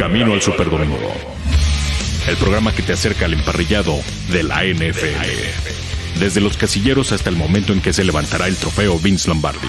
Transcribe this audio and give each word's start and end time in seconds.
Camino 0.00 0.32
al 0.32 0.40
Superdomingo. 0.40 0.96
El 2.26 2.34
programa 2.38 2.72
que 2.72 2.80
te 2.80 2.94
acerca 2.94 3.26
al 3.26 3.34
emparrillado 3.34 3.96
de 4.32 4.42
la 4.42 4.64
NFL. 4.64 6.18
Desde 6.18 6.40
los 6.40 6.56
casilleros 6.56 7.12
hasta 7.12 7.28
el 7.28 7.36
momento 7.36 7.74
en 7.74 7.82
que 7.82 7.92
se 7.92 8.02
levantará 8.02 8.48
el 8.48 8.56
trofeo 8.56 8.98
Vince 8.98 9.28
Lombardi. 9.28 9.68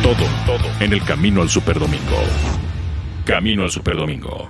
Todo, 0.00 0.24
todo 0.46 0.70
en 0.78 0.92
el 0.92 1.02
Camino 1.04 1.42
al 1.42 1.50
Superdomingo. 1.50 2.22
Camino 3.24 3.64
al 3.64 3.70
Superdomingo. 3.72 4.48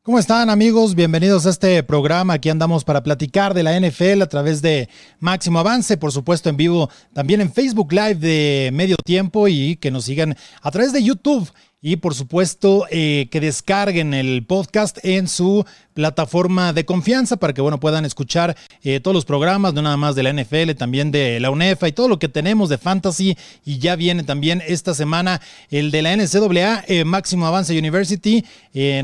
¿Cómo 0.00 0.18
están 0.18 0.48
amigos? 0.48 0.94
Bienvenidos 0.94 1.44
a 1.44 1.50
este 1.50 1.82
programa. 1.82 2.34
Aquí 2.34 2.48
andamos 2.48 2.84
para 2.84 3.02
platicar 3.02 3.52
de 3.52 3.64
la 3.64 3.78
NFL 3.78 4.22
a 4.22 4.28
través 4.28 4.62
de 4.62 4.88
Máximo 5.18 5.58
Avance, 5.58 5.98
por 5.98 6.10
supuesto 6.10 6.48
en 6.48 6.56
vivo, 6.56 6.88
también 7.12 7.42
en 7.42 7.52
Facebook 7.52 7.92
Live 7.92 8.14
de 8.14 8.70
medio 8.72 8.96
tiempo 9.04 9.46
y 9.46 9.76
que 9.76 9.90
nos 9.90 10.04
sigan 10.04 10.36
a 10.62 10.70
través 10.70 10.92
de 10.94 11.02
YouTube 11.02 11.50
y 11.86 11.98
por 11.98 12.14
supuesto 12.14 12.84
eh, 12.90 13.28
que 13.30 13.38
descarguen 13.38 14.12
el 14.12 14.44
podcast 14.44 14.98
en 15.04 15.28
su 15.28 15.64
plataforma 15.96 16.72
de 16.72 16.84
confianza 16.84 17.36
para 17.36 17.54
que 17.54 17.62
bueno 17.62 17.80
puedan 17.80 18.04
escuchar 18.04 18.56
eh, 18.82 19.00
todos 19.00 19.14
los 19.14 19.24
programas, 19.24 19.72
no 19.72 19.80
nada 19.80 19.96
más 19.96 20.14
de 20.14 20.22
la 20.22 20.32
NFL, 20.32 20.72
también 20.76 21.10
de 21.10 21.40
la 21.40 21.50
UNEFA 21.50 21.88
y 21.88 21.92
todo 21.92 22.08
lo 22.08 22.18
que 22.18 22.28
tenemos 22.28 22.68
de 22.68 22.76
fantasy 22.76 23.36
y 23.64 23.78
ya 23.78 23.96
viene 23.96 24.22
también 24.22 24.62
esta 24.66 24.92
semana 24.92 25.40
el 25.70 25.90
de 25.90 26.02
la 26.02 26.14
NCAA, 26.14 26.84
eh, 26.86 27.04
Máximo 27.04 27.46
Avance 27.46 27.76
University, 27.76 28.44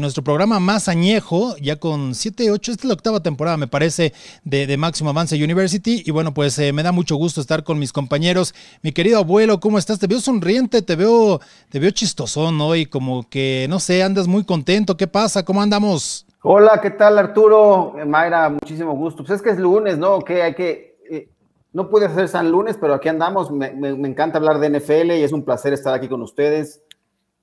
nuestro 0.00 0.22
programa 0.22 0.60
más 0.60 0.88
añejo, 0.88 1.56
ya 1.56 1.76
con 1.76 2.14
7, 2.14 2.50
8, 2.50 2.72
esta 2.72 2.82
es 2.82 2.88
la 2.88 2.92
octava 2.92 3.22
temporada 3.22 3.56
me 3.56 3.68
parece 3.68 4.12
de, 4.44 4.76
Máximo 4.76 5.08
Avance 5.08 5.42
University 5.42 6.02
y 6.04 6.10
bueno 6.10 6.34
pues 6.34 6.58
me 6.58 6.82
da 6.82 6.92
mucho 6.92 7.16
gusto 7.16 7.40
estar 7.40 7.64
con 7.64 7.78
mis 7.78 7.90
compañeros, 7.90 8.54
mi 8.82 8.92
querido 8.92 9.18
abuelo, 9.18 9.60
¿cómo 9.60 9.78
estás? 9.78 9.98
Te 9.98 10.06
veo 10.06 10.20
sonriente, 10.20 10.82
te 10.82 10.94
veo, 10.94 11.40
te 11.70 11.78
veo 11.78 11.90
chistosón, 11.90 12.58
¿no? 12.58 12.72
y 12.76 12.86
como 12.86 13.28
que, 13.28 13.66
no 13.68 13.80
sé, 13.80 14.02
andas 14.02 14.26
muy 14.26 14.44
contento. 14.44 14.96
¿Qué 14.96 15.06
pasa? 15.06 15.44
¿Cómo 15.44 15.62
andamos? 15.62 16.26
Hola, 16.44 16.80
¿qué 16.82 16.90
tal 16.90 17.18
Arturo? 17.18 17.94
Eh, 17.98 18.04
Mayra, 18.04 18.48
muchísimo 18.48 18.92
gusto. 18.96 19.22
Pues 19.22 19.36
es 19.36 19.42
que 19.42 19.50
es 19.50 19.58
lunes, 19.58 19.96
¿no? 19.96 20.20
Que 20.20 20.42
hay 20.42 20.54
que... 20.54 20.98
Eh, 21.08 21.28
no 21.72 21.88
pude 21.88 22.06
hacer 22.06 22.28
San 22.28 22.50
Lunes, 22.50 22.76
pero 22.80 22.94
aquí 22.94 23.08
andamos. 23.08 23.50
Me, 23.52 23.68
encanta 23.90 24.38
hablar 24.38 24.58
de 24.58 24.68
NFL 24.68 25.12
y 25.12 25.22
es 25.22 25.32
un 25.32 25.44
placer 25.44 25.72
estar 25.72 25.94
aquí 25.94 26.08
con 26.08 26.20
ustedes. 26.20 26.82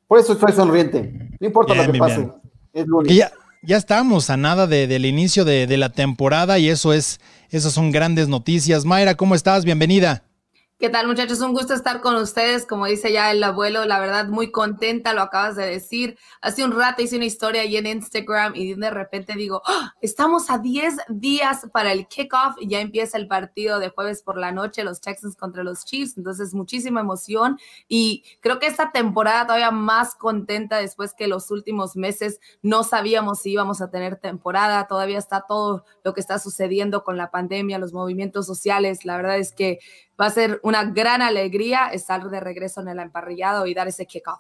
Por 0.06 0.20
eso 0.20 0.34
estoy 0.34 0.52
sonriente. 0.52 1.30
No 1.40 1.48
importa 1.48 1.74
lo 1.74 1.90
que 1.90 1.98
pase. 1.98 2.30
Es 2.74 2.86
lunes. 2.86 3.16
Ya, 3.16 3.32
ya, 3.64 3.78
estamos 3.78 4.30
a 4.30 4.36
nada 4.36 4.68
del 4.68 5.06
inicio 5.06 5.46
de, 5.46 5.66
de, 5.66 5.78
la 5.78 5.90
temporada 5.90 6.60
y 6.60 6.70
eso 6.70 6.92
es, 6.92 7.22
esas 7.50 7.72
son 7.72 7.92
grandes 7.92 8.28
noticias. 8.28 8.86
Mayra, 8.86 9.16
¿cómo 9.16 9.34
estás? 9.34 9.64
Bienvenida. 9.64 10.29
¿Qué 10.80 10.88
tal 10.88 11.08
muchachos? 11.08 11.42
Un 11.42 11.52
gusto 11.52 11.74
estar 11.74 12.00
con 12.00 12.16
ustedes. 12.16 12.66
Como 12.66 12.86
dice 12.86 13.12
ya 13.12 13.32
el 13.32 13.44
abuelo, 13.44 13.84
la 13.84 14.00
verdad 14.00 14.30
muy 14.30 14.50
contenta, 14.50 15.14
lo 15.14 15.24
acabas 15.24 15.58
de 15.58 15.66
decir. 15.66 16.18
Hace 16.40 16.64
un 16.64 16.72
rato 16.72 17.02
hice 17.02 17.18
una 17.18 17.26
historia 17.26 17.64
ahí 17.64 17.76
en 17.76 17.86
Instagram 17.86 18.56
y 18.56 18.76
de 18.76 18.90
repente 18.90 19.34
digo, 19.36 19.62
¡Ah! 19.66 19.94
estamos 20.00 20.50
a 20.50 20.58
10 20.58 20.96
días 21.10 21.68
para 21.74 21.92
el 21.92 22.08
kickoff 22.08 22.56
ya 22.62 22.80
empieza 22.80 23.18
el 23.18 23.28
partido 23.28 23.80
de 23.80 23.90
jueves 23.90 24.24
por 24.24 24.38
la 24.38 24.54
noche, 24.54 24.86
los 24.86 25.02
Texans 25.02 25.36
contra 25.36 25.66
los 25.66 25.84
Chiefs. 25.84 26.18
Entonces, 26.18 26.54
muchísima 26.54 27.02
emoción 27.02 27.60
y 27.90 28.24
creo 28.40 28.58
que 28.60 28.68
esta 28.68 28.94
temporada 28.94 29.48
todavía 29.48 29.72
más 29.72 30.16
contenta 30.16 30.78
después 30.78 31.14
que 31.14 31.28
los 31.28 31.52
últimos 31.52 31.98
meses 31.98 32.40
no 32.62 32.86
sabíamos 32.86 33.40
si 33.42 33.52
íbamos 33.52 33.82
a 33.82 33.92
tener 33.92 34.16
temporada. 34.16 34.88
Todavía 34.88 35.18
está 35.18 35.42
todo 35.46 35.84
lo 36.06 36.14
que 36.14 36.22
está 36.22 36.40
sucediendo 36.40 37.04
con 37.04 37.18
la 37.18 37.32
pandemia, 37.32 37.80
los 37.80 37.92
movimientos 37.92 38.46
sociales. 38.46 39.04
La 39.04 39.18
verdad 39.18 39.40
es 39.40 39.52
que 39.52 39.80
va 40.20 40.26
a 40.26 40.32
ser 40.32 40.60
una 40.64 40.84
gran 40.84 41.22
alegría 41.22 41.88
estar 41.88 42.30
de 42.30 42.40
regreso 42.40 42.82
en 42.82 42.90
el 42.90 43.00
emparrillado 43.00 43.66
y 43.66 43.74
dar 43.74 43.88
ese 43.88 44.06
kickoff. 44.06 44.40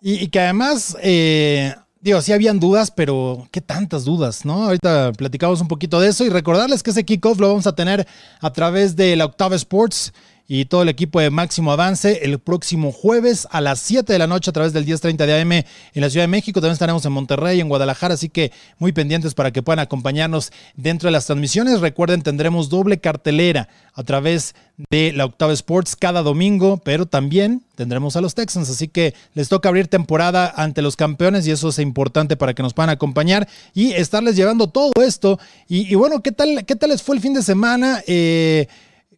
Y, 0.00 0.24
y 0.24 0.28
que 0.28 0.40
además, 0.40 0.96
eh, 1.02 1.74
digo, 2.00 2.22
sí 2.22 2.32
habían 2.32 2.58
dudas, 2.58 2.90
pero 2.90 3.46
qué 3.50 3.60
tantas 3.60 4.04
dudas, 4.04 4.44
¿no? 4.44 4.64
Ahorita 4.64 5.12
platicamos 5.12 5.60
un 5.60 5.68
poquito 5.68 6.00
de 6.00 6.08
eso 6.08 6.24
y 6.24 6.30
recordarles 6.30 6.82
que 6.82 6.90
ese 6.90 7.04
kickoff 7.04 7.38
lo 7.38 7.48
vamos 7.48 7.66
a 7.66 7.74
tener 7.74 8.06
a 8.40 8.52
través 8.52 8.96
de 8.96 9.16
la 9.16 9.26
Octava 9.26 9.56
Sports 9.56 10.12
y 10.52 10.64
todo 10.64 10.82
el 10.82 10.88
equipo 10.88 11.20
de 11.20 11.30
Máximo 11.30 11.70
Avance 11.70 12.24
el 12.24 12.40
próximo 12.40 12.90
jueves 12.90 13.46
a 13.52 13.60
las 13.60 13.78
7 13.78 14.12
de 14.12 14.18
la 14.18 14.26
noche 14.26 14.50
a 14.50 14.52
través 14.52 14.72
del 14.72 14.84
10:30 14.84 15.24
de 15.24 15.40
AM 15.40 15.52
en 15.52 15.64
la 15.94 16.10
Ciudad 16.10 16.24
de 16.24 16.28
México. 16.28 16.60
También 16.60 16.72
estaremos 16.72 17.06
en 17.06 17.12
Monterrey, 17.12 17.60
en 17.60 17.68
Guadalajara, 17.68 18.14
así 18.14 18.28
que 18.28 18.50
muy 18.80 18.90
pendientes 18.90 19.34
para 19.34 19.52
que 19.52 19.62
puedan 19.62 19.78
acompañarnos 19.78 20.50
dentro 20.74 21.06
de 21.06 21.12
las 21.12 21.26
transmisiones. 21.26 21.80
Recuerden, 21.80 22.22
tendremos 22.22 22.68
doble 22.68 22.98
cartelera 22.98 23.68
a 23.94 24.02
través 24.02 24.56
de 24.90 25.12
la 25.12 25.26
Octava 25.26 25.52
Sports 25.52 25.94
cada 25.94 26.20
domingo, 26.22 26.78
pero 26.78 27.06
también 27.06 27.62
tendremos 27.76 28.16
a 28.16 28.20
los 28.20 28.34
Texans, 28.34 28.68
así 28.70 28.88
que 28.88 29.14
les 29.34 29.48
toca 29.48 29.68
abrir 29.68 29.86
temporada 29.86 30.52
ante 30.56 30.82
los 30.82 30.96
campeones 30.96 31.46
y 31.46 31.52
eso 31.52 31.68
es 31.68 31.78
importante 31.78 32.36
para 32.36 32.54
que 32.54 32.64
nos 32.64 32.74
puedan 32.74 32.90
acompañar 32.90 33.46
y 33.72 33.92
estarles 33.92 34.34
llevando 34.34 34.66
todo 34.66 34.90
esto. 35.00 35.38
Y, 35.68 35.94
bueno, 35.94 36.22
¿qué 36.22 36.32
tal, 36.32 36.64
¿qué 36.66 36.74
tal 36.74 36.90
les 36.90 37.02
fue 37.02 37.14
el 37.14 37.22
fin 37.22 37.34
de 37.34 37.42
semana? 37.42 38.02
Eh, 38.08 38.66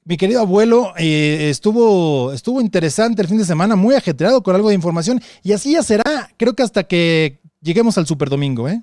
mi 0.05 0.17
querido 0.17 0.41
abuelo, 0.41 0.93
eh, 0.99 1.49
estuvo, 1.51 2.33
estuvo 2.33 2.61
interesante 2.61 3.23
el 3.23 3.29
fin 3.29 3.39
de 3.39 3.45
semana, 3.45 3.77
muy 3.77 3.95
ajetreado 3.95 4.43
con 4.43 4.55
algo 4.55 4.69
de 4.69 4.75
información, 4.75 5.21
y 5.43 5.53
así 5.53 5.73
ya 5.73 5.83
será, 5.83 6.31
creo 6.37 6.55
que 6.55 6.63
hasta 6.63 6.85
que 6.85 7.41
lleguemos 7.61 7.97
al 7.99 8.07
Super 8.07 8.29
Domingo, 8.29 8.69
¿eh? 8.69 8.83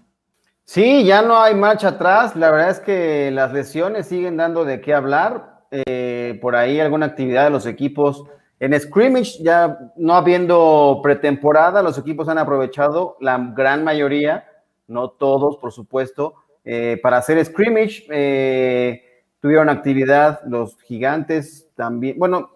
Sí, 0.64 1.04
ya 1.04 1.22
no 1.22 1.42
hay 1.42 1.56
marcha 1.56 1.90
atrás, 1.90 2.36
la 2.36 2.52
verdad 2.52 2.70
es 2.70 2.80
que 2.80 3.32
las 3.32 3.52
lesiones 3.52 4.06
siguen 4.06 4.38
dando 4.38 4.66
de 4.66 4.82
qué 4.82 4.94
hablar, 4.94 5.64
eh, 5.72 6.38
por 6.42 6.56
ahí 6.56 6.80
alguna 6.80 7.08
actividad 7.08 7.44
de 7.46 7.50
los 7.50 7.66
equipos. 7.66 8.24
En 8.60 8.80
scrimmage, 8.80 9.42
ya 9.42 9.78
no 9.96 10.14
habiendo 10.16 11.00
pretemporada, 11.02 11.82
los 11.82 11.98
equipos 11.98 12.28
han 12.30 12.38
aprovechado, 12.38 13.18
la 13.20 13.38
gran 13.56 13.84
mayoría, 13.84 14.46
no 14.88 15.10
todos, 15.10 15.58
por 15.58 15.72
supuesto, 15.72 16.36
eh, 16.66 17.00
para 17.02 17.18
hacer 17.18 17.44
scrimmage. 17.44 18.06
Eh, 18.10 19.04
tuvieron 19.42 19.70
actividad 19.70 20.42
los 20.46 20.80
gigantes 20.82 21.68
también. 21.76 22.18
Bueno, 22.18 22.52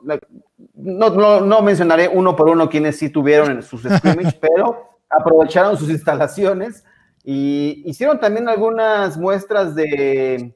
no, 0.73 1.41
no, 1.41 1.61
mencionaré 1.61 2.07
uno 2.07 2.35
por 2.35 2.49
uno 2.49 2.69
quienes 2.69 2.97
sí 2.97 3.09
tuvieron 3.09 3.51
en 3.51 3.63
sus 3.63 3.83
scrimmage, 3.83 4.37
pero 4.41 4.89
aprovecharon 5.09 5.77
sus 5.77 5.89
instalaciones 5.89 6.83
y 7.23 7.83
hicieron 7.85 8.19
también 8.19 8.49
algunas 8.49 9.17
muestras 9.17 9.75
de, 9.75 10.53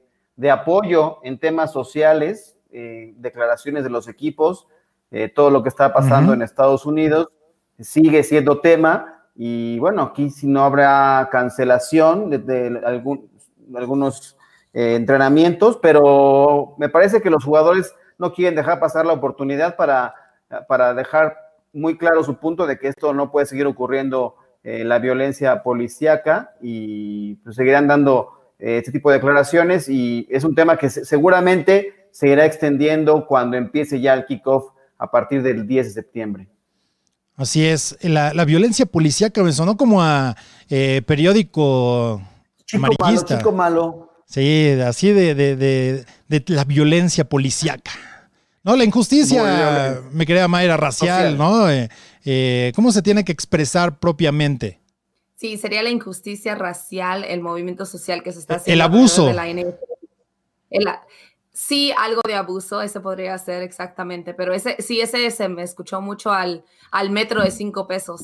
apoyo 0.50 1.18
en 1.22 1.38
temas 1.38 1.72
sociales, 1.72 2.56
eh, 2.70 3.14
declaraciones 3.16 3.84
de 3.84 3.90
los 3.90 4.08
equipos, 4.08 4.66
eh, 5.10 5.28
todo 5.28 5.50
lo 5.50 5.62
que 5.62 5.70
está 5.70 5.92
pasando 5.92 6.34
en 6.34 6.42
Estados 6.42 6.84
Unidos 6.84 7.28
sigue 7.80 8.22
siendo 8.22 8.60
tema 8.60 9.24
y 9.34 9.78
bueno, 9.78 10.02
aquí 10.02 10.30
si 10.30 10.46
no 10.46 10.64
habrá 10.64 11.28
cancelación 11.30 12.30
de, 12.30 12.80
algún, 12.84 13.30
algunos 13.74 14.36
eh, 14.74 14.94
entrenamientos, 14.96 15.78
pero 15.80 16.74
me 16.78 16.90
parece 16.90 17.22
que 17.22 17.30
los 17.30 17.42
jugadores 17.42 17.94
no 18.18 18.34
quieren 18.34 18.54
dejar 18.54 18.78
pasar 18.78 19.06
la 19.06 19.14
oportunidad 19.14 19.76
para, 19.76 20.14
para 20.68 20.92
dejar 20.92 21.36
muy 21.72 21.96
claro 21.96 22.22
su 22.22 22.36
punto 22.36 22.66
de 22.66 22.78
que 22.78 22.88
esto 22.88 23.14
no 23.14 23.30
puede 23.30 23.46
seguir 23.46 23.66
ocurriendo 23.66 24.36
eh, 24.62 24.84
la 24.84 24.98
violencia 24.98 25.62
policíaca 25.62 26.54
y 26.60 27.36
pues, 27.36 27.56
seguirán 27.56 27.88
dando 27.88 28.52
eh, 28.58 28.78
este 28.78 28.92
tipo 28.92 29.10
de 29.10 29.16
declaraciones 29.16 29.88
y 29.88 30.26
es 30.30 30.44
un 30.44 30.54
tema 30.54 30.76
que 30.76 30.90
seguramente 30.90 32.08
se 32.10 32.28
irá 32.28 32.44
extendiendo 32.44 33.26
cuando 33.26 33.56
empiece 33.56 34.00
ya 34.00 34.12
el 34.12 34.26
kickoff 34.26 34.72
a 34.98 35.10
partir 35.10 35.42
del 35.42 35.66
10 35.66 35.86
de 35.86 35.92
septiembre. 35.92 36.48
Así 37.36 37.66
es, 37.66 37.96
la, 38.02 38.44
violencia 38.44 38.84
policíaca 38.84 39.42
me 39.42 39.52
sonó 39.52 39.76
como 39.76 40.02
a 40.02 40.36
periódico 40.68 42.20
chico 42.66 42.82
Malo, 43.00 43.24
chico 43.24 43.52
malo. 43.52 44.07
Sí, 44.28 44.76
así 44.84 45.10
de, 45.10 45.34
de, 45.34 45.56
de, 45.56 46.04
de 46.28 46.44
la 46.48 46.64
violencia 46.64 47.26
policíaca. 47.26 47.90
No, 48.62 48.76
la 48.76 48.84
injusticia, 48.84 50.02
me 50.12 50.26
quería 50.26 50.46
Mayra, 50.48 50.76
racial, 50.76 51.38
¿no? 51.38 51.70
Eh, 51.70 51.88
eh, 52.26 52.72
¿Cómo 52.74 52.92
se 52.92 53.00
tiene 53.00 53.24
que 53.24 53.32
expresar 53.32 53.98
propiamente? 53.98 54.80
Sí, 55.36 55.56
sería 55.56 55.82
la 55.82 55.88
injusticia 55.88 56.54
racial, 56.54 57.24
el 57.24 57.40
movimiento 57.40 57.86
social 57.86 58.22
que 58.22 58.30
se 58.32 58.40
está 58.40 58.56
haciendo. 58.56 58.74
El 58.74 58.80
abuso. 58.82 59.32
sí, 61.54 61.92
algo 61.96 62.20
de 62.26 62.34
abuso, 62.34 62.82
ese 62.82 63.00
podría 63.00 63.38
ser 63.38 63.62
exactamente, 63.62 64.34
pero 64.34 64.52
ese, 64.52 64.76
sí, 64.80 65.00
ese 65.00 65.30
se 65.30 65.48
me 65.48 65.62
escuchó 65.62 66.02
mucho 66.02 66.30
al, 66.32 66.64
al 66.90 67.08
metro 67.08 67.42
de 67.42 67.50
cinco 67.50 67.86
pesos. 67.86 68.20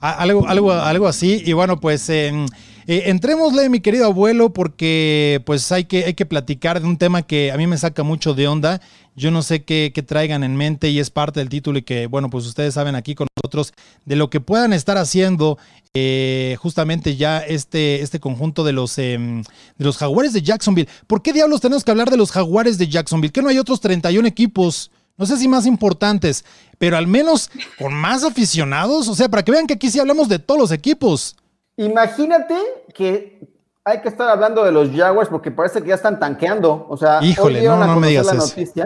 Algo, 0.00 0.46
algo, 0.46 0.72
algo 0.72 1.08
así, 1.08 1.42
y 1.46 1.54
bueno, 1.54 1.80
pues... 1.80 2.10
Eh, 2.10 2.44
entrémosle, 2.86 3.68
mi 3.68 3.80
querido 3.80 4.06
abuelo, 4.06 4.52
porque 4.52 5.42
pues 5.46 5.70
hay 5.72 5.84
que, 5.84 6.04
hay 6.04 6.14
que 6.14 6.26
platicar 6.26 6.80
de 6.80 6.86
un 6.86 6.96
tema 6.96 7.22
que 7.22 7.52
a 7.52 7.56
mí 7.56 7.66
me 7.66 7.78
saca 7.78 8.02
mucho 8.02 8.34
de 8.34 8.48
onda. 8.48 8.80
Yo 9.14 9.30
no 9.30 9.42
sé 9.42 9.64
qué, 9.64 9.92
traigan 10.06 10.42
en 10.42 10.56
mente 10.56 10.90
y 10.90 10.98
es 10.98 11.10
parte 11.10 11.40
del 11.40 11.48
título 11.48 11.78
y 11.78 11.82
que, 11.82 12.06
bueno, 12.06 12.30
pues 12.30 12.46
ustedes 12.46 12.74
saben 12.74 12.94
aquí 12.94 13.14
con 13.14 13.28
nosotros 13.36 13.74
de 14.04 14.16
lo 14.16 14.30
que 14.30 14.40
puedan 14.40 14.72
estar 14.72 14.96
haciendo 14.96 15.58
eh, 15.94 16.56
justamente 16.58 17.16
ya 17.16 17.38
este, 17.38 18.00
este 18.00 18.20
conjunto 18.20 18.64
de 18.64 18.72
los, 18.72 18.98
em, 18.98 19.42
de 19.42 19.84
los 19.84 19.98
jaguares 19.98 20.32
de 20.32 20.42
Jacksonville. 20.42 20.88
¿Por 21.06 21.22
qué 21.22 21.32
diablos 21.32 21.60
tenemos 21.60 21.84
que 21.84 21.90
hablar 21.90 22.10
de 22.10 22.16
los 22.16 22.32
jaguares 22.32 22.78
de 22.78 22.88
Jacksonville? 22.88 23.32
¿Que 23.32 23.42
no 23.42 23.48
hay 23.48 23.58
otros 23.58 23.80
31 23.80 24.26
equipos? 24.26 24.90
no 25.18 25.26
sé 25.26 25.36
si 25.36 25.46
más 25.46 25.66
importantes, 25.66 26.44
pero 26.78 26.96
al 26.96 27.06
menos 27.06 27.50
con 27.78 27.94
más 27.94 28.24
aficionados, 28.24 29.08
o 29.08 29.14
sea, 29.14 29.28
para 29.28 29.44
que 29.44 29.52
vean 29.52 29.66
que 29.66 29.74
aquí 29.74 29.90
sí 29.90 30.00
hablamos 30.00 30.28
de 30.28 30.38
todos 30.38 30.60
los 30.60 30.72
equipos. 30.72 31.36
Imagínate 31.76 32.56
que 32.94 33.48
hay 33.84 34.00
que 34.00 34.08
estar 34.08 34.28
hablando 34.28 34.64
de 34.64 34.72
los 34.72 34.90
Jaguars 34.90 35.28
porque 35.28 35.50
parece 35.50 35.82
que 35.82 35.88
ya 35.88 35.94
están 35.94 36.18
tanqueando. 36.18 36.86
O 36.88 36.96
sea, 36.96 37.22
Híjole, 37.22 37.62
no, 37.64 37.76
no 37.76 37.98
me 37.98 38.08
digas 38.08 38.32
eso. 38.32 38.84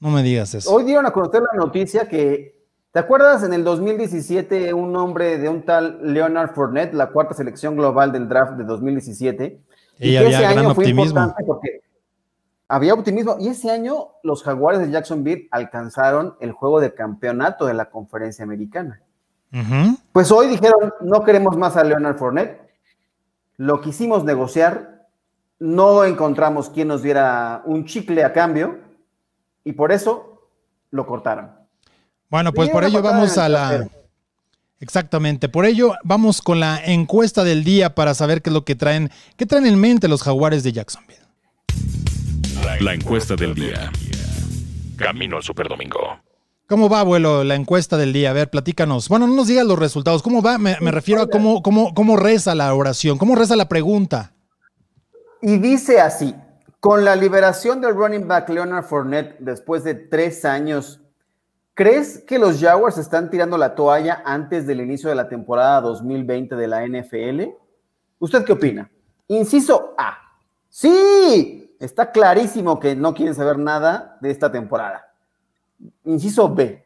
no 0.00 0.10
me 0.10 0.22
digas 0.22 0.54
eso. 0.54 0.74
Hoy 0.74 0.84
dieron 0.84 1.06
a 1.06 1.12
conocer 1.12 1.42
la 1.42 1.58
noticia 1.58 2.08
que, 2.08 2.58
¿te 2.92 2.98
acuerdas 2.98 3.42
en 3.44 3.52
el 3.52 3.62
2017 3.64 4.74
un 4.74 4.92
nombre 4.92 5.38
de 5.38 5.48
un 5.48 5.62
tal 5.62 6.00
Leonard 6.12 6.54
Fournette, 6.54 6.94
la 6.94 7.10
cuarta 7.10 7.34
selección 7.34 7.76
global 7.76 8.12
del 8.12 8.28
draft 8.28 8.52
de 8.52 8.64
2017? 8.64 9.60
Y, 9.98 10.16
había 10.16 10.30
ese 10.30 10.54
gran 10.54 10.66
optimismo. 10.66 11.34
porque 11.46 11.82
había 12.66 12.94
optimismo. 12.94 13.36
Y 13.38 13.48
ese 13.48 13.70
año 13.70 14.08
los 14.22 14.42
Jaguares 14.42 14.80
de 14.80 14.90
Jacksonville 14.90 15.48
alcanzaron 15.50 16.36
el 16.40 16.52
juego 16.52 16.80
de 16.80 16.94
campeonato 16.94 17.66
de 17.66 17.74
la 17.74 17.90
conferencia 17.90 18.44
americana. 18.44 19.02
Pues 20.12 20.30
hoy 20.30 20.48
dijeron, 20.48 20.92
no 21.00 21.24
queremos 21.24 21.56
más 21.56 21.76
a 21.76 21.84
Leonard 21.84 22.16
Fournette 22.16 22.70
lo 23.60 23.82
quisimos 23.82 24.24
negociar, 24.24 25.06
no 25.58 26.02
encontramos 26.04 26.70
quien 26.70 26.88
nos 26.88 27.02
diera 27.02 27.60
un 27.66 27.84
chicle 27.84 28.24
a 28.24 28.32
cambio 28.32 28.78
y 29.64 29.72
por 29.72 29.92
eso 29.92 30.48
lo 30.90 31.06
cortaron. 31.06 31.50
Bueno, 32.30 32.54
pues 32.54 32.70
por 32.70 32.84
ello 32.84 33.02
vamos 33.02 33.36
a 33.36 33.50
la... 33.50 33.86
Exactamente, 34.78 35.50
por 35.50 35.66
ello 35.66 35.92
vamos 36.04 36.40
con 36.40 36.58
la 36.58 36.82
encuesta 36.82 37.44
del 37.44 37.62
día 37.62 37.94
para 37.94 38.14
saber 38.14 38.40
qué 38.40 38.48
es 38.48 38.54
lo 38.54 38.64
que 38.64 38.76
traen, 38.76 39.10
qué 39.36 39.44
traen 39.44 39.66
en 39.66 39.78
mente 39.78 40.08
los 40.08 40.22
jaguares 40.22 40.62
de 40.62 40.72
Jacksonville. 40.72 41.20
La 42.80 42.94
encuesta 42.94 43.36
del 43.36 43.54
día. 43.54 43.92
Camino 44.96 45.36
al 45.36 45.42
Superdomingo. 45.42 46.18
¿Cómo 46.70 46.88
va, 46.88 47.00
abuelo, 47.00 47.42
la 47.42 47.56
encuesta 47.56 47.96
del 47.96 48.12
día? 48.12 48.30
A 48.30 48.32
ver, 48.32 48.48
platícanos. 48.48 49.08
Bueno, 49.08 49.26
no 49.26 49.34
nos 49.34 49.48
digas 49.48 49.66
los 49.66 49.76
resultados. 49.76 50.22
¿Cómo 50.22 50.40
va? 50.40 50.56
Me, 50.56 50.76
refiero 50.92 51.20
a 51.20 51.26
cómo, 51.26 51.62
cómo, 51.62 51.92
cómo 51.94 52.16
reza 52.16 52.54
la 52.54 52.72
oración, 52.72 53.18
cómo 53.18 53.34
reza 53.34 53.56
la 53.56 53.68
pregunta. 53.68 54.34
Y 55.42 55.58
dice 55.58 56.00
así, 56.00 56.32
con 56.78 57.04
la 57.04 57.16
liberación 57.16 57.80
del 57.80 57.96
running 57.96 58.28
back 58.28 58.48
Leonard 58.50 58.84
Fournette 58.84 59.36
después 59.40 59.82
de 59.82 59.94
tres 59.96 60.44
años, 60.44 61.00
¿crees 61.74 62.18
que 62.18 62.38
los 62.38 62.60
Jaguars 62.60 62.98
están 62.98 63.30
tirando 63.30 63.58
la 63.58 63.74
toalla 63.74 64.22
antes 64.24 64.64
del 64.64 64.80
inicio 64.80 65.08
de 65.08 65.16
la 65.16 65.28
temporada 65.28 65.80
2020 65.80 66.54
de 66.54 66.68
la 66.68 66.86
NFL? 66.86 67.52
¿Usted 68.20 68.44
qué 68.44 68.52
opina? 68.52 68.88
Inciso 69.26 69.96
A. 69.98 70.18
Sí, 70.68 71.76
está 71.80 72.12
clarísimo 72.12 72.78
que 72.78 72.94
no 72.94 73.12
quieren 73.12 73.34
saber 73.34 73.58
nada 73.58 74.18
de 74.20 74.30
esta 74.30 74.52
temporada. 74.52 75.09
Inciso 76.04 76.54
B. 76.54 76.84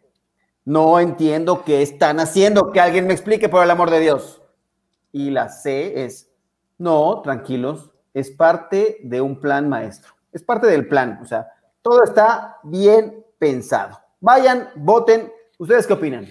No 0.65 0.99
entiendo 0.99 1.65
qué 1.65 1.83
están 1.83 2.21
haciendo. 2.21 2.73
Que 2.73 2.81
alguien 2.81 3.07
me 3.07 3.13
explique 3.13 3.49
por 3.49 3.63
el 3.63 3.71
amor 3.71 3.91
de 3.91 4.01
Dios. 4.01 4.43
Y 5.13 5.31
la 5.31 5.49
C 5.49 6.05
es, 6.05 6.29
no, 6.79 7.21
tranquilos, 7.23 7.91
es 8.15 8.31
parte 8.31 8.99
de 9.03 9.21
un 9.21 9.41
plan 9.41 9.69
maestro. 9.69 10.15
Es 10.33 10.43
parte 10.43 10.67
del 10.67 10.89
plan. 10.89 11.21
O 11.23 11.27
sea, 11.27 11.47
todo 11.83 12.03
está 12.03 12.57
bien 12.65 13.25
pensado. 13.39 14.01
Vayan, 14.21 14.71
voten. 14.77 15.33
¿Ustedes 15.59 15.87
qué 15.87 15.93
opinan? 15.93 16.27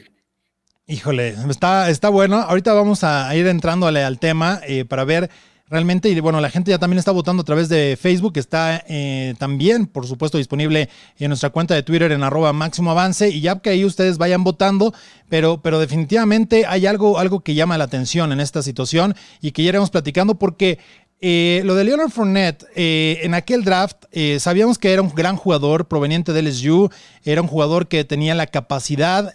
Híjole, 0.85 1.29
está, 1.49 1.89
está 1.89 2.09
bueno. 2.09 2.37
Ahorita 2.37 2.73
vamos 2.73 3.03
a 3.03 3.33
ir 3.35 3.47
entrando 3.47 3.87
al, 3.87 4.19
tema 4.19 4.59
eh, 4.67 4.83
para 4.83 5.05
ver 5.05 5.29
realmente. 5.73 6.09
Y 6.09 6.19
bueno, 6.19 6.39
la 6.39 6.51
gente 6.51 6.71
ya 6.71 6.77
también 6.77 6.99
está 6.99 7.11
votando 7.11 7.41
a 7.41 7.43
través 7.43 7.67
de 7.67 7.97
Facebook, 7.99 8.33
está 8.35 8.83
eh, 8.87 9.33
también, 9.39 9.87
por 9.87 10.07
supuesto, 10.07 10.37
disponible 10.37 10.87
en 11.17 11.29
nuestra 11.29 11.49
cuenta 11.49 11.73
de 11.73 11.81
Twitter 11.81 12.11
en 12.11 12.23
arroba 12.23 12.53
máximo 12.53 12.91
avance. 12.91 13.29
Y 13.29 13.41
ya 13.41 13.59
que 13.59 13.71
ahí 13.71 13.83
ustedes 13.83 14.19
vayan 14.19 14.43
votando, 14.43 14.93
pero, 15.29 15.61
pero 15.61 15.79
definitivamente 15.79 16.65
hay 16.67 16.85
algo, 16.85 17.17
algo 17.17 17.39
que 17.41 17.55
llama 17.55 17.77
la 17.77 17.85
atención 17.85 18.31
en 18.31 18.39
esta 18.39 18.61
situación 18.61 19.15
y 19.41 19.51
que 19.51 19.63
ya 19.63 19.69
iremos 19.69 19.89
platicando 19.89 20.35
porque 20.35 20.77
eh, 21.25 21.61
lo 21.63 21.73
de 21.73 21.85
Leonard 21.85 22.09
Fournette, 22.09 22.65
eh, 22.75 23.21
en 23.23 23.33
aquel 23.33 23.63
draft 23.63 24.03
sabíamos 24.39 24.77
que 24.77 24.91
era 24.91 25.01
un 25.01 25.15
gran 25.15 25.37
jugador 25.37 25.87
proveniente 25.87 26.33
del 26.33 26.49
LSU, 26.49 26.89
era 27.23 27.41
un 27.41 27.47
jugador 27.47 27.87
que 27.87 28.03
tenía 28.03 28.35
la 28.35 28.45
capacidad, 28.45 29.33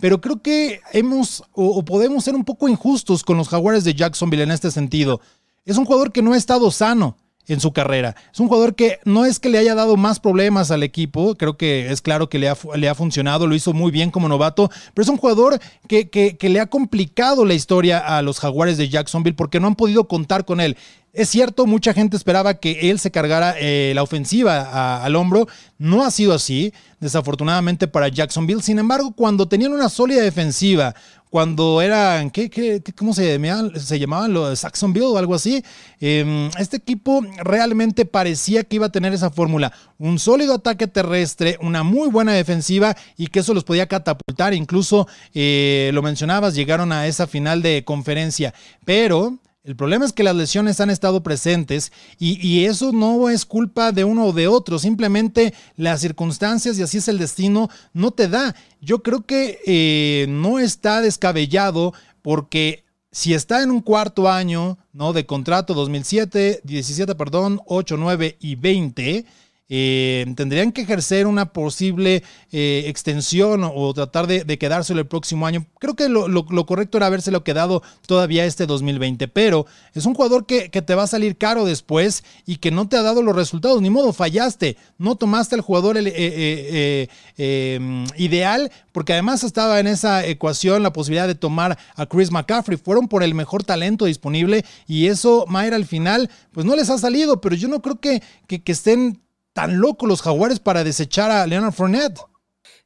pero 0.00 0.20
creo 0.20 0.42
que 0.42 0.80
hemos 0.92 1.44
o, 1.52 1.84
podemos 1.84 2.24
ser 2.24 2.34
un 2.34 2.44
poco 2.44 2.68
injustos 2.68 3.22
con 3.22 3.36
los 3.36 3.48
jaguares 3.48 3.84
de 3.84 3.94
Jacksonville 3.94 4.42
en 4.42 4.50
este 4.50 4.70
sentido. 4.70 5.20
Es 5.64 5.76
un 5.76 5.84
jugador 5.84 6.12
que 6.12 6.22
no 6.22 6.32
ha 6.32 6.36
estado 6.36 6.70
sano 6.70 7.16
en 7.46 7.60
su 7.60 7.72
carrera. 7.72 8.14
Es 8.32 8.40
un 8.40 8.48
jugador 8.48 8.74
que 8.74 8.98
no 9.04 9.24
es 9.24 9.38
que 9.40 9.48
le 9.48 9.58
haya 9.58 9.74
dado 9.74 9.96
más 9.96 10.20
problemas 10.20 10.70
al 10.70 10.82
equipo, 10.82 11.34
creo 11.36 11.56
que 11.56 11.90
es 11.90 12.00
claro 12.00 12.28
que 12.28 12.38
le 12.38 12.48
ha, 12.48 12.94
funcionado, 12.94 13.46
lo 13.46 13.54
hizo 13.54 13.72
muy 13.72 13.90
bien 13.90 14.10
como 14.10 14.28
novato, 14.28 14.70
pero 14.94 15.02
es 15.02 15.08
un 15.08 15.16
jugador 15.16 15.58
que, 15.88 16.08
que, 16.08 16.48
le 16.48 16.60
ha 16.60 16.66
complicado 16.66 17.44
la 17.44 17.54
historia 17.54 17.98
a 17.98 18.22
los 18.22 18.38
jaguares 18.38 18.78
de 18.78 18.88
Jacksonville 18.88 19.36
porque 19.36 19.58
no 19.58 19.66
han 19.66 19.74
podido 19.74 20.06
contar 20.06 20.44
con 20.44 20.60
él. 20.60 20.76
Es 21.12 21.28
cierto, 21.28 21.66
mucha 21.66 21.92
gente 21.92 22.16
esperaba 22.16 22.54
que 22.54 22.88
él 22.90 23.00
se 23.00 23.10
cargara 23.10 23.56
eh, 23.58 23.90
la 23.96 24.04
ofensiva 24.04 25.02
al 25.02 25.16
hombro. 25.16 25.48
No 25.76 26.04
ha 26.04 26.10
sido 26.12 26.32
así, 26.32 26.72
desafortunadamente 27.00 27.88
para 27.88 28.06
Jacksonville. 28.06 28.62
Sin 28.62 28.78
embargo, 28.78 29.12
cuando 29.16 29.48
tenían 29.48 29.72
una 29.72 29.88
sólida 29.88 30.22
defensiva, 30.22 30.94
cuando 31.30 31.80
eran, 31.80 32.30
¿qué, 32.30 32.50
qué, 32.50 32.82
cómo 32.96 33.14
se 33.14 33.38
llamaban? 33.38 33.78
Se 33.78 33.98
llamaban 33.98 34.32
los 34.32 34.58
Saxonville 34.58 35.06
o 35.06 35.16
algo 35.16 35.36
así. 35.36 35.64
Em, 36.00 36.50
este 36.58 36.76
equipo 36.76 37.24
realmente 37.44 38.04
parecía 38.04 38.64
que 38.64 38.76
iba 38.76 38.86
a 38.86 38.92
tener 38.92 39.12
esa 39.12 39.30
fórmula. 39.30 39.72
Un 39.98 40.18
sólido 40.18 40.54
ataque 40.54 40.88
terrestre, 40.88 41.56
una 41.62 41.84
muy 41.84 42.08
buena 42.08 42.32
defensiva 42.32 42.96
y 43.16 43.28
que 43.28 43.40
eso 43.40 43.54
los 43.54 43.62
podía 43.62 43.86
catapultar. 43.86 44.54
Incluso, 44.54 45.06
eh, 45.32 45.90
lo 45.94 46.02
mencionabas, 46.02 46.56
llegaron 46.56 46.90
a 46.90 47.06
esa 47.06 47.28
final 47.28 47.62
de 47.62 47.84
conferencia. 47.84 48.52
Pero 48.84 49.38
el 49.62 49.76
problema 49.76 50.06
es 50.06 50.12
que 50.12 50.22
las 50.22 50.34
lesiones 50.34 50.80
han 50.80 50.88
estado 50.88 51.22
presentes 51.22 51.92
y, 52.18 52.64
eso 52.64 52.92
no 52.92 53.28
es 53.28 53.44
culpa 53.44 53.92
de 53.92 54.04
uno 54.04 54.26
o 54.26 54.32
de 54.32 54.48
otro, 54.48 54.78
simplemente 54.78 55.52
las 55.76 56.00
circunstancias 56.00 56.78
y 56.78 56.82
así 56.82 56.98
es 56.98 57.08
el 57.08 57.18
destino 57.18 57.68
no 57.92 58.10
te 58.10 58.28
da. 58.28 58.54
Yo 58.80 59.02
creo 59.02 59.26
que 59.26 59.58
eh, 59.66 60.26
no 60.28 60.58
está 60.58 61.02
descabellado 61.02 61.92
porque 62.22 62.84
si 63.12 63.34
está 63.34 63.62
en 63.62 63.70
un 63.70 63.80
cuarto 63.80 64.30
año 64.30 64.78
¿no? 64.92 65.12
de 65.12 65.26
contrato 65.26 65.74
2007, 65.74 66.60
17, 66.64 67.14
perdón, 67.14 67.60
8, 67.66 67.96
9 67.98 68.36
y 68.40 68.54
20, 68.54 69.26
eh, 69.72 70.26
tendrían 70.34 70.72
que 70.72 70.82
ejercer 70.82 71.28
una 71.28 71.52
posible 71.52 72.24
eh, 72.50 72.82
extensión 72.86 73.62
o, 73.62 73.94
tratar 73.94 74.26
de, 74.26 74.58
quedárselo 74.58 74.98
el 74.98 75.06
próximo 75.06 75.46
año. 75.46 75.64
Creo 75.78 75.94
que 75.94 76.08
lo, 76.08 76.66
correcto 76.66 76.98
era 76.98 77.06
habérselo 77.06 77.44
quedado 77.44 77.80
todavía 78.04 78.44
este 78.44 78.66
2020, 78.66 79.28
pero 79.28 79.66
es 79.94 80.06
un 80.06 80.14
jugador 80.14 80.44
que, 80.44 80.68
te 80.68 80.94
va 80.96 81.04
a 81.04 81.06
salir 81.06 81.38
caro 81.38 81.64
después 81.64 82.24
y 82.46 82.56
que 82.56 82.72
no 82.72 82.88
te 82.88 82.96
ha 82.96 83.02
dado 83.02 83.22
los 83.22 83.36
resultados. 83.36 83.80
Ni 83.80 83.90
modo, 83.90 84.12
fallaste, 84.12 84.76
no 84.98 85.14
tomaste 85.14 85.54
al 85.54 85.60
jugador 85.60 85.96
eh, 85.98 87.08
em, 87.36 88.06
ideal, 88.16 88.72
porque 88.90 89.12
además 89.12 89.44
estaba 89.44 89.78
en 89.78 89.86
esa 89.86 90.26
ecuación 90.26 90.82
la 90.82 90.92
posibilidad 90.92 91.28
de 91.28 91.36
tomar 91.36 91.78
a 91.94 92.06
Chris 92.06 92.32
McCaffrey. 92.32 92.76
Fueron 92.76 93.06
por 93.06 93.22
el 93.22 93.34
mejor 93.34 93.62
talento 93.62 94.06
disponible 94.06 94.64
y 94.88 95.06
eso, 95.06 95.44
Mayra, 95.46 95.76
al 95.76 95.86
final, 95.86 96.28
pues 96.50 96.66
no 96.66 96.74
les 96.74 96.90
ha 96.90 96.98
salido, 96.98 97.40
pero 97.40 97.54
yo 97.54 97.68
no 97.68 97.80
creo 97.80 98.00
que, 98.00 98.20
que 98.48 98.72
estén 98.72 99.20
tan 99.60 99.78
locos 99.78 100.08
los 100.08 100.22
jaguares 100.22 100.58
para 100.58 100.84
desechar 100.84 101.30
a 101.30 101.46
Leonard 101.46 101.74
Fournette? 101.74 102.18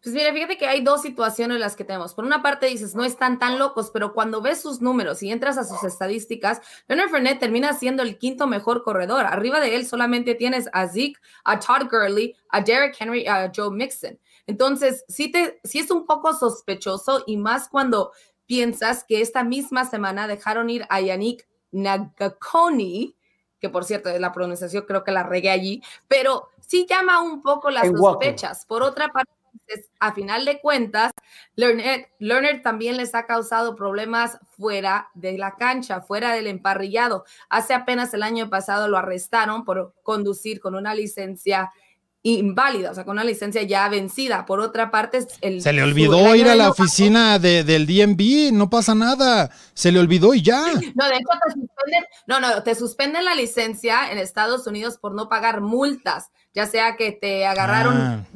Pues 0.02 0.12
mira, 0.12 0.32
fíjate 0.32 0.58
que 0.58 0.66
hay 0.66 0.82
dos 0.82 1.02
situaciones 1.02 1.54
en 1.54 1.60
las 1.60 1.76
que 1.76 1.84
tenemos. 1.84 2.14
Por 2.14 2.24
una 2.24 2.42
parte 2.42 2.66
dices, 2.66 2.96
no 2.96 3.04
están 3.04 3.38
tan 3.38 3.60
locos, 3.60 3.90
pero 3.92 4.12
cuando 4.12 4.42
ves 4.42 4.60
sus 4.60 4.82
números 4.82 5.22
y 5.22 5.30
entras 5.30 5.56
a 5.56 5.62
sus 5.62 5.84
estadísticas, 5.84 6.60
Leonard 6.88 7.10
Fournette 7.10 7.38
termina 7.38 7.72
siendo 7.74 8.02
el 8.02 8.18
quinto 8.18 8.48
mejor 8.48 8.82
corredor. 8.82 9.24
Arriba 9.24 9.60
de 9.60 9.76
él 9.76 9.86
solamente 9.86 10.34
tienes 10.34 10.68
a 10.72 10.88
Zeke, 10.88 11.20
a 11.44 11.60
Todd 11.60 11.88
Gurley, 11.88 12.34
a 12.48 12.60
Derek 12.60 12.96
Henry, 12.98 13.24
a 13.28 13.52
Joe 13.54 13.70
Mixon. 13.70 14.18
Entonces, 14.48 15.04
sí, 15.06 15.30
te, 15.30 15.60
sí 15.62 15.78
es 15.78 15.92
un 15.92 16.06
poco 16.06 16.34
sospechoso 16.34 17.22
y 17.24 17.36
más 17.36 17.68
cuando 17.68 18.10
piensas 18.46 19.04
que 19.04 19.20
esta 19.20 19.44
misma 19.44 19.84
semana 19.84 20.26
dejaron 20.26 20.70
ir 20.70 20.86
a 20.90 21.00
Yannick 21.00 21.46
Nagakoni, 21.70 23.16
que 23.60 23.70
por 23.70 23.84
cierto, 23.84 24.10
la 24.18 24.32
pronunciación 24.32 24.84
creo 24.86 25.04
que 25.04 25.12
la 25.12 25.22
regué 25.22 25.50
allí, 25.50 25.82
pero 26.08 26.48
sí 26.66 26.86
llama 26.88 27.20
un 27.20 27.42
poco 27.42 27.70
las 27.70 27.88
sospechas. 27.88 28.66
Por 28.66 28.82
otra 28.82 29.08
parte, 29.08 29.32
a 29.98 30.12
final 30.12 30.44
de 30.44 30.60
cuentas, 30.60 31.12
Lerner, 31.56 32.62
también 32.62 32.96
les 32.96 33.14
ha 33.14 33.26
causado 33.26 33.74
problemas 33.76 34.38
fuera 34.56 35.08
de 35.14 35.38
la 35.38 35.56
cancha, 35.56 36.00
fuera 36.00 36.32
del 36.32 36.46
emparrillado. 36.46 37.24
Hace 37.48 37.74
apenas 37.74 38.12
el 38.14 38.22
año 38.22 38.50
pasado 38.50 38.88
lo 38.88 38.98
arrestaron 38.98 39.64
por 39.64 39.94
conducir 40.02 40.60
con 40.60 40.74
una 40.74 40.94
licencia 40.94 41.72
inválida, 42.26 42.90
o 42.90 42.94
sea, 42.94 43.04
con 43.04 43.12
una 43.12 43.24
licencia 43.24 43.62
ya 43.62 43.86
vencida. 43.90 44.46
Por 44.46 44.58
otra 44.58 44.90
parte, 44.90 45.26
el, 45.42 45.60
se 45.60 45.74
le 45.74 45.82
olvidó 45.82 46.34
ir 46.34 46.48
a 46.48 46.54
la 46.54 46.70
oficina 46.70 47.38
del 47.38 47.86
DMV, 47.86 48.50
no 48.52 48.70
pasa 48.70 48.94
nada, 48.94 49.50
se 49.74 49.92
le 49.92 49.98
olvidó 49.98 50.32
y 50.34 50.42
ya. 50.42 50.64
No, 50.94 51.06
de 51.06 51.16
hecho 51.16 51.28
te 51.44 51.52
suspenden, 51.52 52.04
no, 52.26 52.40
no, 52.40 52.62
te 52.62 52.74
suspenden 52.74 53.24
la 53.26 53.34
licencia 53.34 54.10
en 54.10 54.18
Estados 54.18 54.66
Unidos 54.66 54.96
por 54.96 55.14
no 55.14 55.28
pagar 55.28 55.60
multas, 55.60 56.30
ya 56.54 56.66
sea 56.66 56.96
que 56.96 57.12
te 57.12 57.46
agarraron 57.46 57.96
ah. 57.96 58.26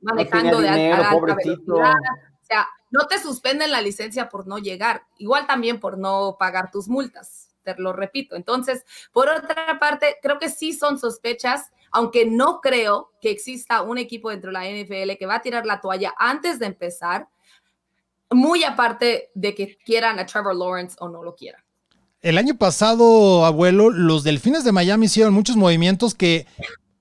manejando 0.00 0.60
de 0.60 0.68
alta, 0.68 1.14
velocidad. 1.18 1.94
O 2.40 2.44
sea, 2.44 2.68
no 2.90 3.06
te 3.06 3.18
suspenden 3.18 3.70
la 3.70 3.80
licencia 3.80 4.28
por 4.28 4.46
no 4.46 4.58
llegar, 4.58 5.04
igual 5.18 5.46
también 5.46 5.80
por 5.80 5.96
no 5.96 6.36
pagar 6.38 6.70
tus 6.70 6.88
multas, 6.88 7.48
te 7.62 7.74
lo 7.78 7.92
repito. 7.92 8.36
Entonces, 8.36 8.84
por 9.12 9.28
otra 9.28 9.78
parte, 9.78 10.16
creo 10.20 10.38
que 10.38 10.50
sí 10.50 10.72
son 10.72 10.98
sospechas, 10.98 11.70
aunque 11.92 12.26
no 12.26 12.60
creo 12.60 13.12
que 13.20 13.30
exista 13.30 13.82
un 13.82 13.96
equipo 13.96 14.30
dentro 14.30 14.50
de 14.50 14.52
la 14.52 14.64
NFL 14.64 15.16
que 15.18 15.26
va 15.26 15.36
a 15.36 15.42
tirar 15.42 15.64
la 15.64 15.80
toalla 15.80 16.12
antes 16.18 16.58
de 16.58 16.66
empezar, 16.66 17.28
muy 18.30 18.64
aparte 18.64 19.30
de 19.34 19.54
que 19.54 19.76
quieran 19.84 20.18
a 20.18 20.26
Trevor 20.26 20.56
Lawrence 20.56 20.96
o 20.98 21.08
no 21.08 21.22
lo 21.22 21.34
quieran. 21.34 21.62
El 22.22 22.38
año 22.38 22.56
pasado, 22.56 23.44
abuelo, 23.44 23.90
los 23.90 24.22
Delfines 24.22 24.64
de 24.64 24.72
Miami 24.72 25.06
hicieron 25.06 25.34
muchos 25.34 25.56
movimientos 25.56 26.14
que 26.14 26.46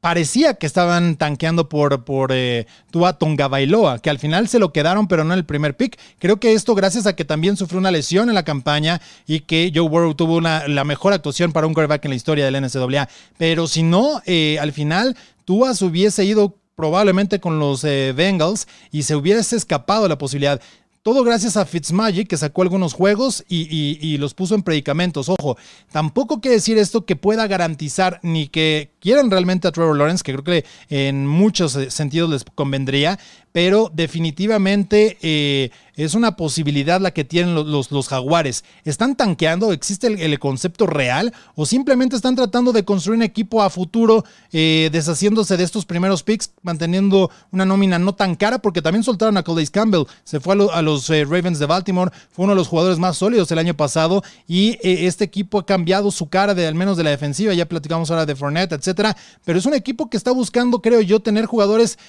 parecía 0.01 0.55
que 0.55 0.65
estaban 0.65 1.15
tanqueando 1.15 1.69
por, 1.69 2.03
por 2.03 2.31
eh, 2.33 2.65
Tua 2.89 3.13
Tonga 3.13 3.47
Bailoa, 3.47 3.99
que 3.99 4.09
al 4.09 4.17
final 4.19 4.47
se 4.47 4.59
lo 4.59 4.73
quedaron, 4.73 5.07
pero 5.07 5.23
no 5.23 5.33
en 5.33 5.39
el 5.39 5.45
primer 5.45 5.77
pick. 5.77 5.97
Creo 6.19 6.37
que 6.37 6.53
esto 6.53 6.75
gracias 6.75 7.05
a 7.05 7.15
que 7.15 7.23
también 7.23 7.55
sufrió 7.55 7.79
una 7.79 7.91
lesión 7.91 8.27
en 8.27 8.35
la 8.35 8.43
campaña 8.43 8.99
y 9.27 9.41
que 9.41 9.71
Joe 9.73 9.87
Burrow 9.87 10.15
tuvo 10.15 10.41
la 10.41 10.83
mejor 10.83 11.13
actuación 11.13 11.53
para 11.53 11.67
un 11.67 11.73
quarterback 11.73 12.03
en 12.05 12.11
la 12.11 12.15
historia 12.15 12.45
del 12.45 12.59
NCAA. 12.61 13.07
Pero 13.37 13.67
si 13.67 13.83
no, 13.83 14.21
eh, 14.25 14.57
al 14.59 14.73
final 14.73 15.15
Tua 15.45 15.75
se 15.75 15.85
hubiese 15.85 16.25
ido 16.25 16.57
probablemente 16.75 17.39
con 17.39 17.59
los 17.59 17.83
eh, 17.83 18.11
Bengals 18.15 18.67
y 18.91 19.03
se 19.03 19.15
hubiese 19.15 19.55
escapado 19.55 20.07
la 20.07 20.17
posibilidad. 20.17 20.59
Todo 21.03 21.23
gracias 21.23 21.57
a 21.57 21.65
Fitzmagic, 21.65 22.27
que 22.27 22.37
sacó 22.37 22.61
algunos 22.61 22.93
juegos 22.93 23.43
y, 23.49 24.17
los 24.19 24.35
puso 24.35 24.53
en 24.53 24.61
predicamentos. 24.61 25.29
Ojo, 25.29 25.57
tampoco 25.91 26.39
quiere 26.41 26.57
decir 26.57 26.77
esto 26.77 27.07
que 27.07 27.15
pueda 27.15 27.47
garantizar 27.47 28.19
ni 28.21 28.47
que 28.47 28.91
quieran 28.99 29.31
realmente 29.31 29.67
a 29.67 29.71
Trevor 29.71 29.97
Lawrence, 29.97 30.23
que 30.23 30.31
creo 30.31 30.43
que 30.43 30.65
en 30.89 31.25
muchos 31.25 31.75
eh, 31.75 31.89
sentidos 31.89 32.29
les 32.29 32.43
convendría, 32.43 33.17
pero 33.51 33.91
definitivamente 33.93 35.17
eh, 35.21 35.71
es 35.95 36.15
una 36.15 36.35
posibilidad 36.35 37.01
la 37.01 37.11
que 37.11 37.25
tienen 37.25 37.53
los, 37.53 37.91
los, 37.91 38.07
jaguares. 38.07 38.63
¿Están 38.85 39.15
tanqueando? 39.15 39.73
¿Existe 39.73 40.07
el, 40.07 40.39
concepto 40.39 40.87
real? 40.87 41.33
¿O 41.55 41.65
simplemente 41.65 42.15
están 42.15 42.35
tratando 42.35 42.71
de 42.71 42.85
construir 42.85 43.17
un 43.17 43.23
equipo 43.23 43.61
a 43.61 43.69
futuro, 43.69 44.23
eh, 44.51 44.89
deshaciéndose 44.91 45.57
de 45.57 45.63
estos 45.63 45.85
primeros 45.85 46.23
picks, 46.23 46.51
manteniendo 46.61 47.29
una 47.51 47.65
nómina 47.65 47.99
no 47.99 48.15
tan 48.15 48.35
cara? 48.35 48.59
Porque 48.59 48.81
también 48.81 49.03
soltaron 49.03 49.37
a 49.37 49.43
Calais 49.43 49.69
Campbell, 49.69 50.05
se 50.23 50.39
fue 50.39 50.55
a, 50.71 50.81
los 50.81 51.09
eh, 51.09 51.25
Ravens 51.25 51.59
de 51.59 51.65
Baltimore, 51.65 52.11
fue 52.31 52.45
uno 52.45 52.53
de 52.53 52.57
los 52.57 52.67
jugadores 52.67 52.97
más 52.97 53.17
sólidos 53.17 53.51
el 53.51 53.59
año 53.59 53.75
pasado 53.75 54.23
y 54.47 54.77
este 54.81 55.25
equipo 55.25 55.59
ha 55.59 55.65
cambiado 55.65 56.09
su 56.11 56.29
cara 56.29 56.55
de 56.55 56.67
al 56.67 56.75
menos 56.75 56.97
de 56.97 57.03
la 57.03 57.09
defensiva, 57.09 57.53
ya 57.53 57.67
platicamos 57.67 58.09
ahora 58.09 58.25
de 58.25 58.35
Fournette, 58.35 58.73
etcétera, 58.73 59.15
pero 59.45 59.59
es 59.59 59.65
un 59.65 59.73
equipo 59.73 60.09
que 60.09 60.17
está 60.17 60.31
buscando, 60.31 60.81
creo 60.81 61.01
yo, 61.01 61.19
tener 61.19 61.45
jugadores 61.45 61.99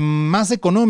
más 0.00 0.50
económicos 0.50 0.89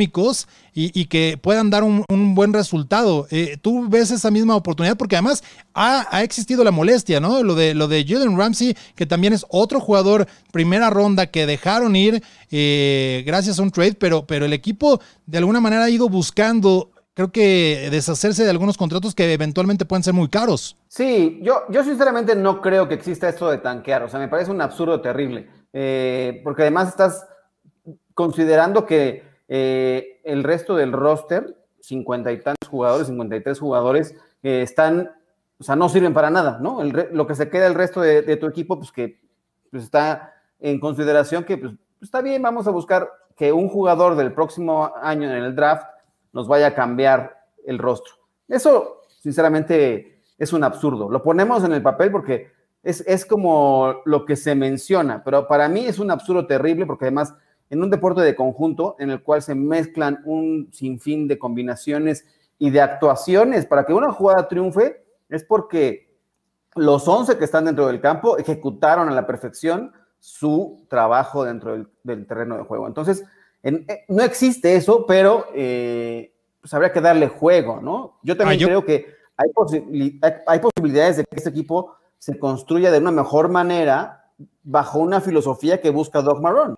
y, 0.73 1.05
que 1.07 1.39
puedan 1.41 1.71
dar 1.71 1.83
un, 1.83 2.05
buen 2.35 2.53
resultado. 2.53 3.27
Eh, 3.31 3.59
tú 3.61 3.89
ves 3.89 4.11
esa 4.11 4.31
misma 4.31 4.57
oportunidad 4.57 4.97
porque 4.97 5.17
además 5.17 5.43
ha, 5.75 6.23
existido 6.23 6.65
la 6.65 6.71
molestia, 6.71 7.21
¿no? 7.21 7.43
Lo 7.43 7.55
de, 7.55 7.75
lo 7.75 7.89
de 7.89 8.05
Jalen 8.07 8.39
Ramsey, 8.39 8.77
que 8.95 9.07
también 9.07 9.33
es 9.33 9.45
otro 9.49 9.81
jugador 9.81 10.27
primera 10.53 10.91
ronda 10.91 11.27
que 11.27 11.47
dejaron 11.47 11.97
ir 11.97 12.23
eh, 12.51 13.23
gracias 13.27 13.59
a 13.59 13.63
un 13.63 13.71
trade, 13.71 13.95
pero, 13.95 14.27
pero 14.27 14.45
el 14.45 14.53
equipo 14.53 15.01
de 15.27 15.39
alguna 15.39 15.61
manera 15.61 15.85
ha 15.85 15.91
ido 15.91 16.09
buscando 16.09 16.91
creo 17.15 17.33
que 17.33 17.89
deshacerse 17.91 18.45
de 18.45 18.51
algunos 18.51 18.79
contratos 18.79 19.15
que 19.15 19.31
eventualmente 19.33 19.85
pueden 19.85 20.03
ser 20.03 20.15
muy 20.15 20.29
caros. 20.29 20.77
Sí, 20.89 21.41
yo, 21.43 21.65
yo 21.69 21.85
sinceramente 21.85 22.35
no 22.35 22.61
creo 22.63 22.89
que 22.89 22.95
exista 22.95 23.29
esto 23.29 23.51
de 23.51 23.59
tanquear, 23.59 24.03
o 24.05 24.09
sea, 24.09 24.21
me 24.21 24.29
parece 24.29 24.51
un 24.51 24.61
absurdo 24.61 25.01
terrible, 25.01 25.49
eh, 25.73 26.41
porque 26.45 26.63
además 26.63 26.89
estás 26.89 27.27
considerando 28.15 28.87
que 28.87 29.30
eh, 29.53 30.21
el 30.23 30.45
resto 30.45 30.77
del 30.77 30.93
roster, 30.93 31.57
cincuenta 31.81 32.31
y 32.31 32.41
tantos 32.41 32.69
jugadores, 32.69 33.09
53 33.09 33.59
jugadores, 33.59 34.15
eh, 34.45 34.63
están, 34.63 35.11
o 35.59 35.65
sea, 35.65 35.75
no 35.75 35.89
sirven 35.89 36.15
para 36.15 36.31
nada, 36.31 36.61
¿no? 36.63 36.85
lo 36.85 37.27
que 37.27 37.35
se 37.35 37.51
queda 37.51 37.67
el 37.67 37.75
resto 37.75 38.01
de, 38.01 38.37
tu 38.37 38.47
equipo, 38.47 38.79
pues 38.79 38.93
que 38.93 39.21
pues, 39.73 39.83
está 39.83 40.35
en 40.61 40.79
consideración 40.79 41.43
que, 41.43 41.59
pues, 41.59 41.73
está 42.01 42.23
bien, 42.23 42.41
vamos 42.41 42.69
a 42.69 42.71
buscar 42.71 43.11
que 43.37 43.53
un 43.53 43.69
jugador 43.69 44.15
del 44.15 44.33
próximo 44.33 44.93
año 45.03 45.29
en 45.29 45.43
el 45.43 45.57
draft 45.57 45.85
nos 46.33 46.47
vaya 46.47 46.69
a 46.69 46.75
cambiar 46.75 47.43
el 47.67 47.79
rostro. 47.79 48.15
Eso, 48.47 49.03
sinceramente, 49.21 50.21
es 50.39 50.53
un 50.53 50.63
absurdo. 50.63 51.11
Lo 51.11 51.25
ponemos 51.25 51.65
en 51.65 51.73
el 51.73 51.83
papel 51.83 52.13
porque 52.13 52.53
es, 52.85 53.01
es 53.01 53.27
como 53.27 53.97
lo 54.05 54.25
que 54.25 54.37
se 54.37 54.55
menciona, 54.55 55.25
pero 55.25 55.49
para 55.49 55.69
mí 55.69 55.87
es 55.87 55.99
un 55.99 56.13
absurdo 56.13 56.47
terrible 56.47 56.87
porque 56.87 57.07
además 57.07 57.35
en 57.71 57.83
un 57.83 57.91
deporte 57.91 58.21
de 58.21 58.35
conjunto 58.35 58.97
en 58.99 59.11
el 59.11 59.23
cual 59.23 59.43
se 59.43 59.55
mezclan 59.55 60.21
un 60.25 60.69
sinfín 60.73 61.29
de 61.29 61.39
combinaciones 61.39 62.27
y 62.59 62.71
de 62.71 62.81
actuaciones 62.81 63.65
para 63.65 63.87
que 63.87 63.95
una 63.95 64.13
jugada 64.13 64.49
triunfe, 64.49 65.05
es 65.29 65.45
porque 65.45 66.11
los 66.75 67.07
11 67.07 67.39
que 67.39 67.45
están 67.45 67.65
dentro 67.65 67.87
del 67.87 68.01
campo 68.01 68.37
ejecutaron 68.37 69.09
a 69.09 69.13
la 69.13 69.27
perfección 69.27 69.93
su 70.19 70.85
trabajo 70.89 71.45
dentro 71.45 71.87
del, 72.03 72.27
terreno 72.27 72.59
de 72.59 72.65
juego. 72.65 72.87
Entonces, 72.87 73.25
eh, 73.63 74.05
no 74.09 74.23
existe 74.23 74.75
eso, 74.75 75.07
pero 75.07 75.47
eh, 75.55 76.35
pues 76.61 76.75
habría 76.75 76.93
que 76.93 77.01
darle 77.01 77.29
juego, 77.29 77.81
¿no? 77.81 78.19
Yo 78.23 78.37
también 78.37 78.61
ah, 78.63 78.67
creo 78.67 78.85
que 78.85 79.07
hay, 79.37 80.21
hay 80.47 80.59
posibilidades 80.59 81.17
de 81.19 81.25
que 81.25 81.37
este 81.37 81.51
equipo 81.51 81.95
se 82.19 82.39
construya 82.39 82.91
de 82.91 82.99
una 82.99 83.13
mejor 83.13 83.49
manera 83.49 84.31
bajo 84.63 84.99
una 84.99 85.21
filosofía 85.21 85.81
que 85.81 85.91
busca 85.91 86.21
Doc 86.21 86.41
Marrón. 86.41 86.77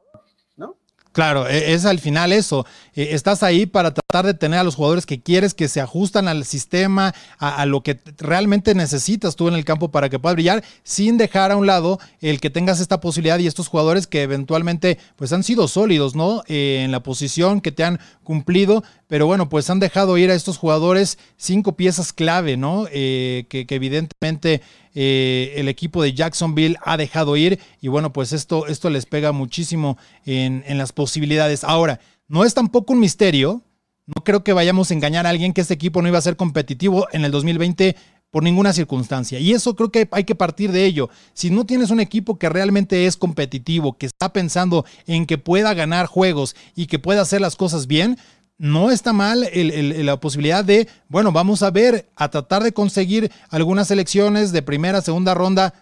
Claro, 1.13 1.47
e, 1.47 1.75
es 1.75 1.85
al 1.85 1.99
final 1.99 2.33
eso. 2.33 2.67
E, 2.95 3.15
estás 3.15 3.43
ahí 3.43 3.67
para 3.67 3.93
tratar 3.93 4.27
de 4.27 4.35
tener 4.35 4.59
a 4.59 4.65
los 4.65 4.75
jugadores 4.75 5.07
que 5.07 5.21
quieres, 5.21 5.55
que 5.55 5.69
se 5.69 5.81
ajustan 5.81 6.27
al 6.27 6.45
sistema, 6.45 7.15
a, 7.39 7.65
lo 7.67 7.83
que 7.83 8.01
realmente 8.19 8.75
necesitas 8.75 9.37
tú 9.37 9.49
en 9.49 9.55
el 9.55 9.65
campo 9.65 9.91
para 9.91 10.09
que 10.09 10.19
puedas 10.19 10.37
brillar, 10.37 10.65
sin 10.83 11.19
dejar 11.19 11.53
a 11.53 11.57
un 11.57 11.67
lado 11.67 11.99
el 12.21 12.41
que 12.41 12.51
tengas 12.51 12.81
esta 12.81 13.01
posibilidad 13.01 13.39
y 13.39 13.47
estos 13.47 13.69
jugadores 13.69 14.07
que 14.07 14.23
eventualmente 14.23 14.99
pues 15.17 15.33
han 15.33 15.43
sido 15.43 15.69
sólidos, 15.69 16.15
¿no? 16.15 16.43
Eh, 16.49 16.83
en 16.85 16.91
la 16.91 17.03
posición 17.03 17.61
que 17.61 17.73
te 17.73 17.85
han 17.85 18.01
cumplido, 18.25 18.83
pero 19.07 19.27
bueno, 19.27 19.49
pues 19.49 19.69
han 19.69 19.81
dejado 19.81 20.17
ir 20.17 20.31
a 20.31 20.35
estos 20.35 20.57
jugadores 20.57 21.19
cinco 21.37 21.77
piezas 21.77 22.13
clave, 22.13 22.57
¿no? 22.57 22.87
Eh, 22.91 23.45
que, 23.49 23.67
evidentemente 23.69 24.63
eh, 24.95 25.55
el 25.57 25.69
equipo 25.69 26.03
de 26.03 26.13
Jacksonville 26.13 26.77
ha 26.83 26.97
dejado 26.97 27.37
ir 27.37 27.59
y 27.81 27.89
bueno, 27.89 28.13
pues 28.13 28.33
esto, 28.33 28.67
esto 28.67 28.91
les 28.91 29.07
pega 29.07 29.33
muchísimo 29.33 29.99
en, 30.25 30.65
en 30.67 30.79
las 30.79 30.93
posibilidades. 30.93 31.65
Ahora, 31.65 32.01
no 32.29 32.45
es 32.45 32.55
tampoco 32.55 32.93
un 32.93 33.01
misterio, 33.01 33.63
no 34.07 34.25
creo 34.25 34.43
que 34.43 34.53
vayamos 34.53 34.91
a 34.91 34.95
engañar 34.95 35.27
a 35.27 35.31
alguien 35.31 35.53
que 35.53 35.61
este 35.61 35.75
equipo 35.75 36.03
no 36.03 36.09
iba 36.09 36.19
a 36.19 36.23
ser 36.23 36.37
competitivo 36.37 37.07
en 37.13 37.25
el 37.25 37.31
2020 37.31 37.97
por 38.33 38.43
ninguna 38.43 38.73
circunstancia. 38.73 39.39
Y 39.39 39.53
eso 39.53 39.77
creo 39.77 39.93
que 39.93 40.09
hay 40.11 40.25
que 40.25 40.35
partir 40.35 40.73
de 40.73 40.87
ello. 40.87 41.11
Si 41.35 41.51
no 41.51 41.67
tienes 41.67 41.91
un 41.91 42.01
equipo 42.01 42.39
que 42.39 42.49
realmente 42.49 43.07
es 43.07 43.17
competitivo, 43.17 43.99
que 43.99 44.07
está 44.07 44.33
pensando 44.33 44.87
en 45.07 45.27
que 45.27 45.37
pueda 45.37 45.75
ganar 45.75 46.07
juegos 46.07 46.57
y 46.75 46.87
que 46.87 46.99
pueda 46.99 47.21
hacer 47.21 47.43
las 47.43 47.57
cosas 47.57 47.87
bien, 47.87 48.19
no 48.63 48.93
está 48.93 49.13
mal 49.13 49.45
la 49.53 50.21
posibilidad 50.21 50.65
de, 50.65 50.87
bueno, 51.09 51.33
vamos 51.33 51.65
a 51.65 51.73
ver, 51.73 52.09
a 52.15 52.31
tratar 52.31 52.63
de 52.63 52.71
conseguir 52.71 53.33
algunas 53.51 53.91
elecciones 53.91 54.53
de 54.53 54.63
primera, 54.63 55.01
segunda 55.01 55.35
ronda, 55.35 55.75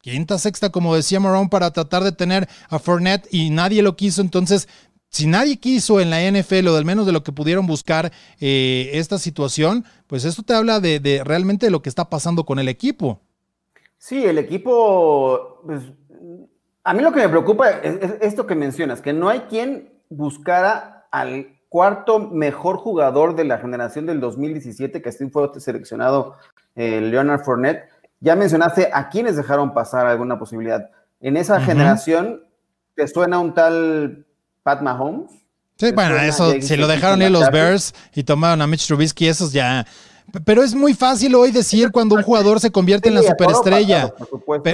quinta, 0.00 0.36
sexta, 0.36 0.70
como 0.70 0.96
decía 0.96 1.20
Marón, 1.20 1.48
para 1.48 1.70
tratar 1.70 2.02
de 2.02 2.10
tener 2.10 2.48
a 2.70 2.80
Fournette 2.80 3.28
y 3.30 3.50
nadie 3.50 3.82
lo 3.82 3.94
quiso. 3.94 4.20
Entonces, 4.20 4.66
si 5.10 5.28
nadie 5.28 5.58
quiso 5.58 6.00
en 6.00 6.10
la 6.10 6.20
NFL 6.28 6.66
o 6.66 6.74
del 6.74 6.84
menos 6.84 7.06
de 7.06 7.12
lo 7.12 7.22
que 7.22 7.30
pudieron 7.30 7.68
buscar 7.68 8.10
eh, 8.40 8.90
esta 8.94 9.20
situación, 9.20 9.84
pues 10.08 10.24
esto 10.24 10.42
te 10.42 10.54
habla 10.54 10.80
de, 10.80 11.22
realmente 11.24 11.66
de 11.66 11.70
lo 11.70 11.82
que 11.82 11.88
está 11.88 12.10
pasando 12.10 12.44
con 12.44 12.58
el 12.58 12.68
equipo. 12.68 13.20
Sí, 13.96 14.24
el 14.24 14.38
equipo, 14.38 15.62
pues, 15.64 15.82
a 16.82 16.94
mí 16.94 17.00
lo 17.00 17.12
que 17.12 17.20
me 17.20 17.28
preocupa 17.28 17.70
es, 17.70 17.96
esto 18.22 18.44
que 18.44 18.56
mencionas, 18.56 19.00
que 19.00 19.12
no 19.12 19.28
hay 19.28 19.42
quien 19.42 19.92
buscara 20.08 21.06
al 21.12 21.57
cuarto 21.68 22.18
mejor 22.18 22.76
jugador 22.76 23.36
de 23.36 23.44
la 23.44 23.58
generación 23.58 24.06
del 24.06 24.20
2017, 24.20 25.02
que 25.02 25.08
así 25.08 25.28
fue 25.30 25.48
seleccionado 25.60 26.36
eh, 26.74 27.00
Leonard 27.00 27.44
Fournette. 27.44 27.88
Ya 28.20 28.36
mencionaste 28.36 28.90
a 28.92 29.08
quienes 29.08 29.36
dejaron 29.36 29.74
pasar 29.74 30.06
alguna 30.06 30.38
posibilidad. 30.38 30.90
En 31.20 31.36
esa 31.36 31.60
generación, 31.60 32.42
¿te 32.94 33.06
suena 33.06 33.38
un 33.38 33.54
tal 33.54 34.26
Pat 34.68 34.82
Mahomes. 34.82 35.30
Sí, 35.78 35.92
bueno, 35.92 36.16
eso, 36.16 36.52
si 36.60 36.76
lo 36.76 36.86
dejaron 36.86 37.22
ir 37.22 37.30
los 37.30 37.50
Bears 37.50 37.94
y 38.14 38.22
tomaron 38.22 38.60
a 38.60 38.66
Mitch 38.66 38.86
Trubisky, 38.86 39.28
esos 39.28 39.50
ya. 39.50 39.86
Pero 40.44 40.62
es 40.62 40.74
muy 40.74 40.92
fácil 40.92 41.34
hoy 41.34 41.52
decir 41.52 41.90
cuando 41.90 42.14
un 42.14 42.22
jugador 42.22 42.60
se 42.60 42.70
convierte 42.70 43.08
en 43.08 43.14
la 43.14 43.22
superestrella. 43.22 44.12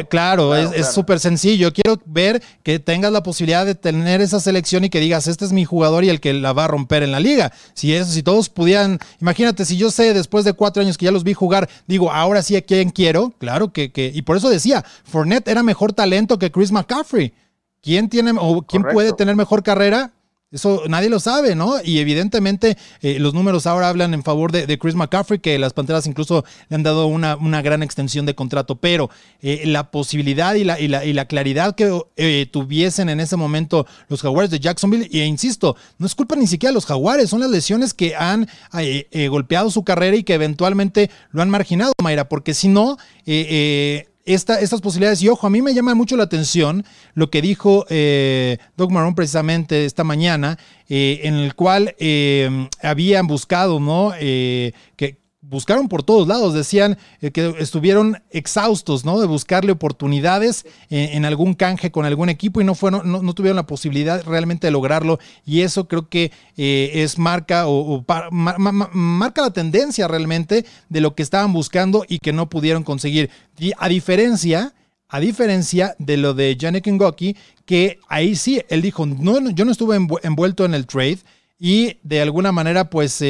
claro, 0.08 0.54
es 0.56 0.88
súper 0.92 1.20
sencillo. 1.20 1.72
Quiero 1.72 2.00
ver 2.04 2.42
que 2.62 2.80
tengas 2.80 3.12
la 3.12 3.22
posibilidad 3.22 3.64
de 3.64 3.74
tener 3.74 4.20
esa 4.20 4.40
selección 4.40 4.84
y 4.84 4.90
que 4.90 5.00
digas, 5.00 5.28
este 5.28 5.44
es 5.44 5.52
mi 5.52 5.64
jugador 5.64 6.02
y 6.02 6.08
el 6.08 6.20
que 6.20 6.32
la 6.32 6.52
va 6.52 6.64
a 6.64 6.68
romper 6.68 7.02
en 7.04 7.12
la 7.12 7.20
liga. 7.20 7.52
Si 7.74 7.94
eso, 7.94 8.10
si 8.10 8.22
todos 8.22 8.48
pudieran, 8.48 8.98
imagínate, 9.20 9.64
si 9.64 9.76
yo 9.76 9.90
sé 9.90 10.12
después 10.12 10.44
de 10.44 10.54
cuatro 10.54 10.82
años 10.82 10.98
que 10.98 11.04
ya 11.04 11.12
los 11.12 11.24
vi 11.24 11.34
jugar, 11.34 11.68
digo, 11.86 12.10
ahora 12.10 12.42
sí 12.42 12.56
a 12.56 12.62
quién 12.62 12.90
quiero, 12.90 13.32
claro 13.38 13.72
que, 13.72 13.92
que, 13.92 14.10
y 14.12 14.22
por 14.22 14.36
eso 14.36 14.48
decía, 14.48 14.84
Fournette 15.04 15.48
era 15.48 15.62
mejor 15.62 15.92
talento 15.92 16.38
que 16.38 16.50
Chris 16.50 16.72
McCaffrey. 16.72 17.32
¿Quién 17.80 18.08
tiene 18.08 18.32
o 18.38 18.62
quién 18.62 18.82
puede 18.82 19.12
tener 19.12 19.36
mejor 19.36 19.62
carrera? 19.62 20.12
Eso 20.54 20.84
nadie 20.88 21.10
lo 21.10 21.18
sabe, 21.18 21.56
¿no? 21.56 21.82
Y 21.82 21.98
evidentemente 21.98 22.78
eh, 23.02 23.18
los 23.18 23.34
números 23.34 23.66
ahora 23.66 23.88
hablan 23.88 24.14
en 24.14 24.22
favor 24.22 24.52
de, 24.52 24.78
Chris 24.78 24.94
McCaffrey, 24.94 25.40
que 25.40 25.58
las 25.58 25.72
Panteras 25.72 26.06
incluso 26.06 26.44
le 26.68 26.76
han 26.76 26.84
dado 26.84 27.06
una, 27.06 27.34
una 27.36 27.60
gran 27.60 27.82
extensión 27.82 28.24
de 28.24 28.36
contrato, 28.36 28.76
pero 28.76 29.10
eh, 29.42 29.64
la 29.66 29.90
posibilidad 29.90 30.54
y 30.54 30.62
la, 30.62 30.78
y 30.78 30.86
la, 30.86 31.04
y 31.04 31.12
la 31.12 31.26
claridad 31.26 31.74
que 31.74 32.00
eh, 32.16 32.46
tuviesen 32.52 33.08
en 33.08 33.18
ese 33.18 33.36
momento 33.36 33.84
los 34.08 34.22
Jaguares 34.22 34.50
de 34.52 34.60
Jacksonville, 34.60 35.08
e 35.12 35.24
insisto, 35.26 35.76
no 35.98 36.06
es 36.06 36.14
culpa 36.14 36.36
ni 36.36 36.46
siquiera 36.46 36.70
de 36.70 36.74
los 36.74 36.86
Jaguares, 36.86 37.30
son 37.30 37.40
las 37.40 37.50
lesiones 37.50 37.92
que 37.92 38.14
han 38.14 38.48
golpeado 39.28 39.70
su 39.70 39.82
carrera 39.82 40.16
y 40.16 40.22
que 40.22 40.34
eventualmente 40.34 41.10
lo 41.32 41.42
han 41.42 41.50
marginado, 41.50 41.92
Mayra, 42.00 42.28
porque 42.28 42.54
si 42.54 42.68
no, 42.68 42.96
estas 44.24 44.80
posibilidades. 44.80 45.22
Y 45.22 45.28
ojo, 45.28 45.46
a 45.46 45.50
mí 45.50 45.62
me 45.62 45.74
llama 45.74 45.94
mucho 45.94 46.16
la 46.16 46.24
atención 46.24 46.84
lo 47.14 47.30
que 47.30 47.42
dijo 47.42 47.86
eh, 47.88 48.58
Doug 48.76 48.90
Marrón 48.90 49.14
precisamente 49.14 49.84
esta 49.84 50.04
mañana, 50.04 50.58
eh, 50.88 51.20
en 51.24 51.34
el 51.34 51.54
cual 51.54 51.94
eh, 51.98 52.68
habían 52.82 53.26
buscado, 53.26 53.80
¿no? 53.80 54.12
que, 54.18 55.23
buscaron 55.48 55.88
por 55.88 56.02
todos 56.02 56.26
lados, 56.26 56.54
decían 56.54 56.98
eh, 57.20 57.30
que 57.30 57.54
estuvieron 57.58 58.22
exhaustos, 58.30 59.04
¿no? 59.04 59.20
De 59.20 59.26
buscarle 59.26 59.72
oportunidades 59.72 60.66
en, 60.90 61.24
algún 61.24 61.54
canje 61.54 61.90
con 61.90 62.04
algún 62.04 62.28
equipo 62.28 62.60
y 62.60 62.64
no 62.64 62.74
fueron, 62.74 63.10
no, 63.10 63.32
tuvieron 63.34 63.56
la 63.56 63.66
posibilidad 63.66 64.22
realmente 64.24 64.66
de 64.66 64.70
lograrlo. 64.70 65.18
Y 65.44 65.60
eso 65.60 65.86
creo 65.86 66.08
que 66.08 66.32
eh, 66.56 66.90
es 66.94 67.18
marca 67.18 67.66
o, 67.66 68.04
marca 68.30 69.42
la 69.42 69.52
tendencia 69.52 70.08
realmente 70.08 70.64
de 70.88 71.00
lo 71.00 71.14
que 71.14 71.22
estaban 71.22 71.52
buscando 71.52 72.04
y 72.08 72.18
que 72.18 72.32
no 72.32 72.48
pudieron 72.48 72.82
conseguir. 72.82 73.30
Y 73.58 73.72
a 73.78 73.88
diferencia, 73.88 74.74
a 75.08 75.20
diferencia 75.20 75.94
de 75.98 76.16
lo 76.16 76.34
de 76.34 76.56
Janek 76.58 76.88
Ngoki, 76.88 77.36
que 77.64 77.98
ahí 78.08 78.34
sí, 78.34 78.62
él 78.68 78.82
dijo, 78.82 79.06
no, 79.06 79.50
yo 79.50 79.64
no 79.64 79.72
estuve 79.72 79.96
envuelto 79.96 80.64
en 80.64 80.74
el 80.74 80.86
trade 80.86 81.18
y 81.58 81.98
de 82.02 82.20
alguna 82.22 82.52
manera, 82.52 82.90
pues. 82.90 83.22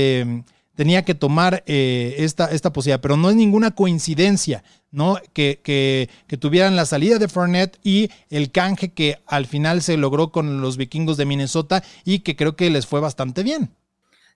Tenía 0.75 1.05
que 1.05 1.15
tomar 1.15 1.63
eh, 1.67 2.17
esta, 2.19 2.47
esta 2.47 2.73
posibilidad, 2.73 3.01
pero 3.01 3.17
no 3.17 3.31
es 3.31 3.37
ninguna 3.37 3.73
coincidencia, 3.73 4.65
¿no? 4.91 5.19
Que, 5.33 5.61
que, 5.63 6.09
que, 6.27 6.37
tuvieran 6.37 6.77
la 6.77 6.87
salida 6.87 7.19
de 7.19 7.29
Fournette 7.29 7.79
y 7.85 8.11
el 8.31 8.51
canje 8.51 8.93
que 8.93 9.19
al 9.27 9.47
final 9.47 9.83
se 9.83 9.97
logró 9.97 10.33
con 10.33 10.61
los 10.61 10.77
vikingos 10.77 11.17
de 11.17 11.27
Minnesota 11.27 11.85
y 12.05 12.21
que 12.21 12.37
creo 12.37 12.57
que 12.57 12.71
les 12.71 12.87
fue 12.87 13.01
bastante 13.01 13.43
bien. 13.43 13.71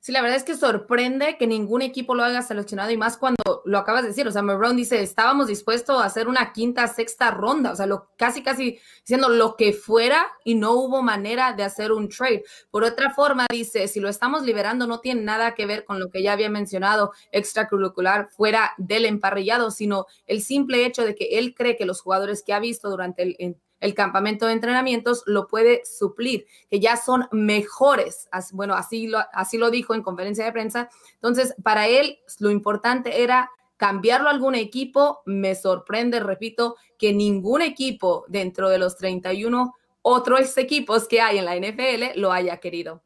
Sí, 0.01 0.13
la 0.13 0.23
verdad 0.23 0.37
es 0.37 0.45
que 0.45 0.57
sorprende 0.57 1.37
que 1.39 1.49
ningún 1.49 1.83
equipo 1.83 2.15
lo 2.15 2.23
haya 2.23 2.41
seleccionado 2.43 2.91
y 2.93 2.97
más 2.97 3.17
cuando 3.17 3.63
lo 3.65 3.79
acabas 3.79 4.03
de 4.03 4.09
decir. 4.09 4.29
O 4.29 4.31
sea, 4.31 4.43
Brown 4.43 4.77
dice, 4.77 5.03
estábamos 5.03 5.49
dispuestos 5.49 6.01
a 6.01 6.05
hacer 6.05 6.29
una 6.29 6.53
quinta, 6.53 6.87
sexta 6.87 7.33
ronda. 7.33 7.73
O 7.73 7.77
sea, 7.77 7.87
lo, 7.87 8.09
casi, 8.17 8.43
casi 8.43 8.79
diciendo 9.01 9.29
lo 9.29 9.57
que 9.57 9.73
fuera 9.73 10.29
y 10.45 10.55
no 10.55 10.73
hubo 10.75 11.03
manera 11.03 11.53
de 11.53 11.65
hacer 11.65 11.91
un 11.91 12.09
trade. 12.09 12.45
Por 12.71 12.85
otra 12.85 13.13
forma, 13.13 13.47
dice, 13.51 13.89
si 13.89 13.99
lo 13.99 14.09
estamos 14.09 14.45
liberando 14.45 14.87
no 14.87 15.01
tiene 15.01 15.23
nada 15.23 15.55
que 15.55 15.67
ver 15.67 15.85
con 15.85 15.99
lo 15.99 16.11
que 16.11 16.23
ya 16.23 16.33
había 16.33 16.49
mencionado 16.49 17.13
extracurricular 17.33 18.29
fuera 18.29 18.75
del 18.79 19.05
emparrillado, 19.05 19.73
sino 19.73 20.07
el 20.27 20.43
simple 20.43 20.87
hecho 20.87 21.05
de 21.05 21.17
que 21.17 21.39
él 21.39 21.55
cree 21.57 21.77
que 21.77 21.87
los 21.87 22.01
jugadores 22.01 22.45
que 22.45 22.53
ha 22.53 22.61
visto 22.61 22.89
durante 22.89 23.23
el 23.23 23.37
el 23.81 23.95
campamento 23.95 24.47
de 24.47 24.53
entrenamientos 24.53 25.23
lo 25.27 25.47
puede 25.47 25.83
suplir, 25.85 26.47
que 26.71 26.81
ya 26.81 26.97
son 26.97 27.29
mejores. 27.33 28.29
Bueno, 28.53 28.75
así 28.75 29.07
lo, 29.07 29.21
así 29.33 29.59
lo 29.59 29.71
dijo 29.71 29.95
en 29.95 30.03
conferencia 30.03 30.45
de 30.45 30.53
prensa. 30.53 30.89
Entonces, 31.15 31.55
para 31.63 31.87
él 31.87 32.19
lo 32.39 32.51
importante 32.51 33.23
era 33.23 33.51
cambiarlo 33.77 34.29
a 34.29 34.33
algún 34.33 34.55
equipo. 34.55 35.21
Me 35.27 35.55
sorprende, 35.55 36.21
repito, 36.21 36.77
que 36.99 37.13
ningún 37.13 37.63
equipo 37.63 38.25
dentro 38.29 38.69
de 38.69 38.79
los 38.79 38.97
31 38.97 39.75
otros 40.03 40.57
equipos 40.57 41.07
que 41.07 41.21
hay 41.21 41.39
en 41.39 41.45
la 41.45 41.57
NFL 41.57 42.19
lo 42.21 42.33
haya 42.33 42.59
querido. 42.59 43.03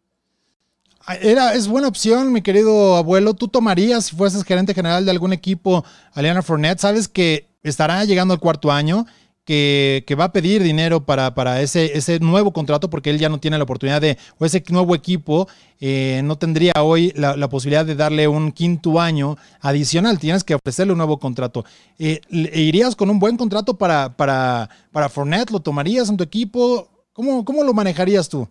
Era, 1.21 1.55
es 1.55 1.67
buena 1.67 1.89
opción, 1.89 2.33
mi 2.33 2.43
querido 2.43 2.97
abuelo. 2.97 3.35
¿Tú 3.35 3.49
tomarías, 3.49 4.07
si 4.07 4.17
fueses 4.17 4.45
gerente 4.45 4.73
general 4.73 5.05
de 5.05 5.11
algún 5.11 5.33
equipo, 5.33 5.85
Aliana 6.15 6.43
Fournette? 6.43 6.79
Sabes 6.79 7.09
que 7.09 7.49
estará 7.63 8.05
llegando 8.05 8.35
el 8.35 8.41
cuarto 8.41 8.71
año 8.71 9.07
que, 9.45 10.17
va 10.19 10.25
a 10.25 10.33
pedir 10.33 10.63
dinero 10.63 11.05
para, 11.05 11.35
para 11.35 11.61
ese, 11.61 11.97
ese 11.97 12.21
nuevo 12.21 12.53
contrato 12.53 12.91
porque 12.91 13.11
él 13.11 13.19
ya 13.19 13.29
no 13.29 13.39
tiene 13.39 13.59
la 13.59 13.65
oportunidad 13.65 14.01
de, 14.01 14.19
o 14.39 14.45
ese 14.45 14.63
nuevo 14.71 14.95
equipo 14.95 15.49
eh, 15.81 16.21
no 16.23 16.37
tendría 16.37 16.75
hoy 16.81 17.13
la, 17.17 17.49
posibilidad 17.49 17.85
de 17.85 17.97
darle 17.97 18.29
un 18.29 18.53
quinto 18.53 19.01
año 19.01 19.37
adicional, 19.61 20.21
tienes 20.21 20.45
que 20.45 20.55
ofrecerle 20.55 20.93
un 20.93 20.99
nuevo 20.99 21.19
contrato. 21.19 21.65
Eh, 21.99 22.21
¿Irías 22.31 22.95
con 22.95 23.11
un 23.11 23.19
buen 23.19 23.37
contrato 23.37 23.77
para, 23.77 24.17
para, 24.17 24.69
para 24.93 25.09
Fournette? 25.09 25.51
¿Lo 25.51 25.61
tomarías 25.61 26.09
en 26.09 26.17
tu 26.17 26.23
equipo? 26.23 26.89
¿Cómo, 27.13 27.45
¿Cómo 27.45 27.65
lo 27.65 27.75
manejarías 27.75 28.29
tú? 28.29 28.49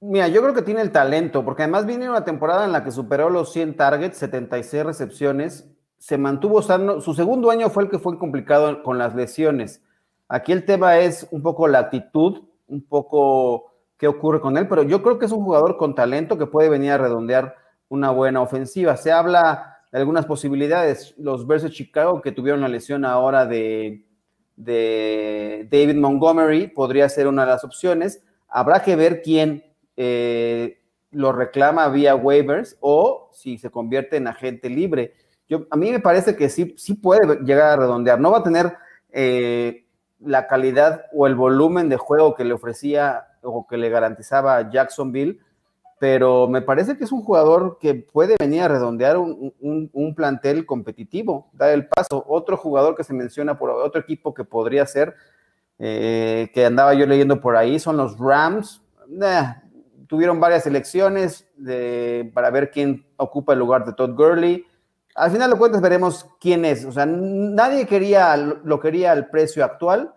Mira, 0.00 0.28
yo 0.28 0.42
creo 0.42 0.52
que 0.52 0.62
tiene 0.62 0.82
el 0.82 0.90
talento, 0.90 1.44
porque 1.44 1.62
además 1.62 1.86
viene 1.86 2.10
una 2.10 2.24
temporada 2.24 2.64
en 2.64 2.72
la 2.72 2.84
que 2.84 2.90
superó 2.90 3.30
los 3.30 3.52
100 3.52 3.76
targets, 3.76 4.18
76 4.18 4.84
recepciones, 4.84 5.66
se 5.98 6.18
mantuvo 6.18 6.60
sano. 6.60 7.00
Su 7.00 7.14
segundo 7.14 7.50
año 7.50 7.70
fue 7.70 7.84
el 7.84 7.88
que 7.88 7.98
fue 7.98 8.18
complicado 8.18 8.82
con 8.82 8.98
las 8.98 9.14
lesiones. 9.14 9.80
Aquí 10.34 10.50
el 10.50 10.64
tema 10.64 10.98
es 10.98 11.28
un 11.30 11.42
poco 11.42 11.68
la 11.68 11.78
actitud, 11.78 12.42
un 12.66 12.82
poco 12.82 13.72
qué 13.96 14.08
ocurre 14.08 14.40
con 14.40 14.56
él, 14.56 14.66
pero 14.66 14.82
yo 14.82 15.00
creo 15.00 15.16
que 15.16 15.26
es 15.26 15.30
un 15.30 15.44
jugador 15.44 15.76
con 15.76 15.94
talento 15.94 16.36
que 16.36 16.46
puede 16.46 16.68
venir 16.68 16.90
a 16.90 16.98
redondear 16.98 17.54
una 17.88 18.10
buena 18.10 18.40
ofensiva. 18.42 18.96
Se 18.96 19.12
habla 19.12 19.76
de 19.92 19.98
algunas 20.00 20.26
posibilidades. 20.26 21.14
Los 21.18 21.46
versus 21.46 21.70
Chicago 21.70 22.20
que 22.20 22.32
tuvieron 22.32 22.62
la 22.62 22.66
lesión 22.66 23.04
ahora 23.04 23.46
de, 23.46 24.08
de 24.56 25.68
David 25.70 25.98
Montgomery 25.98 26.66
podría 26.66 27.08
ser 27.08 27.28
una 27.28 27.42
de 27.44 27.52
las 27.52 27.62
opciones. 27.62 28.20
Habrá 28.48 28.82
que 28.82 28.96
ver 28.96 29.22
quién 29.22 29.62
eh, 29.96 30.80
lo 31.12 31.30
reclama 31.30 31.88
vía 31.90 32.16
waivers 32.16 32.76
o 32.80 33.30
si 33.32 33.56
se 33.56 33.70
convierte 33.70 34.16
en 34.16 34.26
agente 34.26 34.68
libre. 34.68 35.14
A 35.70 35.76
mí 35.76 35.92
me 35.92 36.00
parece 36.00 36.34
que 36.34 36.48
sí, 36.48 36.74
sí 36.76 36.94
puede 36.94 37.38
llegar 37.44 37.70
a 37.70 37.76
redondear. 37.76 38.18
No 38.18 38.32
va 38.32 38.38
a 38.38 38.42
tener 38.42 38.74
eh, 39.12 39.83
la 40.20 40.46
calidad 40.46 41.06
o 41.12 41.26
el 41.26 41.34
volumen 41.34 41.88
de 41.88 41.96
juego 41.96 42.34
que 42.34 42.44
le 42.44 42.54
ofrecía 42.54 43.26
o 43.42 43.66
que 43.66 43.76
le 43.76 43.90
garantizaba 43.90 44.70
Jacksonville, 44.70 45.38
pero 45.98 46.48
me 46.48 46.62
parece 46.62 46.96
que 46.96 47.04
es 47.04 47.12
un 47.12 47.22
jugador 47.22 47.78
que 47.80 47.94
puede 47.94 48.36
venir 48.38 48.62
a 48.62 48.68
redondear 48.68 49.16
un, 49.16 50.14
plantel 50.16 50.66
competitivo, 50.66 51.50
dar 51.52 51.70
el 51.70 51.86
paso. 51.86 52.24
Otro 52.28 52.56
jugador 52.56 52.94
que 52.94 53.04
se 53.04 53.14
menciona 53.14 53.58
por 53.58 53.70
otro 53.70 54.00
equipo 54.00 54.34
que 54.34 54.44
podría 54.44 54.86
ser, 54.86 55.14
eh, 55.78 56.50
que 56.52 56.66
andaba 56.66 56.94
yo 56.94 57.06
leyendo 57.06 57.40
por 57.40 57.56
ahí, 57.56 57.78
son 57.78 57.96
los 57.96 58.18
Rams. 58.18 58.82
tuvieron 60.06 60.40
varias 60.40 60.66
elecciones 60.66 61.46
para 62.34 62.50
ver 62.50 62.70
quién 62.70 63.06
ocupa 63.16 63.52
el 63.52 63.58
lugar 63.58 63.84
de 63.84 63.92
Todd 63.92 64.14
Gurley 64.14 64.64
al 65.14 65.30
final 65.30 65.50
de 65.50 65.56
cuentas 65.56 65.80
veremos 65.80 66.26
quién 66.40 66.64
es. 66.64 66.84
O 66.84 66.92
sea, 66.92 67.06
nadie 67.06 67.86
quería, 67.86 68.36
lo 68.36 68.80
quería 68.80 69.12
al 69.12 69.30
precio 69.30 69.64
actual 69.64 70.12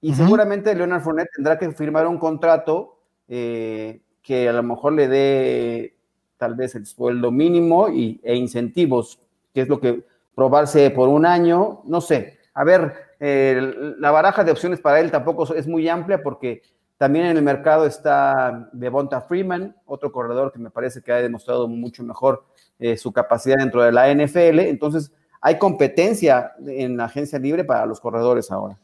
y 0.00 0.14
seguramente 0.14 0.74
Leonard 0.74 1.02
Fournette 1.02 1.30
tendrá 1.34 1.58
que 1.58 1.70
firmar 1.72 2.06
un 2.06 2.18
contrato 2.18 2.98
eh, 3.28 4.02
que 4.20 4.48
a 4.48 4.52
lo 4.52 4.62
mejor 4.62 4.92
le 4.92 5.08
dé 5.08 5.96
tal 6.36 6.54
vez 6.54 6.74
el 6.74 6.86
sueldo 6.86 7.30
mínimo 7.30 7.88
y, 7.88 8.20
e 8.22 8.34
incentivos, 8.34 9.20
que 9.54 9.62
es 9.62 9.68
lo 9.68 9.80
que 9.80 10.04
probarse 10.34 10.90
por 10.90 11.08
un 11.08 11.24
año, 11.24 11.82
no 11.84 12.00
sé. 12.00 12.38
A 12.54 12.64
ver, 12.64 12.92
eh, 13.20 13.94
la 13.98 14.10
baraja 14.10 14.44
de 14.44 14.52
opciones 14.52 14.80
para 14.80 15.00
él 15.00 15.10
tampoco 15.10 15.54
es 15.54 15.66
muy 15.66 15.88
amplia 15.88 16.22
porque 16.22 16.62
también 16.98 17.26
en 17.26 17.36
el 17.36 17.42
mercado 17.42 17.86
está 17.86 18.68
Devonta 18.72 19.20
Freeman, 19.22 19.76
otro 19.86 20.12
corredor 20.12 20.52
que 20.52 20.58
me 20.58 20.70
parece 20.70 21.00
que 21.00 21.12
ha 21.12 21.16
demostrado 21.16 21.68
mucho 21.68 22.02
mejor 22.02 22.44
eh, 22.82 22.96
su 22.96 23.12
capacidad 23.12 23.58
dentro 23.58 23.80
de 23.82 23.92
la 23.92 24.12
NFL. 24.12 24.58
Entonces, 24.60 25.12
hay 25.40 25.56
competencia 25.56 26.52
en 26.66 26.96
la 26.96 27.04
agencia 27.04 27.38
libre 27.38 27.62
para 27.62 27.86
los 27.86 28.00
corredores 28.00 28.50
ahora. 28.50 28.76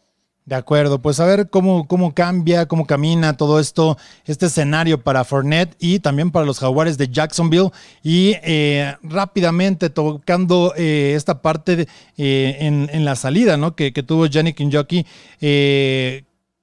De 0.47 0.55
acuerdo, 0.55 0.99
pues 1.01 1.19
a 1.21 1.27
ver 1.27 1.51
cómo, 1.51 1.87
cómo 1.89 2.15
cambia, 2.15 2.67
cómo 2.67 2.87
camina 2.87 3.37
todo 3.37 3.61
esto, 3.61 3.99
este 4.25 4.47
escenario 4.47 5.03
para 5.03 5.25
Fournette 5.25 5.75
y 5.79 5.99
también 5.99 6.31
para 6.31 6.47
los 6.47 6.61
Jaguares 6.61 6.97
de 6.97 7.09
Jacksonville. 7.09 7.71
Y 8.03 8.37
eh, 8.45 8.95
rápidamente 9.03 9.91
tocando 9.91 10.73
eh, 10.77 11.15
esta 11.17 11.43
parte 11.43 11.87
en, 12.17 13.05
la 13.05 13.17
salida 13.17 13.57
¿no? 13.57 13.75
que, 13.75 13.91
tuvo 13.91 14.27
Jenny 14.27 14.55
Kinjoki, 14.55 15.05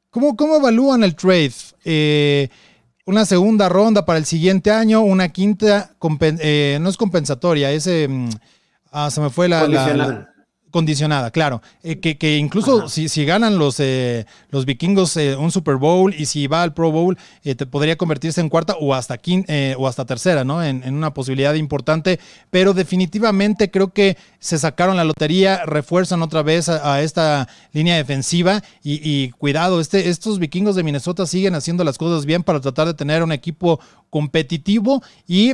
¿Cómo, 0.10 0.38
¿Cómo 0.38 0.56
evalúan 0.56 1.04
el 1.04 1.14
trade? 1.14 1.52
Una 3.06 3.26
segunda 3.26 3.70
ronda 3.70 4.06
para 4.06 4.18
el 4.18 4.26
siguiente 4.26 4.72
año, 4.72 5.02
una 5.02 5.30
quinta, 5.30 5.92
eh, 6.40 6.80
no 6.82 6.90
es 6.90 6.98
compensatoria, 6.98 7.72
ese, 7.72 8.08
mm, 8.08 8.30
ah, 8.92 9.12
se 9.12 9.22
me 9.22 9.30
fue 9.30 9.48
la... 9.48 9.62
Condicional. 9.62 10.35
Condicionada, 10.76 11.32
claro. 11.32 11.62
Eh, 11.84 12.02
que, 12.02 12.36
incluso 12.36 12.90
si, 12.90 13.08
si, 13.08 13.24
ganan 13.24 13.58
los, 13.58 13.80
eh, 13.80 14.26
los 14.50 14.66
vikingos 14.66 15.16
eh, 15.16 15.38
un 15.38 15.50
Super 15.50 15.78
Bowl 15.78 16.14
y 16.14 16.26
si 16.26 16.48
va 16.48 16.64
al 16.64 16.74
Pro 16.74 16.92
Bowl, 16.92 17.18
te 17.44 17.66
podría 17.66 17.96
convertirse 17.96 18.42
en 18.42 18.50
cuarta 18.50 18.76
o 18.82 18.94
hasta, 18.94 19.18
o 19.78 19.88
hasta 19.88 20.06
tercera, 20.06 20.44
¿no? 20.44 20.62
En, 20.62 20.94
una 20.94 21.14
posibilidad 21.14 21.54
importante. 21.54 22.20
Pero 22.50 22.74
definitivamente 22.74 23.72
creo 23.72 23.94
que 23.94 24.18
se 24.40 24.60
sacaron 24.60 24.98
la 24.98 25.06
lotería, 25.06 25.64
refuerzan 25.66 26.22
otra 26.22 26.44
vez 26.44 26.68
a, 26.68 27.02
esta 27.02 27.48
línea 27.72 27.96
defensiva 27.96 28.62
y, 28.84 29.30
cuidado, 29.30 29.80
este, 29.80 30.10
estos 30.10 30.40
vikingos 30.40 30.76
de 30.76 30.84
Minnesota 30.84 31.26
siguen 31.26 31.56
haciendo 31.56 31.86
las 31.86 31.98
cosas 31.98 32.26
bien 32.26 32.44
para 32.44 32.60
tratar 32.60 32.88
de 32.88 32.96
tener 32.96 33.24
un 33.24 33.32
equipo 33.32 33.80
competitivo 34.10 35.02
y 35.26 35.54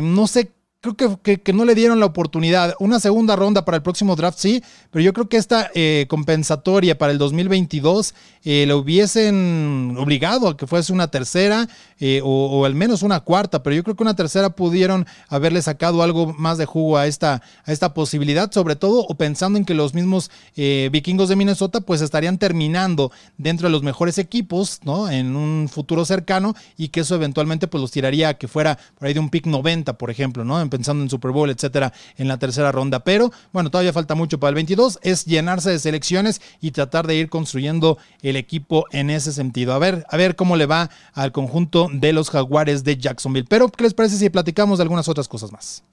no 0.00 0.26
sé 0.26 0.54
creo 0.92 1.18
que, 1.22 1.40
que, 1.40 1.52
no 1.52 1.64
le 1.64 1.74
dieron 1.74 2.00
la 2.00 2.06
oportunidad. 2.06 2.74
Una 2.78 3.00
segunda 3.00 3.36
ronda 3.36 3.64
para 3.64 3.76
el 3.76 3.82
próximo 3.82 4.16
draft, 4.16 4.38
sí, 4.38 4.62
pero 4.90 5.02
yo 5.02 5.12
creo 5.12 5.28
que 5.28 5.36
esta 5.36 5.70
eh, 5.74 6.06
compensatoria 6.08 6.98
para 6.98 7.12
el 7.12 7.18
2022 7.18 8.14
eh, 8.44 8.64
le 8.66 8.74
hubiesen 8.74 9.96
obligado 9.98 10.48
a 10.48 10.56
que 10.56 10.66
fuese 10.66 10.92
una 10.92 11.08
tercera 11.08 11.68
eh, 12.00 12.20
o, 12.22 12.64
al 12.64 12.74
menos 12.74 13.02
una 13.02 13.20
cuarta, 13.20 13.62
pero 13.62 13.76
yo 13.76 13.82
creo 13.82 13.96
que 13.96 14.02
una 14.02 14.16
tercera 14.16 14.50
pudieron 14.50 15.06
haberle 15.28 15.62
sacado 15.62 16.02
algo 16.02 16.32
más 16.34 16.58
de 16.58 16.66
jugo 16.66 16.96
a 16.96 17.06
esta, 17.06 17.42
a 17.64 17.72
esta 17.72 17.94
posibilidad, 17.94 18.50
sobre 18.52 18.76
todo 18.76 19.06
o 19.08 19.14
pensando 19.14 19.58
en 19.58 19.64
que 19.64 19.74
los 19.74 19.94
mismos 19.94 20.30
vikingos 20.56 21.28
de 21.28 21.36
Minnesota 21.36 21.80
pues 21.80 22.00
estarían 22.00 22.38
terminando 22.38 23.12
dentro 23.38 23.68
de 23.68 23.72
los 23.72 23.82
mejores 23.82 24.18
equipos, 24.18 24.80
¿no? 24.84 25.10
En 25.10 25.36
un 25.36 25.68
futuro 25.68 26.04
cercano 26.04 26.54
y 26.76 26.88
que 26.88 27.00
eso 27.00 27.14
eventualmente 27.14 27.66
pues 27.68 27.80
los 27.80 27.90
tiraría 27.90 28.30
a 28.30 28.34
que 28.34 28.48
fuera 28.48 28.78
por 28.98 29.08
ahí 29.08 29.14
de 29.14 29.20
un 29.20 29.30
pick 29.30 29.46
90, 29.46 29.98
por 29.98 30.10
ejemplo, 30.10 30.44
¿no? 30.44 30.64
pensando 30.68 31.02
en 31.02 31.10
Super 31.10 31.30
Bowl, 31.30 31.50
etcétera, 31.50 31.92
en 32.16 32.28
la 32.28 32.38
tercera 32.38 32.72
ronda. 32.72 33.00
Pero 33.00 33.30
bueno, 33.52 33.70
todavía 33.70 33.92
falta 33.92 34.14
mucho 34.14 34.38
para 34.40 34.50
el 34.50 34.54
22. 34.56 34.98
Es 35.02 35.24
llenarse 35.24 35.70
de 35.70 35.78
selecciones 35.78 36.40
y 36.60 36.70
tratar 36.72 37.06
de 37.06 37.14
ir 37.16 37.28
construyendo 37.28 37.98
el 38.22 38.36
equipo 38.36 38.86
en 38.90 39.10
ese 39.10 39.32
sentido. 39.32 39.72
A 39.72 39.78
ver, 39.78 40.04
a 40.08 40.16
ver 40.16 40.36
cómo 40.36 40.56
le 40.56 40.66
va 40.66 40.90
al 41.12 41.32
conjunto 41.32 41.83
de 41.92 42.12
los 42.12 42.30
Jaguares 42.30 42.84
de 42.84 42.96
Jacksonville. 42.96 43.46
Pero, 43.48 43.68
¿qué 43.68 43.84
les 43.84 43.94
parece 43.94 44.16
si 44.16 44.30
platicamos 44.30 44.78
de 44.78 44.82
algunas 44.82 45.08
otras 45.08 45.28
cosas 45.28 45.52
más? 45.52 45.84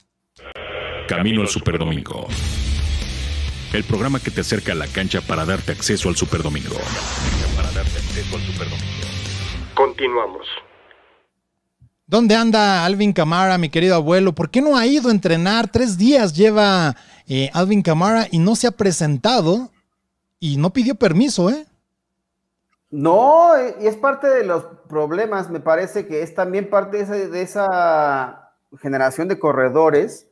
Camino 1.07 1.41
al 1.41 1.47
Superdomingo. 1.47 2.27
El 3.73 3.83
programa 3.83 4.19
que 4.19 4.31
te 4.31 4.41
acerca 4.41 4.73
a 4.73 4.75
la 4.75 4.87
cancha 4.87 5.21
para 5.21 5.45
darte 5.45 5.71
acceso 5.71 6.09
al 6.09 6.15
Superdomingo. 6.15 6.75
Para 7.55 7.71
darte 7.71 7.97
acceso 7.97 8.35
al 8.35 8.41
Superdomingo. 8.43 9.07
Continuamos. 9.73 10.47
¿Dónde 12.05 12.35
anda 12.35 12.83
Alvin 12.83 13.13
Camara, 13.13 13.57
mi 13.57 13.69
querido 13.69 13.95
abuelo? 13.95 14.35
¿Por 14.35 14.49
qué 14.49 14.61
no 14.61 14.77
ha 14.77 14.85
ido 14.85 15.07
a 15.07 15.13
entrenar? 15.13 15.71
Tres 15.71 15.97
días 15.97 16.33
lleva 16.33 16.97
eh, 17.27 17.49
Alvin 17.53 17.81
Camara 17.81 18.27
y 18.29 18.39
no 18.39 18.57
se 18.57 18.67
ha 18.67 18.71
presentado 18.71 19.71
y 20.37 20.57
no 20.57 20.73
pidió 20.73 20.95
permiso, 20.95 21.49
¿eh? 21.49 21.65
No, 22.91 23.53
y 23.79 23.87
es 23.87 23.95
parte 23.95 24.27
de 24.27 24.43
los 24.43 24.65
problemas, 24.89 25.49
me 25.49 25.61
parece 25.61 26.05
que 26.05 26.21
es 26.21 26.35
también 26.35 26.69
parte 26.69 26.97
de 26.97 27.03
esa, 27.03 27.13
de 27.13 27.41
esa 27.41 28.51
generación 28.79 29.29
de 29.29 29.39
corredores 29.39 30.27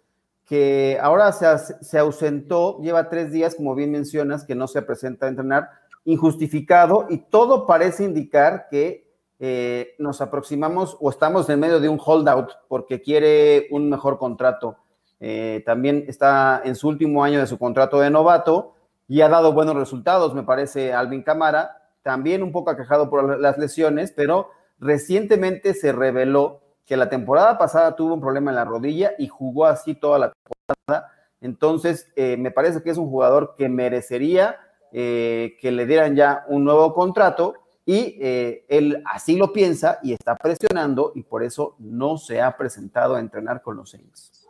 que 0.46 0.98
ahora 1.02 1.32
se, 1.32 1.46
se, 1.82 1.98
ausentó, 1.98 2.82
lleva 2.82 3.10
tres 3.10 3.32
días, 3.32 3.56
como 3.56 3.76
bien 3.76 3.92
mencionas, 3.92 4.44
que 4.44 4.56
no 4.56 4.68
se 4.68 4.82
presenta 4.82 5.26
a 5.26 5.30
entrenar, 5.30 5.70
injustificado, 6.04 7.06
y 7.10 7.20
todo 7.20 7.66
parece 7.66 8.04
indicar 8.04 8.68
que 8.70 9.10
eh, 9.42 9.96
nos 9.98 10.20
aproximamos 10.20 10.98
o 11.00 11.10
estamos 11.10 11.50
en 11.50 11.62
medio 11.62 11.80
de 11.80 11.88
un 11.88 12.00
holdout 12.04 12.52
porque 12.68 13.02
quiere 13.02 13.68
un 13.72 13.90
mejor 13.90 14.18
contrato. 14.18 14.76
Eh, 15.22 15.64
también 15.66 16.04
está 16.08 16.62
en 16.66 16.76
su 16.76 16.90
último 16.90 17.24
año 17.24 17.40
de 17.40 17.48
su 17.48 17.58
contrato 17.58 18.00
de 18.00 18.10
novato 18.10 18.74
y 19.08 19.22
ha 19.22 19.30
dado 19.30 19.54
buenos 19.54 19.76
resultados, 19.76 20.34
me 20.34 20.44
parece, 20.44 20.94
Alvin 20.94 21.24
Camara, 21.24 21.89
también 22.02 22.44
un 22.44 22.52
poco 22.52 22.72
aquejado 22.72 23.10
por 23.10 23.40
las 23.40 23.58
lesiones, 23.58 24.12
pero 24.12 24.50
recientemente 24.80 25.74
se 25.74 25.92
reveló 25.92 26.62
que 26.86 26.98
la 26.98 27.10
temporada 27.10 27.58
pasada 27.58 27.96
tuvo 27.96 28.16
un 28.16 28.22
problema 28.22 28.52
en 28.52 28.56
la 28.56 28.66
rodilla 28.66 29.12
y 29.18 29.28
jugó 29.28 29.66
así 29.66 29.96
toda 29.96 30.20
la 30.20 30.34
temporada. 30.34 31.12
Entonces, 31.42 32.12
eh, 32.16 32.36
me 32.38 32.52
parece 32.52 32.82
que 32.82 32.90
es 32.90 32.98
un 32.98 33.10
jugador 33.10 33.56
que 33.58 33.70
merecería 33.70 34.58
que 34.92 35.72
le 35.72 35.86
dieran 35.86 36.16
ya 36.16 36.46
un 36.48 36.64
nuevo 36.64 36.96
contrato 36.96 37.54
y 37.90 38.20
eh, 38.22 38.66
él 38.70 39.02
así 39.04 39.36
lo 39.36 39.52
piensa 39.52 39.98
y 40.04 40.14
está 40.14 40.36
presionando 40.36 41.12
y 41.16 41.24
por 41.24 41.42
eso 41.44 41.76
no 41.80 42.20
se 42.20 42.40
ha 42.40 42.56
presentado 42.56 43.16
a 43.16 43.20
entrenar 43.20 43.64
con 43.64 43.78
los 43.78 43.90
Saints. 43.90 44.48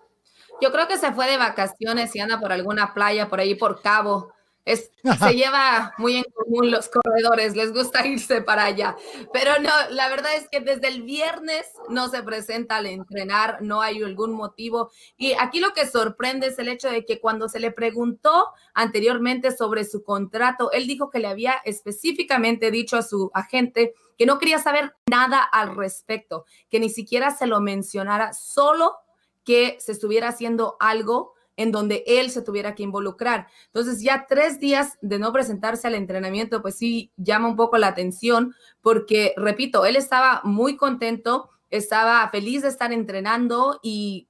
Yo 0.60 0.74
creo 0.74 0.90
que 0.90 0.98
se 0.98 1.14
fue 1.14 1.26
de 1.26 1.38
vacaciones 1.38 2.14
y 2.18 2.20
anda 2.20 2.38
por 2.38 2.52
alguna 2.52 2.94
playa 2.94 3.30
por 3.30 3.40
ahí 3.40 3.56
por 3.56 3.82
Cabo 3.82 4.34
se 4.76 5.34
lleva 5.34 5.94
muy 5.98 6.18
en 6.18 6.26
común 6.34 6.72
los 6.72 6.90
corredores, 6.90 7.56
les 7.56 7.74
gusta 7.74 8.06
irse 8.06 8.42
para 8.42 8.66
allá. 8.66 8.96
Pero 9.34 9.60
no, 9.62 9.70
la 9.92 10.10
verdad 10.10 10.36
es 10.36 10.48
que 10.50 10.60
desde 10.60 10.88
el 10.88 11.04
viernes 11.04 11.66
no 11.90 12.10
se 12.10 12.24
presenta 12.24 12.78
al 12.78 12.86
entrenar, 12.86 13.62
no 13.62 13.82
hay 13.82 14.04
algún 14.04 14.34
motivo. 14.34 14.92
Y 15.18 15.34
aquí 15.34 15.60
lo 15.60 15.74
que 15.74 15.88
sorprende 15.88 16.48
es 16.48 16.60
el 16.60 16.70
hecho 16.70 16.90
de 16.90 17.06
que 17.06 17.20
cuando 17.20 17.50
se 17.50 17.60
le 17.60 17.72
preguntó 17.72 18.48
anteriormente 18.74 19.56
sobre 19.56 19.86
su 19.86 20.04
contrato, 20.04 20.72
él 20.72 20.88
dijo 20.88 21.10
que 21.10 21.20
le 21.20 21.28
había 21.28 21.54
específicamente 21.66 22.72
dicho 22.72 22.98
a 22.98 23.02
su 23.02 23.32
agente 23.34 23.94
que 24.18 24.26
no 24.26 24.38
quería 24.38 24.60
saber 24.60 24.94
nada 25.10 25.42
al 25.42 25.76
respecto, 25.76 26.46
que 26.70 26.80
ni 26.80 26.90
siquiera 26.90 27.32
se 27.32 27.48
lo 27.48 27.62
mencionara, 27.62 28.34
solo 28.34 28.98
que 29.46 29.78
se 29.80 29.94
estuviera 29.94 30.28
haciendo 30.28 30.76
algo 30.80 31.34
en 31.60 31.74
donde 31.74 32.06
él 32.08 32.32
se 32.32 32.42
tuviera 32.42 32.74
que 32.74 32.84
involucrar. 32.84 33.48
Entonces 33.66 34.02
ya 34.02 34.28
tres 34.30 34.62
días 34.62 34.98
de 35.02 35.20
no 35.20 35.34
presentarse 35.34 35.88
al 35.88 35.94
entrenamiento, 35.94 36.62
pues 36.62 36.76
sí 36.76 37.12
llama 37.18 37.50
un 37.50 37.58
poco 37.58 37.78
la 37.78 37.88
atención 37.88 38.56
porque, 38.82 39.34
repito, 39.36 39.86
él 39.86 39.98
estaba 39.98 40.40
muy 40.46 40.78
contento, 40.78 41.50
estaba 41.70 42.26
feliz 42.30 42.62
de 42.62 42.70
estar 42.70 42.94
entrenando 42.94 43.82
y 43.84 44.30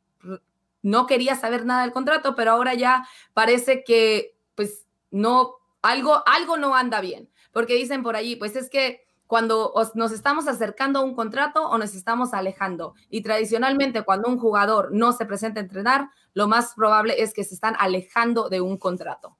no 0.81 1.05
quería 1.05 1.35
saber 1.35 1.67
nada 1.67 1.83
del 1.83 1.91
contrato, 1.91 2.33
pero 2.35 2.49
ahora 2.49 2.73
ya 2.73 3.07
parece 3.35 3.83
que 3.83 4.35
pues 4.55 4.87
no, 5.11 5.57
algo, 5.83 6.23
algo 6.25 6.57
no 6.57 6.73
anda 6.73 6.99
bien, 6.99 7.29
porque 7.51 7.75
dicen 7.75 8.01
por 8.01 8.15
allí, 8.15 8.37
pues 8.37 8.55
es 8.55 8.71
que 8.71 9.05
cuando 9.29 9.75
nos 9.93 10.11
estamos 10.11 10.47
acercando 10.47 10.97
a 10.97 11.01
un 11.03 11.13
contrato 11.13 11.61
o 11.69 11.77
nos 11.77 11.93
estamos 11.93 12.33
alejando. 12.33 12.95
Y 13.11 13.21
tradicionalmente 13.21 14.01
cuando 14.01 14.27
un 14.27 14.39
jugador 14.39 14.89
no 14.91 15.13
se 15.13 15.27
presenta 15.27 15.59
a 15.59 15.63
entrenar, 15.63 16.09
lo 16.33 16.47
más 16.47 16.73
probable 16.73 17.21
es 17.21 17.31
que 17.35 17.43
se 17.43 17.53
están 17.53 17.75
alejando 17.77 18.49
de 18.49 18.59
un 18.59 18.79
contrato. 18.79 19.37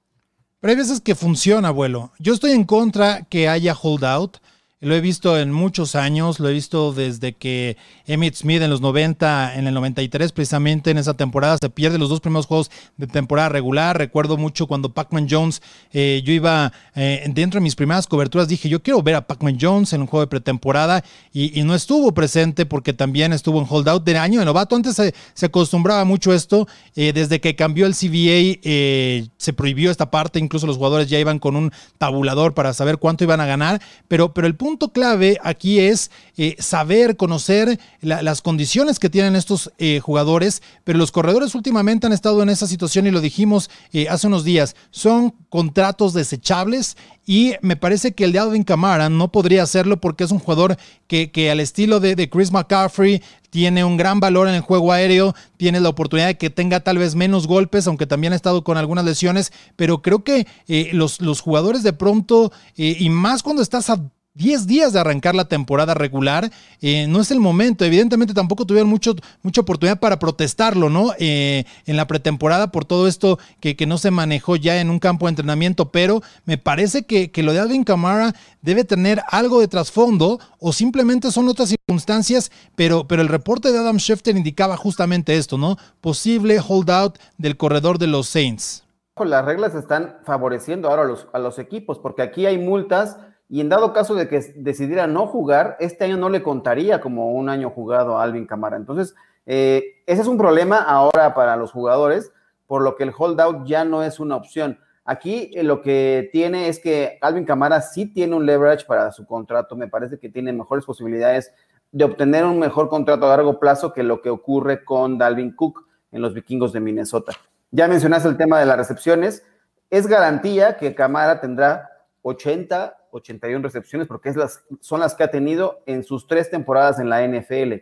Pero 0.59 0.79
hay 0.79 0.99
que 1.03 1.15
funciona, 1.15 1.69
abuelo. 1.69 2.11
Yo 2.19 2.35
estoy 2.35 2.51
en 2.51 2.65
contra 2.65 3.23
que 3.23 3.49
haya 3.49 3.73
holdout 3.73 4.37
lo 4.81 4.95
he 4.95 5.01
visto 5.01 5.37
en 5.37 5.51
muchos 5.51 5.95
años, 5.95 6.39
lo 6.39 6.47
he 6.47 6.53
visto 6.53 6.93
desde 6.93 7.33
que 7.33 7.75
Emmett 8.07 8.35
Smith 8.35 8.61
en 8.61 8.69
los 8.69 8.79
90, 8.79 9.55
en 9.55 9.67
el 9.67 9.73
93 9.73 10.31
precisamente 10.31 10.91
en 10.91 10.97
esa 10.97 11.15
temporada 11.15 11.57
se 11.59 11.69
pierde 11.69 11.97
los 11.97 12.07
dos 12.07 12.21
primeros 12.21 12.45
juegos 12.45 12.71
de 12.95 13.07
temporada 13.07 13.49
regular. 13.49 13.97
Recuerdo 13.97 14.37
mucho 14.37 14.67
cuando 14.67 14.93
Pac-Man 14.93 15.27
Jones, 15.29 15.61
eh, 15.91 16.21
yo 16.23 16.31
iba 16.31 16.71
eh, 16.95 17.25
dentro 17.33 17.59
de 17.59 17.63
mis 17.63 17.75
primeras 17.75 18.07
coberturas, 18.07 18.47
dije 18.47 18.69
yo 18.69 18.81
quiero 18.81 19.03
ver 19.03 19.15
a 19.15 19.27
Pac-Man 19.27 19.57
Jones 19.59 19.91
en 19.91 20.01
un 20.01 20.07
juego 20.07 20.21
de 20.21 20.27
pretemporada 20.27 21.03
y, 21.33 21.59
no 21.59 21.75
estuvo 21.75 22.13
presente 22.13 22.65
porque 22.65 22.93
también 22.93 23.33
estuvo 23.33 23.59
en 23.59 23.67
holdout 23.69 24.05
de 24.05 24.17
año 24.17 24.39
de 24.39 24.45
novato. 24.45 24.77
Antes 24.77 24.95
se, 24.95 25.45
acostumbraba 25.45 26.05
mucho 26.05 26.33
esto, 26.33 26.67
eh, 26.95 27.11
desde 27.11 27.41
que 27.41 27.55
cambió 27.55 27.85
el 27.85 27.93
CBA 27.93 29.29
se 29.37 29.53
prohibió 29.53 29.91
esta 29.91 30.09
parte, 30.09 30.39
incluso 30.39 30.65
los 30.65 30.77
jugadores 30.77 31.09
ya 31.09 31.19
iban 31.19 31.37
con 31.37 31.57
un 31.57 31.73
tabulador 31.97 32.53
para 32.53 32.73
saber 32.73 32.97
cuánto 32.97 33.25
iban 33.25 33.41
a 33.41 33.45
ganar, 33.45 33.81
pero, 34.07 34.33
pero 34.33 34.47
el 34.47 34.55
punto 34.55 34.68
punto 34.69 34.89
clave 34.89 35.39
aquí 35.41 35.79
es 35.79 36.11
eh, 36.37 36.55
saber, 36.59 37.17
conocer 37.17 37.79
las 38.01 38.43
condiciones 38.43 38.99
que 38.99 39.09
tienen 39.09 39.35
estos 39.35 39.71
eh, 39.79 39.99
jugadores, 39.99 40.61
pero 40.83 40.99
los 40.99 41.11
corredores 41.11 41.55
últimamente 41.55 42.05
han 42.05 42.13
estado 42.13 42.43
en 42.43 42.49
esa 42.49 42.67
situación 42.67 43.07
y 43.07 43.11
lo 43.11 43.19
dijimos 43.19 43.71
eh, 43.93 44.07
hace 44.09 44.27
unos 44.27 44.43
días, 44.43 44.75
son 44.91 45.33
contratos 45.49 46.13
desechables 46.13 46.97
y 47.25 47.55
me 47.61 47.77
parece 47.77 48.11
que 48.11 48.25
el 48.25 48.31
de 48.31 48.37
Alvin 48.37 48.63
Kamara 48.63 49.09
no 49.09 49.31
podría 49.31 49.63
hacerlo 49.63 49.99
porque 49.99 50.23
es 50.23 50.29
un 50.29 50.37
jugador 50.37 50.77
que, 51.07 51.31
que 51.31 51.49
al 51.49 51.59
estilo 51.59 51.99
de, 51.99 52.29
Chris 52.29 52.51
McCaffrey 52.51 53.23
tiene 53.49 53.83
un 53.83 53.97
gran 53.97 54.19
valor 54.19 54.47
en 54.47 54.53
el 54.53 54.61
juego 54.61 54.91
aéreo, 54.91 55.33
tiene 55.57 55.79
la 55.79 55.89
oportunidad 55.89 56.27
de 56.27 56.37
que 56.37 56.51
tenga 56.51 56.81
tal 56.81 56.99
vez 56.99 57.15
menos 57.15 57.47
golpes, 57.47 57.87
aunque 57.87 58.05
también 58.05 58.33
ha 58.33 58.35
estado 58.35 58.63
con 58.63 58.77
algunas 58.77 59.03
lesiones, 59.03 59.51
pero 59.75 60.03
creo 60.03 60.23
que 60.23 60.45
los, 60.93 61.21
los 61.21 61.41
jugadores 61.41 61.81
de 61.81 61.93
pronto, 61.93 62.51
y 62.75 63.09
más 63.09 63.41
cuando 63.41 63.63
estás 63.63 63.89
a 63.89 63.99
10 64.35 64.67
días 64.67 64.93
de 64.93 64.99
arrancar 64.99 65.35
la 65.35 65.45
temporada 65.45 65.93
regular, 65.93 66.51
eh, 66.81 67.07
no 67.07 67.19
es 67.19 67.31
el 67.31 67.39
momento. 67.39 67.83
Evidentemente 67.83 68.33
tampoco 68.33 68.65
tuvieron 68.65 68.89
mucho, 68.89 69.15
mucha 69.41 69.61
oportunidad 69.61 69.99
para 69.99 70.19
protestarlo, 70.19 70.89
¿no? 70.89 71.11
Eh, 71.19 71.65
en 71.85 71.97
la 71.97 72.07
pretemporada 72.07 72.71
por 72.71 72.85
todo 72.85 73.07
esto 73.07 73.39
que, 73.59 73.75
que, 73.75 73.85
no 73.85 73.97
se 73.97 74.11
manejó 74.11 74.55
ya 74.55 74.79
en 74.79 74.91
un 74.91 74.99
campo 74.99 75.25
de 75.25 75.31
entrenamiento, 75.31 75.91
pero 75.91 76.21
me 76.45 76.57
parece 76.57 77.03
que, 77.03 77.31
que 77.31 77.43
lo 77.43 77.53
de 77.53 77.59
Alvin 77.59 77.83
Kamara 77.83 78.33
debe 78.61 78.83
tener 78.83 79.21
algo 79.29 79.59
de 79.59 79.67
trasfondo 79.67 80.39
o 80.59 80.73
simplemente 80.73 81.31
son 81.31 81.49
otras 81.49 81.69
circunstancias, 81.69 82.51
pero, 82.75 83.07
pero 83.07 83.21
el 83.21 83.27
reporte 83.27 83.71
de 83.71 83.79
Adam 83.79 83.97
Schefter 83.97 84.37
indicaba 84.37 84.77
justamente 84.77 85.37
esto, 85.37 85.57
¿no? 85.57 85.77
Posible 86.01 86.59
holdout 86.65 87.17
del 87.37 87.57
corredor 87.57 87.97
de 87.97 88.07
los 88.07 88.27
Saints. 88.27 88.85
las 89.17 89.43
reglas 89.43 89.75
están 89.75 90.17
favoreciendo 90.23 90.89
ahora 90.89 91.01
a 91.01 91.05
los, 91.05 91.27
a 91.33 91.39
los 91.39 91.59
equipos, 91.59 91.99
porque 91.99 92.21
aquí 92.21 92.45
hay 92.45 92.57
multas 92.57 93.17
y 93.49 93.61
en 93.61 93.69
dado 93.69 93.93
caso 93.93 94.13
de 94.13 94.27
que 94.27 94.39
decidiera 94.55 95.07
no 95.07 95.25
jugar, 95.25 95.75
este 95.79 96.05
año 96.05 96.17
no 96.17 96.29
le 96.29 96.43
contaría 96.43 97.01
como 97.01 97.31
un 97.31 97.49
año 97.49 97.71
jugado 97.71 98.17
a 98.17 98.23
Alvin 98.23 98.45
Camara. 98.45 98.77
Entonces, 98.77 99.15
eh, 99.47 100.03
ese 100.05 100.21
es 100.21 100.27
un 100.27 100.37
problema 100.37 100.77
ahora 100.77 101.33
para 101.33 101.55
los 101.55 101.71
jugadores, 101.71 102.31
por 102.67 102.83
lo 102.83 102.95
que 102.95 103.03
el 103.03 103.13
holdout 103.17 103.65
ya 103.65 103.83
no 103.83 104.03
es 104.03 104.19
una 104.19 104.35
opción. 104.35 104.77
Aquí 105.03 105.49
eh, 105.55 105.63
lo 105.63 105.81
que 105.81 106.29
tiene 106.31 106.69
es 106.69 106.79
que 106.79 107.17
Alvin 107.21 107.43
Camara 107.43 107.81
sí 107.81 108.05
tiene 108.05 108.35
un 108.35 108.45
leverage 108.45 108.85
para 108.85 109.11
su 109.11 109.25
contrato. 109.25 109.75
Me 109.75 109.87
parece 109.87 110.19
que 110.19 110.29
tiene 110.29 110.53
mejores 110.53 110.85
posibilidades 110.85 111.51
de 111.91 112.03
obtener 112.03 112.45
un 112.45 112.59
mejor 112.59 112.89
contrato 112.89 113.25
a 113.25 113.29
largo 113.29 113.59
plazo 113.59 113.91
que 113.91 114.03
lo 114.03 114.21
que 114.21 114.29
ocurre 114.29 114.85
con 114.85 115.17
Dalvin 115.17 115.55
Cook 115.55 115.87
en 116.11 116.21
los 116.21 116.35
vikingos 116.35 116.71
de 116.71 116.81
Minnesota. 116.81 117.33
Ya 117.71 117.87
mencionaste 117.87 118.29
el 118.29 118.37
tema 118.37 118.59
de 118.59 118.67
las 118.67 118.77
recepciones. 118.77 119.43
Es 119.89 120.05
garantía 120.05 120.77
que 120.77 120.93
Camara 120.93 121.41
tendrá 121.41 121.89
80, 122.21 122.98
81 123.11 123.63
recepciones 123.63 124.07
porque 124.07 124.29
es 124.29 124.35
las, 124.35 124.63
son 124.79 124.99
las 124.99 125.15
que 125.15 125.23
ha 125.23 125.31
tenido 125.31 125.81
en 125.85 126.03
sus 126.03 126.27
tres 126.27 126.49
temporadas 126.49 126.99
en 126.99 127.09
la 127.09 127.25
NFL. 127.27 127.73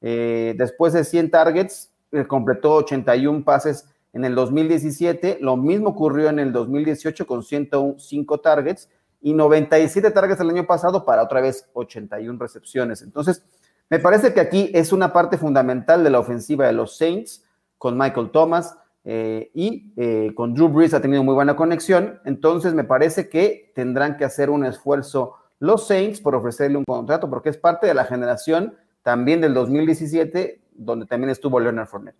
Eh, 0.00 0.54
después 0.56 0.92
de 0.92 1.04
100 1.04 1.30
targets, 1.30 1.90
eh, 2.12 2.26
completó 2.26 2.74
81 2.74 3.44
pases 3.44 3.86
en 4.12 4.24
el 4.24 4.34
2017. 4.34 5.38
Lo 5.40 5.56
mismo 5.56 5.90
ocurrió 5.90 6.28
en 6.28 6.38
el 6.38 6.52
2018 6.52 7.26
con 7.26 7.42
105 7.42 8.40
targets 8.40 8.88
y 9.20 9.32
97 9.32 10.10
targets 10.10 10.40
el 10.40 10.50
año 10.50 10.66
pasado 10.66 11.04
para 11.04 11.22
otra 11.22 11.40
vez 11.40 11.68
81 11.72 12.38
recepciones. 12.38 13.02
Entonces, 13.02 13.42
me 13.88 13.98
parece 13.98 14.32
que 14.32 14.40
aquí 14.40 14.70
es 14.74 14.92
una 14.92 15.12
parte 15.12 15.38
fundamental 15.38 16.04
de 16.04 16.10
la 16.10 16.18
ofensiva 16.18 16.66
de 16.66 16.72
los 16.72 16.96
Saints 16.96 17.44
con 17.78 17.98
Michael 17.98 18.30
Thomas 18.30 18.76
eh, 19.04 19.50
y 19.54 19.92
eh, 19.96 20.32
con 20.34 20.54
Drew 20.54 20.68
Brees 20.68 20.94
ha 20.94 21.00
tenido 21.00 21.22
muy 21.22 21.34
buena 21.34 21.56
conexión. 21.56 22.20
Entonces 22.24 22.74
me 22.74 22.84
parece 22.84 23.28
que 23.28 23.72
tendrán 23.74 24.16
que 24.16 24.24
hacer 24.24 24.50
un 24.50 24.64
esfuerzo 24.64 25.34
los 25.60 25.86
Saints 25.86 26.20
por 26.20 26.34
ofrecerle 26.34 26.78
un 26.78 26.84
contrato 26.84 27.30
porque 27.30 27.50
es 27.50 27.56
parte 27.56 27.86
de 27.86 27.94
la 27.94 28.04
generación 28.04 28.74
también 29.02 29.40
del 29.40 29.54
2017 29.54 30.60
donde 30.74 31.06
también 31.06 31.30
estuvo 31.30 31.60
Leonard 31.60 31.86
Fournette. 31.86 32.16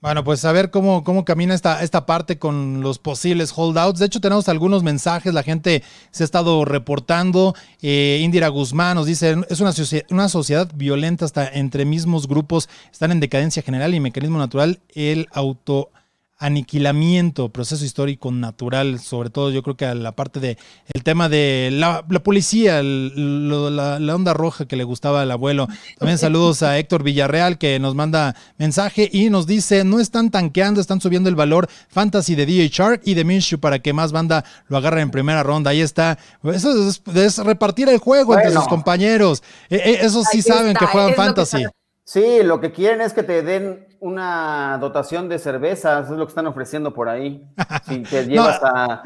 Bueno, 0.00 0.24
pues 0.24 0.44
a 0.44 0.50
ver 0.50 0.72
cómo, 0.72 1.04
cómo 1.04 1.24
camina 1.24 1.54
esta, 1.54 1.80
esta 1.80 2.06
parte 2.06 2.36
con 2.36 2.80
los 2.80 2.98
posibles 2.98 3.52
holdouts. 3.54 4.00
De 4.00 4.06
hecho, 4.06 4.20
tenemos 4.20 4.48
algunos 4.48 4.82
mensajes, 4.82 5.32
la 5.32 5.44
gente 5.44 5.84
se 6.10 6.24
ha 6.24 6.26
estado 6.26 6.64
reportando. 6.64 7.54
Eh, 7.82 8.18
Indira 8.20 8.48
Guzmán 8.48 8.96
nos 8.96 9.06
dice, 9.06 9.36
es 9.48 9.60
una, 9.60 9.70
una 10.10 10.28
sociedad 10.28 10.68
violenta 10.74 11.24
hasta 11.24 11.46
entre 11.46 11.84
mismos 11.84 12.26
grupos, 12.26 12.68
están 12.90 13.12
en 13.12 13.20
decadencia 13.20 13.62
general 13.62 13.94
y 13.94 14.00
mecanismo 14.00 14.38
natural, 14.38 14.80
el 14.92 15.28
auto 15.30 15.90
aniquilamiento, 16.42 17.50
proceso 17.50 17.84
histórico 17.84 18.32
natural, 18.32 18.98
sobre 18.98 19.30
todo 19.30 19.50
yo 19.50 19.62
creo 19.62 19.76
que 19.76 19.86
a 19.86 19.94
la 19.94 20.12
parte 20.12 20.40
de 20.40 20.58
el 20.92 21.04
tema 21.04 21.28
de 21.28 21.70
la, 21.72 22.04
policía, 22.24 22.82
la, 22.82 24.14
onda 24.14 24.34
roja 24.34 24.66
que 24.66 24.74
le 24.74 24.82
gustaba 24.82 25.22
al 25.22 25.30
abuelo. 25.30 25.68
También 25.98 26.18
saludos 26.18 26.64
a 26.64 26.78
Héctor 26.78 27.04
Villarreal 27.04 27.58
que 27.58 27.78
nos 27.78 27.94
manda 27.94 28.34
mensaje 28.58 29.08
y 29.12 29.30
nos 29.30 29.46
dice, 29.46 29.84
no 29.84 30.00
están 30.00 30.30
tanqueando, 30.30 30.80
están 30.80 31.00
subiendo 31.00 31.28
el 31.28 31.36
valor 31.36 31.68
fantasy 31.88 32.34
de 32.34 32.44
DJ 32.44 32.68
Shark 32.68 33.02
y 33.04 33.14
de 33.14 33.24
Minshew 33.24 33.60
para 33.60 33.78
que 33.78 33.92
más 33.92 34.10
banda 34.10 34.44
lo 34.66 34.76
agarre 34.76 35.00
en 35.00 35.10
primera 35.10 35.44
ronda. 35.44 35.70
Ahí 35.70 35.80
está. 35.80 36.18
Eso 36.42 36.88
es, 36.88 37.38
repartir 37.38 37.88
el 37.88 37.98
juego 37.98 38.34
entre 38.34 38.52
sus 38.52 38.66
compañeros. 38.66 39.44
E, 39.70 39.76
e, 39.76 40.04
esos 40.04 40.26
sí 40.26 40.42
saben 40.42 40.74
que 40.74 40.86
juegan 40.86 41.14
fantasy. 41.14 41.64
Sí, 42.04 42.42
lo 42.42 42.60
que 42.60 42.72
quieren 42.72 43.00
es 43.00 43.12
que 43.12 43.22
te 43.22 43.42
den 43.42 43.86
una 44.00 44.76
dotación 44.80 45.28
de 45.28 45.38
cervezas, 45.38 46.10
es 46.10 46.16
lo 46.16 46.26
que 46.26 46.30
están 46.30 46.46
ofreciendo 46.46 46.92
por 46.92 47.08
ahí. 47.08 47.46
Si 47.86 48.02
te 48.02 48.26
llevas 48.26 48.60
a, 48.62 49.02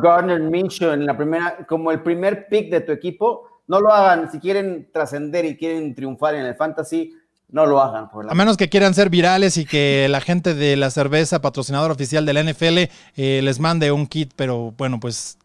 Gardner 0.00 0.40
Minshew 0.40 0.92
en 0.92 1.06
la 1.06 1.16
primera, 1.16 1.66
como 1.68 1.90
el 1.90 2.02
primer 2.02 2.48
pick 2.48 2.70
de 2.70 2.80
tu 2.80 2.92
equipo, 2.92 3.62
no 3.66 3.80
lo 3.80 3.92
hagan. 3.92 4.30
Si 4.30 4.40
quieren 4.40 4.88
trascender 4.92 5.44
y 5.44 5.56
quieren 5.56 5.94
triunfar 5.94 6.34
en 6.34 6.46
el 6.46 6.54
fantasy, 6.56 7.12
no 7.48 7.66
lo 7.66 7.80
hagan. 7.80 8.08
A 8.28 8.34
menos 8.34 8.56
que 8.56 8.68
quieran 8.68 8.94
ser 8.94 9.10
virales 9.10 9.56
y 9.56 9.64
que 9.64 10.08
la 10.08 10.20
gente 10.20 10.54
de 10.54 10.76
la 10.76 10.90
cerveza, 10.90 11.40
patrocinador 11.40 11.90
oficial 11.90 12.26
de 12.26 12.32
la 12.32 12.42
NFL, 12.42 12.78
eh, 13.16 13.40
les 13.42 13.60
mande 13.60 13.92
un 13.92 14.06
kit, 14.06 14.32
pero 14.36 14.72
bueno, 14.76 15.00
pues 15.00 15.38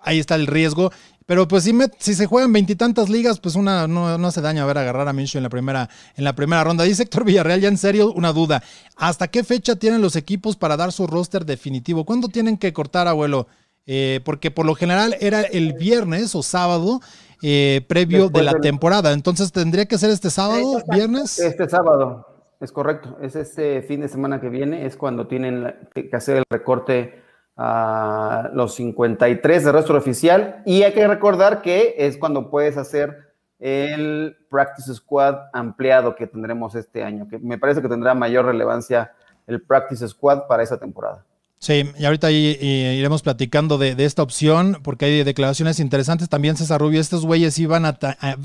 ahí 0.00 0.18
está 0.18 0.34
el 0.34 0.46
riesgo. 0.46 0.92
Pero 1.26 1.46
pues 1.48 1.64
si, 1.64 1.76
si 1.98 2.14
se 2.14 2.26
juegan 2.26 2.52
veintitantas 2.52 3.08
ligas, 3.08 3.40
pues 3.40 3.54
una 3.54 3.86
no, 3.86 4.18
no, 4.18 4.28
hace 4.28 4.40
daño 4.40 4.62
a 4.62 4.66
ver 4.66 4.78
agarrar 4.78 5.08
a 5.08 5.12
Minshew 5.12 5.38
en 5.38 5.44
la 5.44 5.50
primera, 5.50 5.88
en 6.16 6.24
la 6.24 6.34
primera 6.34 6.64
ronda. 6.64 6.84
Dice 6.84 7.04
Héctor 7.04 7.24
Villarreal, 7.24 7.60
ya 7.60 7.68
en 7.68 7.78
serio, 7.78 8.12
una 8.12 8.32
duda. 8.32 8.62
¿Hasta 8.96 9.28
qué 9.28 9.44
fecha 9.44 9.76
tienen 9.76 10.00
los 10.02 10.16
equipos 10.16 10.56
para 10.56 10.76
dar 10.76 10.92
su 10.92 11.06
roster 11.06 11.44
definitivo? 11.44 12.04
¿Cuándo 12.04 12.28
tienen 12.28 12.56
que 12.56 12.72
cortar, 12.72 13.08
abuelo? 13.08 13.46
Eh, 13.86 14.20
porque 14.24 14.50
por 14.50 14.64
lo 14.64 14.74
general 14.74 15.16
era 15.20 15.42
el 15.42 15.72
viernes 15.72 16.34
o 16.36 16.42
sábado 16.42 17.00
eh, 17.42 17.84
previo 17.88 18.28
de 18.28 18.42
la 18.42 18.54
temporada. 18.60 19.12
Entonces 19.12 19.50
tendría 19.52 19.86
que 19.86 19.98
ser 19.98 20.10
este 20.10 20.30
sábado, 20.30 20.82
viernes. 20.88 21.38
Este 21.38 21.68
sábado, 21.68 22.26
es 22.60 22.70
correcto. 22.70 23.18
Es 23.20 23.34
este 23.34 23.82
fin 23.82 24.00
de 24.00 24.08
semana 24.08 24.40
que 24.40 24.48
viene, 24.48 24.86
es 24.86 24.96
cuando 24.96 25.26
tienen 25.26 25.74
que 25.94 26.16
hacer 26.16 26.36
el 26.36 26.44
recorte 26.48 27.22
a 27.56 28.50
los 28.54 28.74
53 28.74 29.64
de 29.64 29.72
rostro 29.72 29.98
oficial. 29.98 30.62
Y 30.64 30.82
hay 30.82 30.92
que 30.92 31.06
recordar 31.06 31.62
que 31.62 31.94
es 31.98 32.16
cuando 32.16 32.50
puedes 32.50 32.76
hacer 32.76 33.32
el 33.58 34.36
Practice 34.50 34.92
Squad 34.94 35.36
ampliado 35.52 36.14
que 36.14 36.26
tendremos 36.26 36.74
este 36.74 37.04
año, 37.04 37.28
que 37.28 37.38
me 37.38 37.58
parece 37.58 37.80
que 37.80 37.88
tendrá 37.88 38.14
mayor 38.14 38.46
relevancia 38.46 39.12
el 39.46 39.62
Practice 39.62 40.08
Squad 40.08 40.46
para 40.48 40.62
esa 40.62 40.78
temporada. 40.78 41.24
Sí, 41.62 41.84
y 41.96 42.04
ahorita 42.06 42.28
iremos 42.32 43.22
platicando 43.22 43.78
de, 43.78 43.94
esta 44.04 44.24
opción 44.24 44.80
porque 44.82 45.04
hay 45.04 45.22
declaraciones 45.22 45.78
interesantes. 45.78 46.28
También 46.28 46.56
César 46.56 46.80
Rubio, 46.80 47.00
estos 47.00 47.24
güeyes 47.24 47.56
iban, 47.60 47.84
a, 47.84 47.96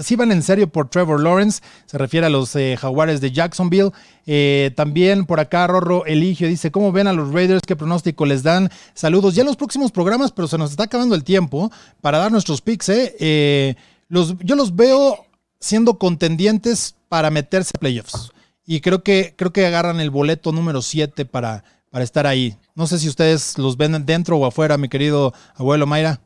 iban 0.08 0.32
en 0.32 0.43
serio 0.43 0.69
por 0.69 0.88
Trevor 0.88 1.23
Lawrence, 1.23 1.63
se 1.88 1.97
refiere 1.97 2.27
a 2.27 2.30
los 2.30 2.56
eh, 2.56 2.77
jaguares 2.80 3.19
de 3.19 3.32
Jacksonville. 3.32 3.89
Eh, 4.27 4.71
también 4.75 5.25
por 5.25 5.39
acá 5.39 5.65
Rorro 5.65 6.06
Eligio 6.06 6.47
dice, 6.47 6.69
¿cómo 6.69 6.91
ven 6.91 7.08
a 7.08 7.13
los 7.13 7.34
Raiders? 7.34 7.63
¿Qué 7.65 7.75
pronóstico 7.75 8.27
les 8.27 8.43
dan? 8.43 8.69
Saludos 8.93 9.34
ya 9.34 9.41
en 9.41 9.47
los 9.47 9.56
próximos 9.56 9.91
programas, 9.91 10.32
pero 10.32 10.47
se 10.47 10.60
nos 10.60 10.69
está 10.69 10.84
acabando 10.84 11.15
el 11.15 11.23
tiempo 11.23 11.71
para 12.01 12.19
dar 12.19 12.32
nuestros 12.32 12.62
picks. 12.62 12.89
¿eh? 12.89 13.75
los, 14.10 14.36
yo 14.43 14.56
los 14.56 14.75
veo 14.75 15.25
siendo 15.60 15.97
contendientes 15.97 16.93
para 17.10 17.32
meterse 17.32 17.71
a 17.73 17.80
playoffs. 17.80 18.32
Y 18.63 18.82
creo 18.82 19.01
que, 19.01 19.34
creo 19.36 19.51
que 19.51 19.65
agarran 19.65 19.99
el 20.01 20.12
boleto 20.12 20.51
número 20.51 20.84
7 20.84 21.25
para 21.25 21.63
para 21.98 22.04
estar 22.04 22.28
ahí. 22.28 22.56
No 22.76 22.86
sé 22.86 23.00
si 23.00 23.10
ustedes 23.10 23.58
los 23.58 23.76
ven 23.76 24.06
dentro 24.06 24.38
o 24.38 24.46
afuera, 24.46 24.78
mi 24.78 24.88
querido 24.88 25.34
abuelo 25.56 25.88
Mayra. 25.88 26.22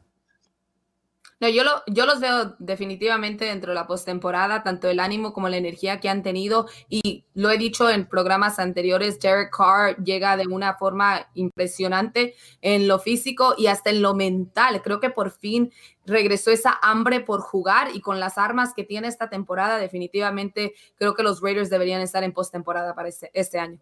No, 1.40 1.48
yo, 1.48 1.64
lo, 1.64 1.82
yo 1.88 2.06
los 2.06 2.20
veo 2.20 2.58
definitivamente 2.60 3.46
dentro 3.46 3.72
de 3.72 3.76
la 3.76 3.88
postemporada, 3.88 4.64
tanto 4.64 4.90
el 4.90 5.00
ánimo 5.00 5.32
como 5.32 5.48
la 5.48 5.56
energía 5.56 6.02
que 6.02 6.10
han 6.10 6.24
tenido. 6.24 6.68
Y 6.90 7.24
lo 7.36 7.50
he 7.52 7.58
dicho 7.58 7.90
en 7.90 8.06
programas 8.06 8.60
anteriores, 8.60 9.18
Derek 9.22 9.56
Carr 9.56 9.96
llega 10.04 10.36
de 10.36 10.46
una 10.46 10.74
forma 10.74 11.30
impresionante 11.36 12.36
en 12.62 12.90
lo 12.90 13.00
físico 13.00 13.56
y 13.58 13.68
hasta 13.68 13.92
en 13.92 14.02
lo 14.02 14.14
mental. 14.14 14.82
Creo 14.82 15.00
que 15.00 15.10
por 15.10 15.32
fin 15.32 15.72
regresó 16.06 16.52
esa 16.52 16.80
hambre 16.82 17.22
por 17.22 17.40
jugar 17.40 17.96
y 17.96 18.02
con 18.02 18.20
las 18.20 18.38
armas 18.38 18.74
que 18.76 18.84
tiene 18.84 19.08
esta 19.08 19.30
temporada, 19.30 19.78
definitivamente 19.78 20.74
creo 20.98 21.14
que 21.14 21.24
los 21.24 21.40
Raiders 21.40 21.70
deberían 21.70 22.02
estar 22.02 22.26
en 22.26 22.34
postemporada 22.34 22.94
para 22.94 23.08
este, 23.08 23.32
este 23.34 23.58
año. 23.58 23.80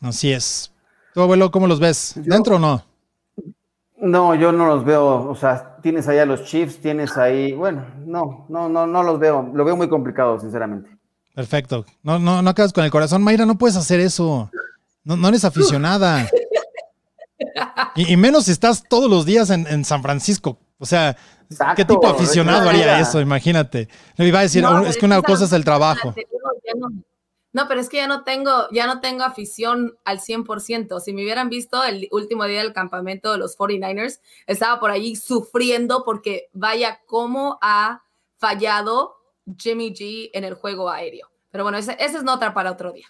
Así 0.00 0.32
es. 0.32 0.72
¿Tú, 1.18 1.22
abuelo, 1.22 1.50
cómo 1.50 1.66
los 1.66 1.80
ves? 1.80 2.12
¿Dentro 2.14 2.54
o 2.54 2.58
no? 2.60 2.80
No, 3.96 4.36
yo 4.36 4.52
no 4.52 4.66
los 4.66 4.84
veo. 4.84 5.28
O 5.28 5.34
sea, 5.34 5.78
tienes 5.82 6.06
allá 6.06 6.24
los 6.24 6.44
Chiefs, 6.44 6.78
tienes 6.80 7.16
ahí. 7.16 7.54
Bueno, 7.54 7.84
no, 8.06 8.46
no, 8.48 8.68
no, 8.68 8.86
no 8.86 9.02
los 9.02 9.18
veo. 9.18 9.50
Lo 9.52 9.64
veo 9.64 9.76
muy 9.76 9.88
complicado, 9.88 10.38
sinceramente. 10.38 10.88
Perfecto. 11.34 11.84
No, 12.04 12.20
no, 12.20 12.40
no 12.40 12.50
acabas 12.50 12.72
con 12.72 12.84
el 12.84 12.92
corazón. 12.92 13.24
Mayra, 13.24 13.46
no 13.46 13.58
puedes 13.58 13.74
hacer 13.74 13.98
eso. 13.98 14.48
No, 15.02 15.16
no 15.16 15.26
eres 15.26 15.44
aficionada. 15.44 16.28
Y, 17.96 18.16
menos 18.16 18.44
si 18.44 18.52
estás 18.52 18.84
todos 18.88 19.10
los 19.10 19.26
días 19.26 19.50
en, 19.50 19.84
San 19.84 20.02
Francisco. 20.02 20.56
O 20.78 20.86
sea, 20.86 21.16
¿qué 21.74 21.84
tipo 21.84 22.06
de 22.06 22.12
aficionado 22.12 22.68
haría 22.68 23.00
eso? 23.00 23.20
Imagínate. 23.20 23.88
Le 24.16 24.28
iba 24.28 24.38
a 24.38 24.42
decir, 24.42 24.64
es 24.86 24.96
que 24.96 25.06
una 25.06 25.20
cosa 25.20 25.46
es 25.46 25.52
el 25.52 25.64
trabajo. 25.64 26.14
No, 26.76 26.90
pero 27.66 27.80
es 27.80 27.88
que 27.88 27.96
ya 27.96 28.06
no 28.06 28.24
tengo, 28.24 28.68
ya 28.70 28.86
no 28.86 29.00
tengo 29.00 29.24
afición 29.24 29.96
al 30.04 30.20
100%. 30.20 31.00
Si 31.00 31.12
me 31.12 31.22
hubieran 31.22 31.48
visto 31.48 31.82
el 31.82 32.08
último 32.10 32.44
día 32.44 32.62
del 32.62 32.72
campamento 32.72 33.32
de 33.32 33.38
los 33.38 33.56
49ers, 33.56 34.20
estaba 34.46 34.78
por 34.80 34.90
allí 34.90 35.16
sufriendo 35.16 36.04
porque 36.04 36.48
vaya 36.52 37.00
cómo 37.06 37.58
ha 37.62 38.02
fallado 38.36 39.14
Jimmy 39.56 39.92
G 39.92 40.30
en 40.34 40.44
el 40.44 40.54
juego 40.54 40.90
aéreo. 40.90 41.28
Pero 41.50 41.64
bueno, 41.64 41.78
esa 41.78 41.92
es 41.92 42.22
nota 42.22 42.52
para 42.52 42.70
otro 42.70 42.92
día. 42.92 43.06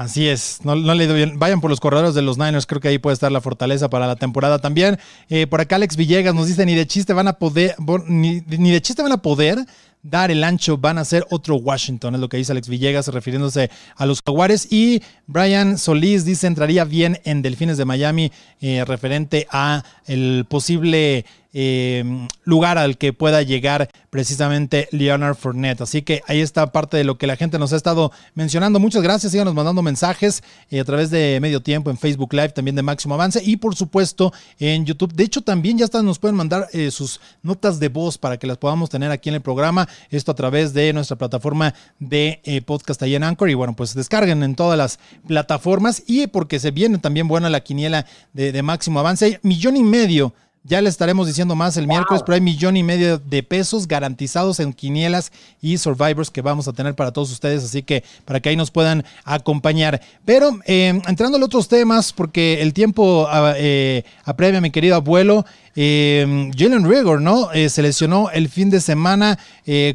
Así 0.00 0.28
es, 0.28 0.64
no, 0.64 0.74
le 0.74 1.06
doy 1.06 1.16
bien. 1.16 1.38
Vayan 1.38 1.60
por 1.60 1.68
los 1.68 1.78
corredores 1.78 2.14
de 2.14 2.22
los 2.22 2.38
Niners, 2.38 2.64
creo 2.64 2.80
que 2.80 2.88
ahí 2.88 2.98
puede 2.98 3.12
estar 3.12 3.30
la 3.30 3.42
fortaleza 3.42 3.90
para 3.90 4.06
la 4.06 4.16
temporada 4.16 4.58
también. 4.58 4.98
Eh, 5.28 5.46
por 5.46 5.60
acá 5.60 5.76
Alex 5.76 5.96
Villegas 5.96 6.34
nos 6.34 6.46
dice, 6.46 6.64
ni 6.64 6.74
de 6.74 6.86
chiste 6.86 7.12
van 7.12 7.28
a 7.28 7.34
poder, 7.34 7.74
ni, 8.06 8.40
ni 8.40 8.70
de 8.70 8.80
chiste 8.80 9.02
van 9.02 9.12
a 9.12 9.20
poder 9.20 9.58
dar 10.02 10.30
el 10.30 10.44
ancho, 10.44 10.78
van 10.78 10.98
a 10.98 11.04
ser 11.04 11.26
otro 11.30 11.56
Washington, 11.56 12.14
es 12.14 12.20
lo 12.20 12.28
que 12.28 12.36
dice 12.36 12.52
Alex 12.52 12.68
Villegas 12.68 13.08
refiriéndose 13.08 13.70
a 13.96 14.06
los 14.06 14.20
Jaguares. 14.24 14.70
Y 14.70 15.02
Brian 15.26 15.78
Solís 15.78 16.24
dice 16.24 16.46
entraría 16.46 16.84
bien 16.84 17.20
en 17.24 17.42
Delfines 17.42 17.76
de 17.76 17.84
Miami 17.84 18.32
eh, 18.60 18.84
referente 18.84 19.46
a 19.50 19.84
el 20.06 20.46
posible 20.48 21.24
eh, 21.52 22.04
lugar 22.44 22.78
al 22.78 22.96
que 22.96 23.12
pueda 23.12 23.42
llegar 23.42 23.90
precisamente 24.08 24.88
Leonard 24.92 25.34
Fournette. 25.34 25.80
Así 25.80 26.02
que 26.02 26.22
ahí 26.26 26.40
está 26.40 26.70
parte 26.70 26.96
de 26.96 27.04
lo 27.04 27.18
que 27.18 27.26
la 27.26 27.36
gente 27.36 27.58
nos 27.58 27.72
ha 27.72 27.76
estado 27.76 28.12
mencionando. 28.34 28.78
Muchas 28.78 29.02
gracias, 29.02 29.32
síganos 29.32 29.54
mandando 29.54 29.82
mensajes 29.82 30.42
eh, 30.70 30.80
a 30.80 30.84
través 30.84 31.10
de 31.10 31.38
Medio 31.40 31.60
Tiempo 31.60 31.90
en 31.90 31.98
Facebook 31.98 32.32
Live, 32.32 32.50
también 32.50 32.76
de 32.76 32.82
Máximo 32.82 33.14
Avance 33.14 33.42
y 33.44 33.56
por 33.56 33.74
supuesto 33.74 34.32
en 34.58 34.86
YouTube. 34.86 35.12
De 35.12 35.24
hecho, 35.24 35.42
también 35.42 35.78
ya 35.78 35.84
están, 35.84 36.04
nos 36.04 36.18
pueden 36.18 36.36
mandar 36.36 36.68
eh, 36.72 36.90
sus 36.90 37.20
notas 37.42 37.80
de 37.80 37.88
voz 37.88 38.16
para 38.18 38.36
que 38.36 38.46
las 38.46 38.58
podamos 38.58 38.90
tener 38.90 39.10
aquí 39.10 39.28
en 39.28 39.36
el 39.36 39.40
programa. 39.40 39.88
Esto 40.10 40.32
a 40.32 40.34
través 40.36 40.72
de 40.72 40.92
nuestra 40.92 41.16
plataforma 41.16 41.74
de 41.98 42.62
podcast 42.64 43.02
ahí 43.02 43.14
en 43.14 43.24
Anchor. 43.24 43.50
Y 43.50 43.54
bueno, 43.54 43.74
pues 43.74 43.94
descarguen 43.94 44.42
en 44.42 44.54
todas 44.54 44.78
las 44.78 44.98
plataformas 45.26 46.02
y 46.06 46.26
porque 46.26 46.60
se 46.60 46.70
viene 46.70 46.98
también 46.98 47.28
buena 47.28 47.50
la 47.50 47.60
quiniela 47.60 48.06
de, 48.32 48.52
de 48.52 48.62
Máximo 48.62 49.00
Avance. 49.00 49.40
Millón 49.42 49.76
y 49.76 49.82
medio 49.82 50.32
ya 50.62 50.80
le 50.82 50.90
estaremos 50.90 51.26
diciendo 51.26 51.54
más 51.56 51.76
el 51.76 51.86
miércoles, 51.86 52.22
pero 52.24 52.34
hay 52.34 52.40
millón 52.40 52.76
y 52.76 52.82
medio 52.82 53.18
de 53.18 53.42
pesos 53.42 53.88
garantizados 53.88 54.60
en 54.60 54.74
quinielas 54.74 55.32
y 55.62 55.78
survivors 55.78 56.30
que 56.30 56.42
vamos 56.42 56.68
a 56.68 56.72
tener 56.72 56.94
para 56.94 57.12
todos 57.12 57.32
ustedes, 57.32 57.64
así 57.64 57.82
que 57.82 58.04
para 58.26 58.40
que 58.40 58.50
ahí 58.50 58.56
nos 58.56 58.70
puedan 58.70 59.04
acompañar. 59.24 60.02
Pero 60.24 60.58
eh, 60.66 61.00
entrando 61.08 61.38
a 61.38 61.44
otros 61.44 61.68
temas, 61.68 62.12
porque 62.12 62.60
el 62.60 62.74
tiempo 62.74 63.26
ah, 63.30 63.54
eh, 63.56 64.04
apremia, 64.24 64.60
mi 64.60 64.70
querido 64.70 64.96
abuelo, 64.96 65.46
eh, 65.76 66.50
Jalen 66.56 66.88
Rigor, 66.88 67.22
¿no? 67.22 67.50
Eh, 67.52 67.70
se 67.70 67.80
lesionó 67.80 68.30
el 68.30 68.48
fin 68.48 68.68
de 68.68 68.80
semana. 68.80 69.38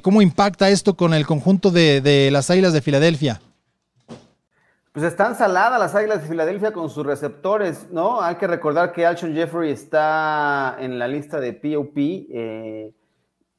¿Cómo 0.01 0.21
impacta 0.21 0.69
esto 0.69 0.95
con 0.95 1.13
el 1.13 1.25
conjunto 1.25 1.69
de, 1.69 1.99
de 2.01 2.31
las 2.31 2.49
Águilas 2.49 2.73
de 2.73 2.81
Filadelfia? 2.81 3.41
Pues 4.95 5.07
están 5.07 5.35
saladas 5.35 5.77
las 5.77 5.93
Águilas 5.93 6.21
de 6.21 6.29
Filadelfia 6.29 6.71
con 6.71 6.89
sus 6.89 7.05
receptores, 7.05 7.91
¿no? 7.91 8.21
Hay 8.21 8.35
que 8.35 8.47
recordar 8.47 8.93
que 8.93 9.05
Alshon 9.05 9.33
Jeffrey 9.33 9.69
está 9.69 10.77
en 10.79 10.97
la 10.97 11.05
lista 11.09 11.41
de 11.41 11.51
POP 11.51 11.97
eh, 11.97 12.93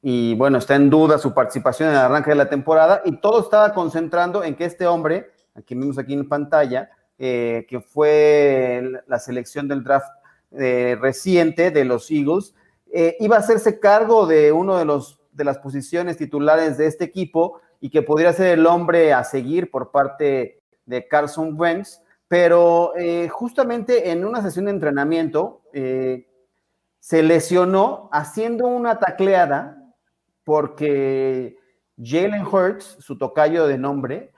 y 0.01 0.33
bueno, 0.33 0.57
está 0.57 0.73
en 0.73 0.89
duda 0.89 1.19
su 1.19 1.35
participación 1.35 1.89
en 1.89 1.95
el 1.95 2.01
arranque 2.01 2.31
de 2.31 2.37
la 2.37 2.49
temporada 2.49 3.03
y 3.05 3.17
todo 3.17 3.39
estaba 3.41 3.71
concentrando 3.75 4.43
en 4.43 4.55
que 4.55 4.65
este 4.65 4.87
hombre, 4.87 5.29
aquí 5.53 5.75
vemos 5.75 5.99
aquí 5.99 6.15
en 6.15 6.27
pantalla, 6.27 6.89
eh, 7.19 7.67
que 7.69 7.81
fue 7.81 9.03
la 9.05 9.19
selección 9.19 9.67
del 9.67 9.83
draft 9.83 10.09
eh, 10.53 10.97
reciente 10.99 11.69
de 11.69 11.85
los 11.85 12.09
Eagles, 12.09 12.55
iba 13.19 13.35
a 13.35 13.41
hacerse 13.41 13.79
cargo 13.79 14.25
de 14.25 14.51
uno 14.51 14.75
de 14.79 14.85
los 14.85 15.21
de 15.33 15.43
las 15.43 15.59
posiciones 15.59 16.17
titulares 16.17 16.79
de 16.79 16.87
este 16.87 17.03
equipo 17.03 17.61
y 17.79 17.91
que 17.91 18.01
podría 18.01 18.33
ser 18.33 18.57
el 18.57 18.65
hombre 18.65 19.13
a 19.13 19.23
seguir 19.23 19.69
por 19.69 19.91
parte 19.91 20.56
de 20.87 21.07
Carson 21.07 21.53
Wentz, 21.59 22.01
pero 22.27 22.93
eh, 22.97 23.29
justamente 23.29 24.09
en 24.09 24.25
una 24.25 24.41
sesión 24.41 24.65
de 24.65 24.71
entrenamiento 24.71 25.61
eh, 25.73 26.27
se 26.99 27.21
lesionó 27.21 28.09
haciendo 28.11 28.67
una 28.67 28.97
tacleada 28.97 29.77
porque 30.43 31.57
Jalen 32.01 32.45
Hurts, 32.45 32.97
su 32.99 33.17
tocayo 33.17 33.67
de 33.67 33.77
nombre, 33.77 34.31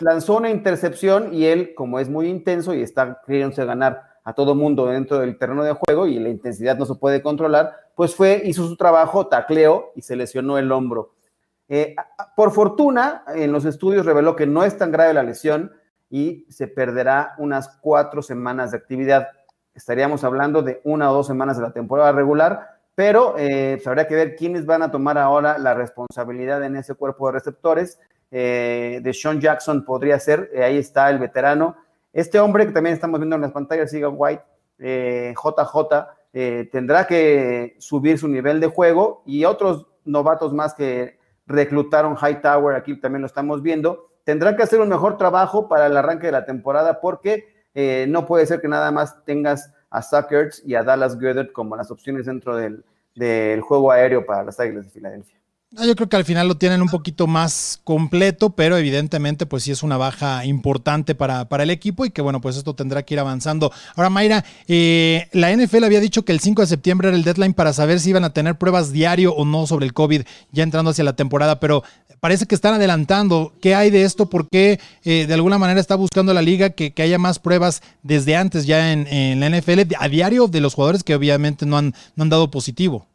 lanzó 0.00 0.36
una 0.36 0.50
intercepción 0.50 1.34
y 1.34 1.46
él, 1.46 1.74
como 1.74 1.98
es 1.98 2.08
muy 2.08 2.28
intenso 2.28 2.74
y 2.74 2.82
está 2.82 3.20
queriéndose 3.26 3.64
ganar 3.64 4.02
a 4.24 4.32
todo 4.32 4.54
mundo 4.54 4.86
dentro 4.86 5.18
del 5.18 5.38
terreno 5.38 5.64
de 5.64 5.72
juego 5.72 6.06
y 6.06 6.18
la 6.18 6.30
intensidad 6.30 6.78
no 6.78 6.86
se 6.86 6.94
puede 6.94 7.22
controlar, 7.22 7.76
pues 7.94 8.14
fue, 8.14 8.42
hizo 8.44 8.66
su 8.66 8.76
trabajo, 8.76 9.26
tacleó 9.26 9.92
y 9.94 10.02
se 10.02 10.16
lesionó 10.16 10.58
el 10.58 10.72
hombro. 10.72 11.14
Eh, 11.68 11.94
por 12.36 12.50
fortuna, 12.52 13.24
en 13.28 13.52
los 13.52 13.64
estudios 13.64 14.06
reveló 14.06 14.34
que 14.34 14.46
no 14.46 14.64
es 14.64 14.76
tan 14.76 14.92
grave 14.92 15.14
la 15.14 15.22
lesión, 15.22 15.72
y 16.10 16.46
se 16.48 16.68
perderá 16.68 17.34
unas 17.38 17.68
cuatro 17.80 18.22
semanas 18.22 18.70
de 18.70 18.78
actividad. 18.78 19.28
Estaríamos 19.74 20.22
hablando 20.24 20.62
de 20.62 20.80
una 20.84 21.10
o 21.10 21.14
dos 21.14 21.26
semanas 21.26 21.56
de 21.56 21.62
la 21.62 21.72
temporada 21.72 22.12
regular, 22.12 22.74
pero 22.94 23.34
eh, 23.38 23.74
pues, 23.76 23.86
habría 23.86 24.06
que 24.06 24.14
ver 24.14 24.36
quiénes 24.36 24.66
van 24.66 24.82
a 24.82 24.90
tomar 24.90 25.18
ahora 25.18 25.58
la 25.58 25.74
responsabilidad 25.74 26.62
en 26.62 26.76
ese 26.76 26.94
cuerpo 26.94 27.26
de 27.26 27.32
receptores. 27.32 27.98
Eh, 28.30 29.00
de 29.02 29.12
Sean 29.12 29.40
Jackson 29.40 29.84
podría 29.84 30.18
ser, 30.18 30.50
eh, 30.52 30.62
ahí 30.62 30.78
está 30.78 31.10
el 31.10 31.18
veterano. 31.18 31.76
Este 32.12 32.38
hombre 32.38 32.66
que 32.66 32.72
también 32.72 32.94
estamos 32.94 33.18
viendo 33.18 33.36
en 33.36 33.42
las 33.42 33.52
pantallas, 33.52 33.90
Siga 33.90 34.08
White, 34.08 34.42
JJ, 34.78 36.70
tendrá 36.70 37.06
que 37.06 37.76
subir 37.78 38.18
su 38.18 38.28
nivel 38.28 38.60
de 38.60 38.66
juego 38.68 39.22
y 39.24 39.44
otros 39.44 39.86
novatos 40.04 40.52
más 40.52 40.74
que 40.74 41.18
reclutaron 41.46 42.16
Hightower, 42.16 42.76
aquí 42.76 42.96
también 43.00 43.22
lo 43.22 43.26
estamos 43.26 43.62
viendo, 43.62 44.10
tendrán 44.24 44.56
que 44.56 44.62
hacer 44.62 44.80
un 44.80 44.88
mejor 44.88 45.16
trabajo 45.16 45.68
para 45.68 45.86
el 45.86 45.96
arranque 45.96 46.26
de 46.26 46.32
la 46.32 46.44
temporada 46.44 47.00
porque 47.00 47.48
eh, 47.74 48.06
no 48.08 48.26
puede 48.26 48.46
ser 48.46 48.60
que 48.60 48.68
nada 48.68 48.90
más 48.90 49.24
tengas 49.24 49.72
a 49.90 50.02
Suckers 50.02 50.62
y 50.64 50.74
a 50.74 50.82
Dallas 50.82 51.18
Goddard 51.20 51.52
como 51.52 51.76
las 51.76 51.90
opciones 51.90 52.26
dentro 52.26 52.56
del, 52.56 52.84
del 53.14 53.60
juego 53.60 53.92
aéreo 53.92 54.26
para 54.26 54.42
las 54.42 54.58
Águilas 54.58 54.84
de 54.86 54.90
Filadelfia. 54.90 55.38
Yo 55.82 55.96
creo 55.96 56.08
que 56.08 56.16
al 56.16 56.24
final 56.24 56.46
lo 56.46 56.56
tienen 56.56 56.82
un 56.82 56.88
poquito 56.88 57.26
más 57.26 57.80
completo, 57.82 58.50
pero 58.50 58.76
evidentemente 58.76 59.44
pues 59.44 59.64
sí 59.64 59.72
es 59.72 59.82
una 59.82 59.96
baja 59.96 60.44
importante 60.44 61.16
para, 61.16 61.48
para 61.48 61.64
el 61.64 61.70
equipo 61.70 62.06
y 62.06 62.10
que 62.10 62.22
bueno, 62.22 62.40
pues 62.40 62.56
esto 62.56 62.74
tendrá 62.74 63.02
que 63.02 63.14
ir 63.14 63.20
avanzando. 63.20 63.72
Ahora 63.96 64.08
Mayra, 64.08 64.44
eh, 64.68 65.28
la 65.32 65.50
NFL 65.50 65.82
había 65.82 65.98
dicho 65.98 66.24
que 66.24 66.30
el 66.30 66.38
5 66.38 66.62
de 66.62 66.68
septiembre 66.68 67.08
era 67.08 67.16
el 67.16 67.24
deadline 67.24 67.54
para 67.54 67.72
saber 67.72 67.98
si 67.98 68.10
iban 68.10 68.24
a 68.24 68.32
tener 68.32 68.56
pruebas 68.56 68.92
diario 68.92 69.34
o 69.34 69.44
no 69.44 69.66
sobre 69.66 69.86
el 69.86 69.92
COVID 69.92 70.22
ya 70.52 70.62
entrando 70.62 70.92
hacia 70.92 71.02
la 71.02 71.16
temporada, 71.16 71.58
pero 71.58 71.82
parece 72.20 72.46
que 72.46 72.54
están 72.54 72.74
adelantando. 72.74 73.52
¿Qué 73.60 73.74
hay 73.74 73.90
de 73.90 74.04
esto? 74.04 74.30
¿Por 74.30 74.48
qué 74.48 74.78
eh, 75.02 75.26
de 75.26 75.34
alguna 75.34 75.58
manera 75.58 75.80
está 75.80 75.96
buscando 75.96 76.32
la 76.32 76.42
liga 76.42 76.70
que, 76.70 76.94
haya 77.02 77.18
más 77.18 77.40
pruebas 77.40 77.82
desde 78.02 78.36
antes 78.36 78.64
ya 78.64 78.92
en, 78.92 79.08
en, 79.08 79.40
la 79.40 79.50
NFL 79.50 79.94
a 79.98 80.08
diario 80.08 80.46
de 80.46 80.60
los 80.60 80.74
jugadores 80.74 81.02
que 81.02 81.16
obviamente 81.16 81.66
no 81.66 81.76
han, 81.76 81.94
no 82.14 82.22
han 82.22 82.30
dado 82.30 82.50
positivo? 82.50 83.08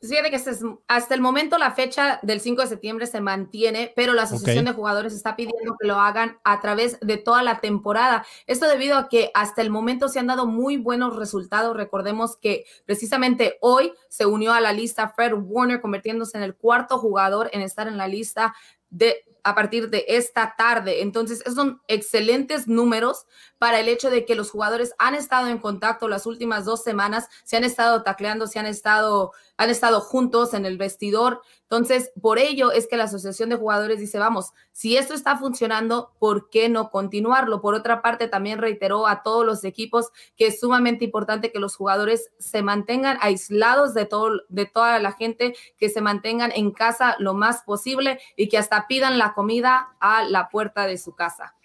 Fíjate 0.00 0.30
que 0.30 0.40
hasta 0.86 1.14
el 1.14 1.20
momento 1.20 1.58
la 1.58 1.72
fecha 1.72 2.20
del 2.22 2.40
5 2.40 2.62
de 2.62 2.68
septiembre 2.68 3.06
se 3.08 3.20
mantiene, 3.20 3.92
pero 3.96 4.12
la 4.12 4.22
Asociación 4.22 4.64
de 4.64 4.72
Jugadores 4.72 5.12
está 5.12 5.34
pidiendo 5.34 5.74
que 5.78 5.88
lo 5.88 5.96
hagan 5.96 6.38
a 6.44 6.60
través 6.60 7.00
de 7.00 7.16
toda 7.16 7.42
la 7.42 7.60
temporada. 7.60 8.24
Esto 8.46 8.68
debido 8.68 8.96
a 8.96 9.08
que 9.08 9.32
hasta 9.34 9.60
el 9.60 9.70
momento 9.70 10.08
se 10.08 10.20
han 10.20 10.28
dado 10.28 10.46
muy 10.46 10.76
buenos 10.76 11.16
resultados. 11.16 11.76
Recordemos 11.76 12.36
que 12.36 12.64
precisamente 12.86 13.58
hoy 13.60 13.92
se 14.08 14.24
unió 14.24 14.52
a 14.52 14.60
la 14.60 14.72
lista 14.72 15.08
Fred 15.08 15.32
Warner, 15.34 15.80
convirtiéndose 15.80 16.36
en 16.36 16.44
el 16.44 16.54
cuarto 16.54 16.98
jugador 16.98 17.50
en 17.52 17.62
estar 17.62 17.88
en 17.88 17.96
la 17.96 18.06
lista 18.06 18.54
de 18.90 19.24
a 19.48 19.54
partir 19.54 19.88
de 19.88 20.04
esta 20.08 20.54
tarde. 20.56 21.00
Entonces, 21.02 21.42
son 21.54 21.80
excelentes 21.88 22.68
números 22.68 23.26
para 23.58 23.80
el 23.80 23.88
hecho 23.88 24.10
de 24.10 24.24
que 24.24 24.34
los 24.34 24.50
jugadores 24.50 24.94
han 24.98 25.14
estado 25.14 25.48
en 25.48 25.58
contacto 25.58 26.08
las 26.08 26.26
últimas 26.26 26.64
dos 26.64 26.82
semanas, 26.82 27.28
se 27.44 27.56
han 27.56 27.64
estado 27.64 28.02
tacleando, 28.02 28.46
se 28.46 28.58
han 28.58 28.66
estado, 28.66 29.32
han 29.58 29.70
estado 29.70 30.00
juntos 30.00 30.54
en 30.54 30.64
el 30.64 30.78
vestidor. 30.78 31.42
Entonces, 31.62 32.12
por 32.22 32.38
ello 32.38 32.70
es 32.72 32.86
que 32.86 32.96
la 32.96 33.04
Asociación 33.04 33.50
de 33.50 33.56
Jugadores 33.56 33.98
dice, 33.98 34.18
vamos, 34.18 34.52
si 34.72 34.96
esto 34.96 35.12
está 35.12 35.36
funcionando, 35.36 36.12
¿por 36.18 36.48
qué 36.48 36.68
no 36.68 36.90
continuarlo? 36.90 37.60
Por 37.60 37.74
otra 37.74 38.00
parte, 38.00 38.28
también 38.28 38.60
reiteró 38.60 39.06
a 39.06 39.22
todos 39.22 39.44
los 39.44 39.64
equipos 39.64 40.10
que 40.36 40.46
es 40.46 40.60
sumamente 40.60 41.04
importante 41.04 41.52
que 41.52 41.58
los 41.58 41.76
jugadores 41.76 42.30
se 42.38 42.62
mantengan 42.62 43.18
aislados 43.20 43.92
de, 43.94 44.06
todo, 44.06 44.30
de 44.48 44.64
toda 44.64 44.98
la 45.00 45.12
gente, 45.12 45.54
que 45.76 45.88
se 45.88 46.00
mantengan 46.00 46.52
en 46.54 46.70
casa 46.70 47.16
lo 47.18 47.34
más 47.34 47.64
posible 47.64 48.20
y 48.36 48.48
que 48.48 48.58
hasta 48.58 48.86
pidan 48.86 49.18
la 49.18 49.34
comida 49.34 49.96
a 49.98 50.22
la 50.22 50.48
puerta 50.48 50.86
de 50.86 50.96
su 50.98 51.14
casa. 51.16 51.57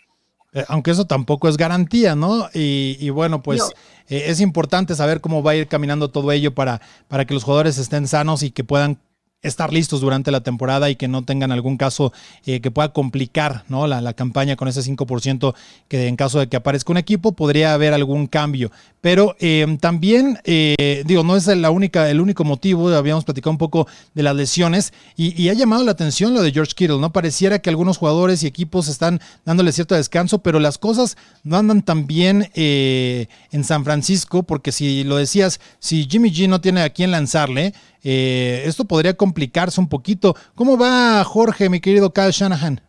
Eh, 0.53 0.65
aunque 0.67 0.91
eso 0.91 1.05
tampoco 1.05 1.49
es 1.49 1.57
garantía, 1.57 2.15
¿no? 2.15 2.49
Y, 2.53 3.09
bueno, 3.09 3.41
pues 3.41 3.61
eh, 4.07 4.25
es 4.27 4.39
importante 4.39 4.95
saber 4.95 5.21
cómo 5.21 5.41
va 5.41 5.51
a 5.51 5.55
ir 5.55 5.67
caminando 5.67 6.09
todo 6.09 6.31
ello 6.31 6.53
para, 6.53 6.81
para 7.07 7.25
que 7.25 7.33
los 7.33 7.43
jugadores 7.43 7.77
estén 7.77 8.07
sanos 8.07 8.43
y 8.43 8.51
que 8.51 8.63
puedan 8.63 8.99
estar 9.43 9.73
listos 9.73 10.01
durante 10.01 10.31
la 10.31 10.41
temporada 10.41 10.89
y 10.89 10.95
que 10.95 11.07
no 11.07 11.23
tengan 11.23 11.51
algún 11.51 11.77
caso 11.77 12.13
eh, 12.45 12.61
que 12.61 12.71
pueda 12.71 12.93
complicar 12.93 13.65
¿no? 13.67 13.87
la, 13.87 14.01
la, 14.01 14.13
campaña 14.13 14.55
con 14.55 14.67
ese 14.69 14.81
5% 14.81 15.53
que 15.89 16.07
en 16.07 16.15
caso 16.15 16.39
de 16.39 16.47
que 16.47 16.55
aparezca 16.55 16.91
un 16.91 16.97
equipo 16.97 17.33
podría 17.33 17.73
haber 17.73 17.93
algún 17.93 18.27
cambio. 18.27 18.71
Pero 19.01 19.35
eh, 19.39 19.77
también, 19.81 20.39
eh, 20.45 21.03
digo, 21.05 21.23
no 21.23 21.35
es 21.35 21.45
la 21.47 21.71
única, 21.71 22.09
el 22.09 22.21
único 22.21 22.45
motivo, 22.45 22.87
habíamos 22.89 23.25
platicado 23.25 23.51
un 23.51 23.57
poco 23.57 23.85
de 24.13 24.23
las 24.23 24.33
lesiones 24.33 24.93
y, 25.17 25.49
ha 25.49 25.53
llamado 25.53 25.83
la 25.83 25.91
atención 25.91 26.33
lo 26.33 26.41
de 26.41 26.53
George 26.53 26.71
Kittle, 26.73 26.99
¿no? 26.99 27.11
Pareciera 27.11 27.59
que 27.59 27.69
algunos 27.69 27.97
jugadores 27.97 28.43
y 28.43 28.47
equipos 28.47 28.87
están 28.87 29.19
dándole 29.43 29.73
cierto 29.73 29.93
descanso, 29.93 30.39
pero 30.39 30.61
las 30.61 30.77
cosas 30.77 31.17
no 31.43 31.57
andan 31.57 31.81
tan 31.81 32.07
bien 32.07 32.49
en 32.55 33.63
San 33.65 33.83
Francisco, 33.83 34.43
porque 34.43 34.71
si 34.71 35.03
lo 35.03 35.17
decías, 35.17 35.59
si 35.79 36.07
Jimmy 36.09 36.31
G 36.31 36.47
no 36.47 36.61
tiene 36.61 36.81
a 36.81 36.89
quién 36.89 37.11
lanzarle, 37.11 37.73
eh, 38.03 38.63
esto 38.65 38.85
podría 38.85 39.15
complicarse 39.15 39.79
un 39.79 39.87
poquito. 39.87 40.35
¿Cómo 40.55 40.77
va 40.77 41.23
Jorge, 41.23 41.69
mi 41.69 41.79
querido 41.79 42.13
Kyle 42.13 42.31
Shanahan? 42.31 42.81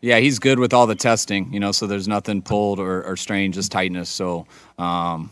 Yeah, 0.00 0.18
he's 0.18 0.40
good 0.40 0.58
with 0.58 0.74
all 0.74 0.86
the 0.88 0.96
testing, 0.96 1.52
you 1.52 1.60
know, 1.60 1.70
so 1.70 1.86
there's 1.86 2.08
nothing 2.08 2.42
pulled 2.42 2.80
or, 2.80 3.04
or 3.04 3.16
strange, 3.16 3.54
just 3.54 3.70
tightness. 3.70 4.08
So 4.08 4.46
um, 4.76 5.30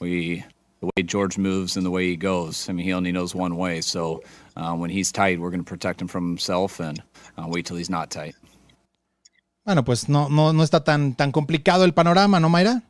we 0.00 0.44
the 0.80 0.86
way 0.86 1.02
George 1.02 1.38
moves 1.38 1.76
and 1.76 1.84
the 1.84 1.90
way 1.90 2.06
he 2.06 2.16
goes. 2.16 2.68
I 2.68 2.72
mean, 2.72 2.84
he 2.84 2.92
only 2.92 3.12
knows 3.12 3.34
one 3.34 3.56
way. 3.56 3.80
So 3.80 4.22
uh, 4.56 4.74
when 4.74 4.90
he's 4.90 5.12
tight, 5.12 5.38
we're 5.38 5.50
going 5.50 5.64
to 5.64 5.68
protect 5.68 6.00
him 6.00 6.08
from 6.08 6.28
himself 6.28 6.80
and 6.80 7.02
uh, 7.36 7.46
wait 7.48 7.66
till 7.66 7.76
he's 7.76 7.90
not 7.90 8.10
tight. 8.10 8.34
Bueno, 9.64 9.84
pues 9.84 10.08
no, 10.08 10.28
no, 10.28 10.52
no 10.52 10.62
está 10.62 10.82
tan, 10.82 11.14
tan 11.14 11.30
complicado 11.30 11.84
el 11.84 11.92
panorama, 11.92 12.40
¿no, 12.40 12.48
Mayra? 12.48 12.82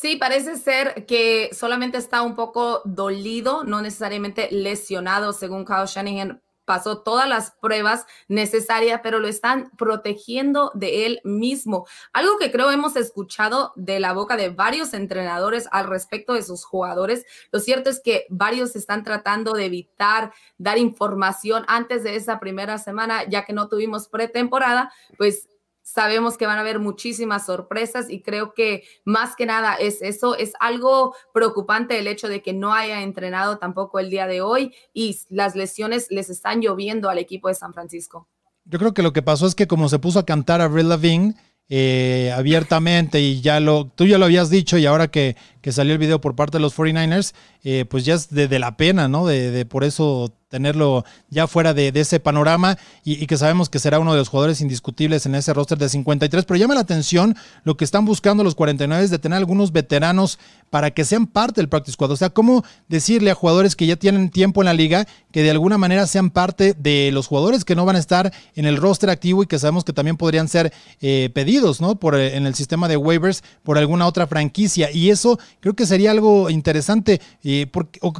Sí, 0.00 0.14
parece 0.14 0.56
ser 0.56 1.06
que 1.06 1.50
solamente 1.52 1.98
está 1.98 2.22
un 2.22 2.36
poco 2.36 2.82
dolido, 2.84 3.64
no 3.64 3.82
necesariamente 3.82 4.46
lesionado, 4.52 5.32
según 5.32 5.64
Kyle 5.64 5.86
Shanahan 5.86 6.40
pasó 6.64 7.02
todas 7.02 7.28
las 7.28 7.50
pruebas 7.60 8.06
necesarias, 8.28 9.00
pero 9.02 9.18
lo 9.18 9.26
están 9.26 9.72
protegiendo 9.76 10.70
de 10.76 11.04
él 11.04 11.20
mismo. 11.24 11.84
Algo 12.12 12.38
que 12.38 12.52
creo 12.52 12.70
hemos 12.70 12.94
escuchado 12.94 13.72
de 13.74 13.98
la 13.98 14.12
boca 14.12 14.36
de 14.36 14.50
varios 14.50 14.94
entrenadores 14.94 15.66
al 15.72 15.88
respecto 15.88 16.34
de 16.34 16.44
sus 16.44 16.64
jugadores. 16.64 17.26
Lo 17.50 17.58
cierto 17.58 17.90
es 17.90 18.00
que 18.00 18.24
varios 18.28 18.76
están 18.76 19.02
tratando 19.02 19.54
de 19.54 19.64
evitar 19.64 20.32
dar 20.58 20.78
información 20.78 21.64
antes 21.66 22.04
de 22.04 22.14
esa 22.14 22.38
primera 22.38 22.78
semana, 22.78 23.28
ya 23.28 23.44
que 23.44 23.52
no 23.52 23.66
tuvimos 23.66 24.06
pretemporada, 24.06 24.92
pues 25.16 25.48
Sabemos 25.90 26.36
que 26.36 26.44
van 26.44 26.58
a 26.58 26.60
haber 26.60 26.80
muchísimas 26.80 27.46
sorpresas 27.46 28.10
y 28.10 28.20
creo 28.20 28.52
que 28.52 28.82
más 29.06 29.34
que 29.34 29.46
nada 29.46 29.74
es 29.74 30.02
eso. 30.02 30.36
Es 30.36 30.52
algo 30.60 31.14
preocupante 31.32 31.98
el 31.98 32.06
hecho 32.06 32.28
de 32.28 32.42
que 32.42 32.52
no 32.52 32.74
haya 32.74 33.00
entrenado 33.00 33.56
tampoco 33.56 33.98
el 33.98 34.10
día 34.10 34.26
de 34.26 34.42
hoy 34.42 34.74
y 34.92 35.18
las 35.30 35.56
lesiones 35.56 36.08
les 36.10 36.28
están 36.28 36.60
lloviendo 36.60 37.08
al 37.08 37.16
equipo 37.16 37.48
de 37.48 37.54
San 37.54 37.72
Francisco. 37.72 38.28
Yo 38.66 38.78
creo 38.78 38.92
que 38.92 39.02
lo 39.02 39.14
que 39.14 39.22
pasó 39.22 39.46
es 39.46 39.54
que 39.54 39.66
como 39.66 39.88
se 39.88 39.98
puso 39.98 40.18
a 40.18 40.26
cantar 40.26 40.60
a 40.60 40.64
Avril 40.64 40.90
Lavigne, 40.90 41.34
eh, 41.70 42.32
abiertamente 42.34 43.20
y 43.20 43.40
ya 43.40 43.58
lo, 43.58 43.86
tú 43.86 44.04
ya 44.04 44.18
lo 44.18 44.26
habías 44.26 44.48
dicho 44.50 44.76
y 44.76 44.84
ahora 44.84 45.08
que, 45.08 45.36
que 45.68 45.72
salió 45.72 45.92
el 45.92 45.98
video 45.98 46.18
por 46.18 46.34
parte 46.34 46.56
de 46.56 46.62
los 46.62 46.74
49ers, 46.74 47.34
eh, 47.62 47.84
pues 47.84 48.06
ya 48.06 48.14
es 48.14 48.30
de, 48.30 48.58
la 48.58 48.78
pena, 48.78 49.06
¿no? 49.06 49.26
De, 49.26 49.66
por 49.66 49.84
eso 49.84 50.32
tenerlo 50.48 51.04
ya 51.28 51.46
fuera 51.46 51.74
de, 51.74 51.92
ese 51.94 52.20
panorama 52.20 52.78
y, 53.04 53.26
que 53.26 53.36
sabemos 53.36 53.68
que 53.68 53.78
será 53.78 53.98
uno 53.98 54.12
de 54.12 54.18
los 54.18 54.28
jugadores 54.28 54.62
indiscutibles 54.62 55.26
en 55.26 55.34
ese 55.34 55.52
roster 55.52 55.76
de 55.76 55.90
53. 55.90 56.46
Pero 56.46 56.56
llama 56.56 56.74
la 56.74 56.80
atención 56.80 57.36
lo 57.64 57.76
que 57.76 57.84
están 57.84 58.06
buscando 58.06 58.44
los 58.44 58.54
49 58.54 59.04
es 59.04 59.10
de 59.10 59.18
tener 59.18 59.36
algunos 59.36 59.72
veteranos 59.72 60.38
para 60.70 60.90
que 60.90 61.04
sean 61.04 61.26
parte 61.26 61.60
del 61.60 61.68
practice 61.68 61.92
squad. 61.92 62.12
O 62.12 62.16
sea, 62.16 62.30
cómo 62.30 62.64
decirle 62.88 63.30
a 63.30 63.34
jugadores 63.34 63.76
que 63.76 63.86
ya 63.86 63.96
tienen 63.96 64.30
tiempo 64.30 64.62
en 64.62 64.66
la 64.66 64.74
liga 64.74 65.06
que 65.32 65.42
de 65.42 65.50
alguna 65.50 65.76
manera 65.76 66.06
sean 66.06 66.30
parte 66.30 66.74
de 66.74 67.10
los 67.12 67.26
jugadores 67.26 67.64
que 67.64 67.74
no 67.74 67.84
van 67.84 67.96
a 67.96 67.98
estar 67.98 68.32
en 68.54 68.64
el 68.64 68.78
roster 68.78 69.10
activo 69.10 69.42
y 69.42 69.46
que 69.46 69.58
sabemos 69.58 69.84
que 69.84 69.92
también 69.92 70.16
podrían 70.16 70.48
ser 70.48 70.72
eh, 71.00 71.30
pedidos, 71.34 71.80
¿no? 71.80 71.96
Por, 71.96 72.14
eh, 72.14 72.36
en 72.36 72.46
el 72.46 72.54
sistema 72.54 72.88
de 72.88 72.96
waivers 72.96 73.42
por 73.62 73.76
alguna 73.76 74.06
otra 74.06 74.26
franquicia. 74.26 74.90
Y 74.90 75.10
eso 75.10 75.38
creo 75.60 75.74
que 75.74 75.86
sería 75.86 76.10
algo 76.10 76.50
interesante. 76.50 77.20
Eh, 77.44 77.66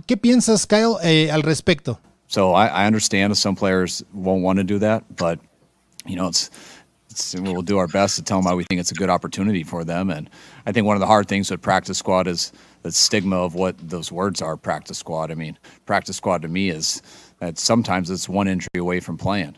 ¿Qué 0.06 0.16
piensas, 0.16 0.66
Kyle, 0.66 0.96
eh, 1.02 1.30
al 1.30 1.42
respecto? 1.42 2.00
So 2.26 2.54
I, 2.54 2.66
I 2.66 2.86
understand 2.86 3.36
some 3.36 3.56
players 3.56 4.04
won't 4.12 4.42
want 4.42 4.58
to 4.58 4.64
do 4.64 4.78
that, 4.80 5.04
but 5.16 5.40
you 6.06 6.16
know, 6.16 6.28
it's, 6.28 6.50
we'll 7.34 7.62
do 7.62 7.78
our 7.78 7.88
best 7.88 8.16
to 8.16 8.22
tell 8.22 8.38
them 8.38 8.44
why 8.44 8.54
we 8.54 8.64
think 8.64 8.80
it's 8.80 8.90
a 8.90 8.94
good 8.94 9.10
opportunity 9.10 9.64
for 9.64 9.82
them. 9.82 10.10
And 10.10 10.28
I 10.66 10.72
think 10.72 10.86
one 10.86 10.96
of 10.96 11.00
the 11.00 11.06
hard 11.06 11.26
things 11.26 11.50
with 11.50 11.62
practice 11.62 11.98
squad 11.98 12.26
is 12.26 12.52
the 12.82 12.92
stigma 12.92 13.36
of 13.36 13.54
what 13.54 13.76
those 13.78 14.12
words 14.12 14.42
are. 14.42 14.56
Practice 14.56 14.98
squad. 14.98 15.30
I 15.30 15.34
mean, 15.34 15.58
practice 15.86 16.16
squad 16.16 16.42
to 16.42 16.48
me 16.48 16.68
is 16.68 17.02
that 17.40 17.58
sometimes 17.58 18.10
it's 18.10 18.28
one 18.28 18.46
injury 18.46 18.78
away 18.78 19.00
from 19.00 19.16
playing. 19.16 19.56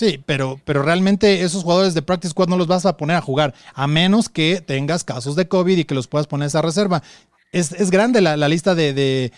Sí, 0.00 0.18
pero, 0.24 0.58
pero 0.64 0.82
realmente 0.82 1.42
esos 1.42 1.62
jugadores 1.62 1.92
de 1.92 2.00
practice 2.00 2.30
squad 2.30 2.48
no 2.48 2.56
los 2.56 2.66
vas 2.66 2.86
a 2.86 2.96
poner 2.96 3.16
a 3.16 3.20
jugar, 3.20 3.52
a 3.74 3.86
menos 3.86 4.30
que 4.30 4.62
tengas 4.66 5.04
casos 5.04 5.36
de 5.36 5.46
COVID 5.46 5.76
y 5.76 5.84
que 5.84 5.94
los 5.94 6.06
puedas 6.06 6.26
poner 6.26 6.44
a 6.44 6.46
esa 6.46 6.62
reserva. 6.62 7.02
Es, 7.52 7.90
grande 7.90 8.22
la, 8.22 8.48
lista 8.48 8.74
de, 8.74 9.30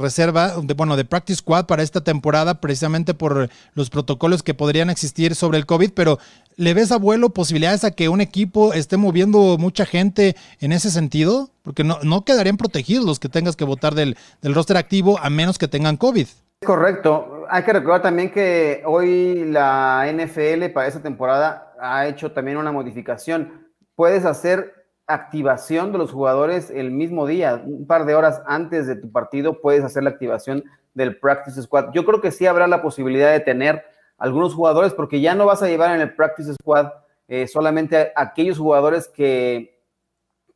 reserva, 0.00 0.54
de, 0.62 0.72
bueno, 0.72 0.96
de 0.96 1.04
practice 1.04 1.40
squad 1.40 1.66
para 1.66 1.82
esta 1.82 2.00
temporada, 2.00 2.58
precisamente 2.58 3.12
por 3.12 3.50
los 3.74 3.90
protocolos 3.90 4.42
que 4.42 4.54
podrían 4.54 4.88
existir 4.88 5.34
sobre 5.34 5.58
el 5.58 5.66
COVID, 5.66 5.90
pero 5.90 6.18
¿le 6.56 6.72
ves, 6.72 6.90
abuelo, 6.90 7.34
posibilidades 7.34 7.84
a 7.84 7.90
que 7.90 8.08
un 8.08 8.22
equipo 8.22 8.72
esté 8.72 8.96
moviendo 8.96 9.58
mucha 9.58 9.84
gente 9.84 10.36
en 10.60 10.72
ese 10.72 10.90
sentido? 10.90 11.50
Porque 11.60 11.84
no, 11.84 11.98
no 12.02 12.24
quedarían 12.24 12.56
protegidos 12.56 13.04
los 13.04 13.18
que 13.20 13.28
tengas 13.28 13.56
que 13.56 13.64
votar 13.64 13.94
del, 13.94 14.16
del 14.40 14.54
roster 14.54 14.78
activo 14.78 15.18
a 15.18 15.28
menos 15.28 15.58
que 15.58 15.68
tengan 15.68 15.98
COVID. 15.98 16.28
Correcto. 16.64 17.44
Hay 17.50 17.64
que 17.64 17.72
recordar 17.72 18.02
también 18.02 18.30
que 18.30 18.82
hoy 18.86 19.44
la 19.46 20.06
NFL 20.12 20.70
para 20.72 20.86
esta 20.86 21.02
temporada 21.02 21.74
ha 21.80 22.06
hecho 22.06 22.32
también 22.32 22.56
una 22.56 22.70
modificación. 22.70 23.68
Puedes 23.96 24.24
hacer 24.24 24.82
activación 25.06 25.92
de 25.92 25.98
los 25.98 26.12
jugadores 26.12 26.70
el 26.70 26.92
mismo 26.92 27.26
día, 27.26 27.60
un 27.64 27.86
par 27.86 28.06
de 28.06 28.14
horas 28.14 28.42
antes 28.46 28.86
de 28.86 28.96
tu 28.96 29.10
partido 29.10 29.60
puedes 29.60 29.82
hacer 29.82 30.04
la 30.04 30.10
activación 30.10 30.64
del 30.94 31.18
practice 31.18 31.60
squad. 31.62 31.92
Yo 31.92 32.04
creo 32.04 32.20
que 32.20 32.30
sí 32.30 32.46
habrá 32.46 32.66
la 32.66 32.80
posibilidad 32.82 33.32
de 33.32 33.40
tener 33.40 33.84
algunos 34.16 34.54
jugadores 34.54 34.94
porque 34.94 35.20
ya 35.20 35.34
no 35.34 35.46
vas 35.46 35.62
a 35.62 35.68
llevar 35.68 35.94
en 35.94 36.00
el 36.00 36.14
practice 36.14 36.54
squad 36.54 36.92
eh, 37.28 37.48
solamente 37.48 38.12
aquellos 38.14 38.58
jugadores 38.58 39.08
que 39.08 39.80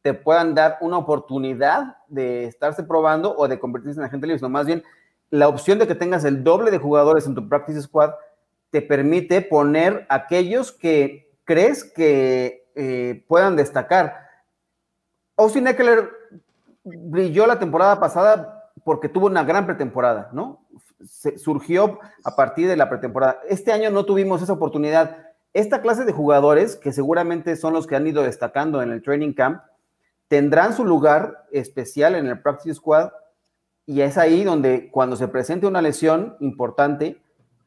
te 0.03 0.15
puedan 0.15 0.55
dar 0.55 0.79
una 0.81 0.99
oportunidad 0.99 1.97
de 2.07 2.45
estarse 2.45 2.85
probando 2.85 3.35
o 3.37 3.49
de 3.49 3.59
convertirse 3.59 3.99
en 3.99 4.07
agente 4.07 4.27
libre, 4.29 4.39
sino 4.39 4.49
más 4.49 4.67
bien 4.67 4.85
la 5.39 5.49
opción 5.49 5.79
de 5.79 5.87
que 5.87 5.95
tengas 5.95 6.25
el 6.25 6.45
doble 6.45 6.71
de 6.71 6.79
jugadores 6.79 7.27
en 7.27 7.35
tu 7.35 7.49
practice 7.49 7.83
squad 7.83 8.13
te 8.71 8.83
permite 8.83 9.43
poner 9.43 10.07
aquellos 10.09 10.73
que 10.73 11.31
crees 11.45 11.85
que 11.85 12.69
eh, 12.75 13.25
puedan 13.29 13.57
destacar 13.57 14.27
Austin 15.37 15.67
Eckler 15.67 16.11
brilló 16.83 17.47
la 17.47 17.59
temporada 17.59 18.01
pasada 18.01 18.73
porque 18.85 19.09
tuvo 19.09 19.27
una 19.27 19.45
gran 19.45 19.67
pretemporada, 19.67 20.31
¿no? 20.33 20.63
surgió 21.37 21.99
a 22.25 22.37
partir 22.37 22.69
de 22.69 22.77
la 22.77 22.89
pretemporada. 22.89 23.41
Este 23.49 23.71
año 23.71 23.91
no 23.91 24.07
tuvimos 24.07 24.43
esa 24.43 24.55
oportunidad. 24.55 25.27
Esta 25.53 25.83
clase 25.83 26.05
de 26.05 26.13
jugadores, 26.13 26.77
que 26.77 26.93
seguramente 26.93 27.57
son 27.57 27.75
los 27.75 27.87
que 27.87 27.97
han 27.97 28.07
ido 28.07 28.23
destacando 28.23 28.83
en 28.83 28.91
el 28.91 29.03
training 29.03 29.35
camp, 29.35 29.63
tendrán 30.29 30.73
su 30.73 30.85
lugar 30.85 31.47
especial 31.53 32.15
en 32.15 32.27
el 32.27 32.41
practice 32.41 32.75
squad 32.77 33.11
y 33.87 34.01
es 34.01 34.19
ahí 34.19 34.45
donde 34.45 34.91
cuando 34.91 35.17
se 35.17 35.29
presente 35.29 35.67
una 35.67 35.81
lesión 35.81 36.37
importante 36.41 37.23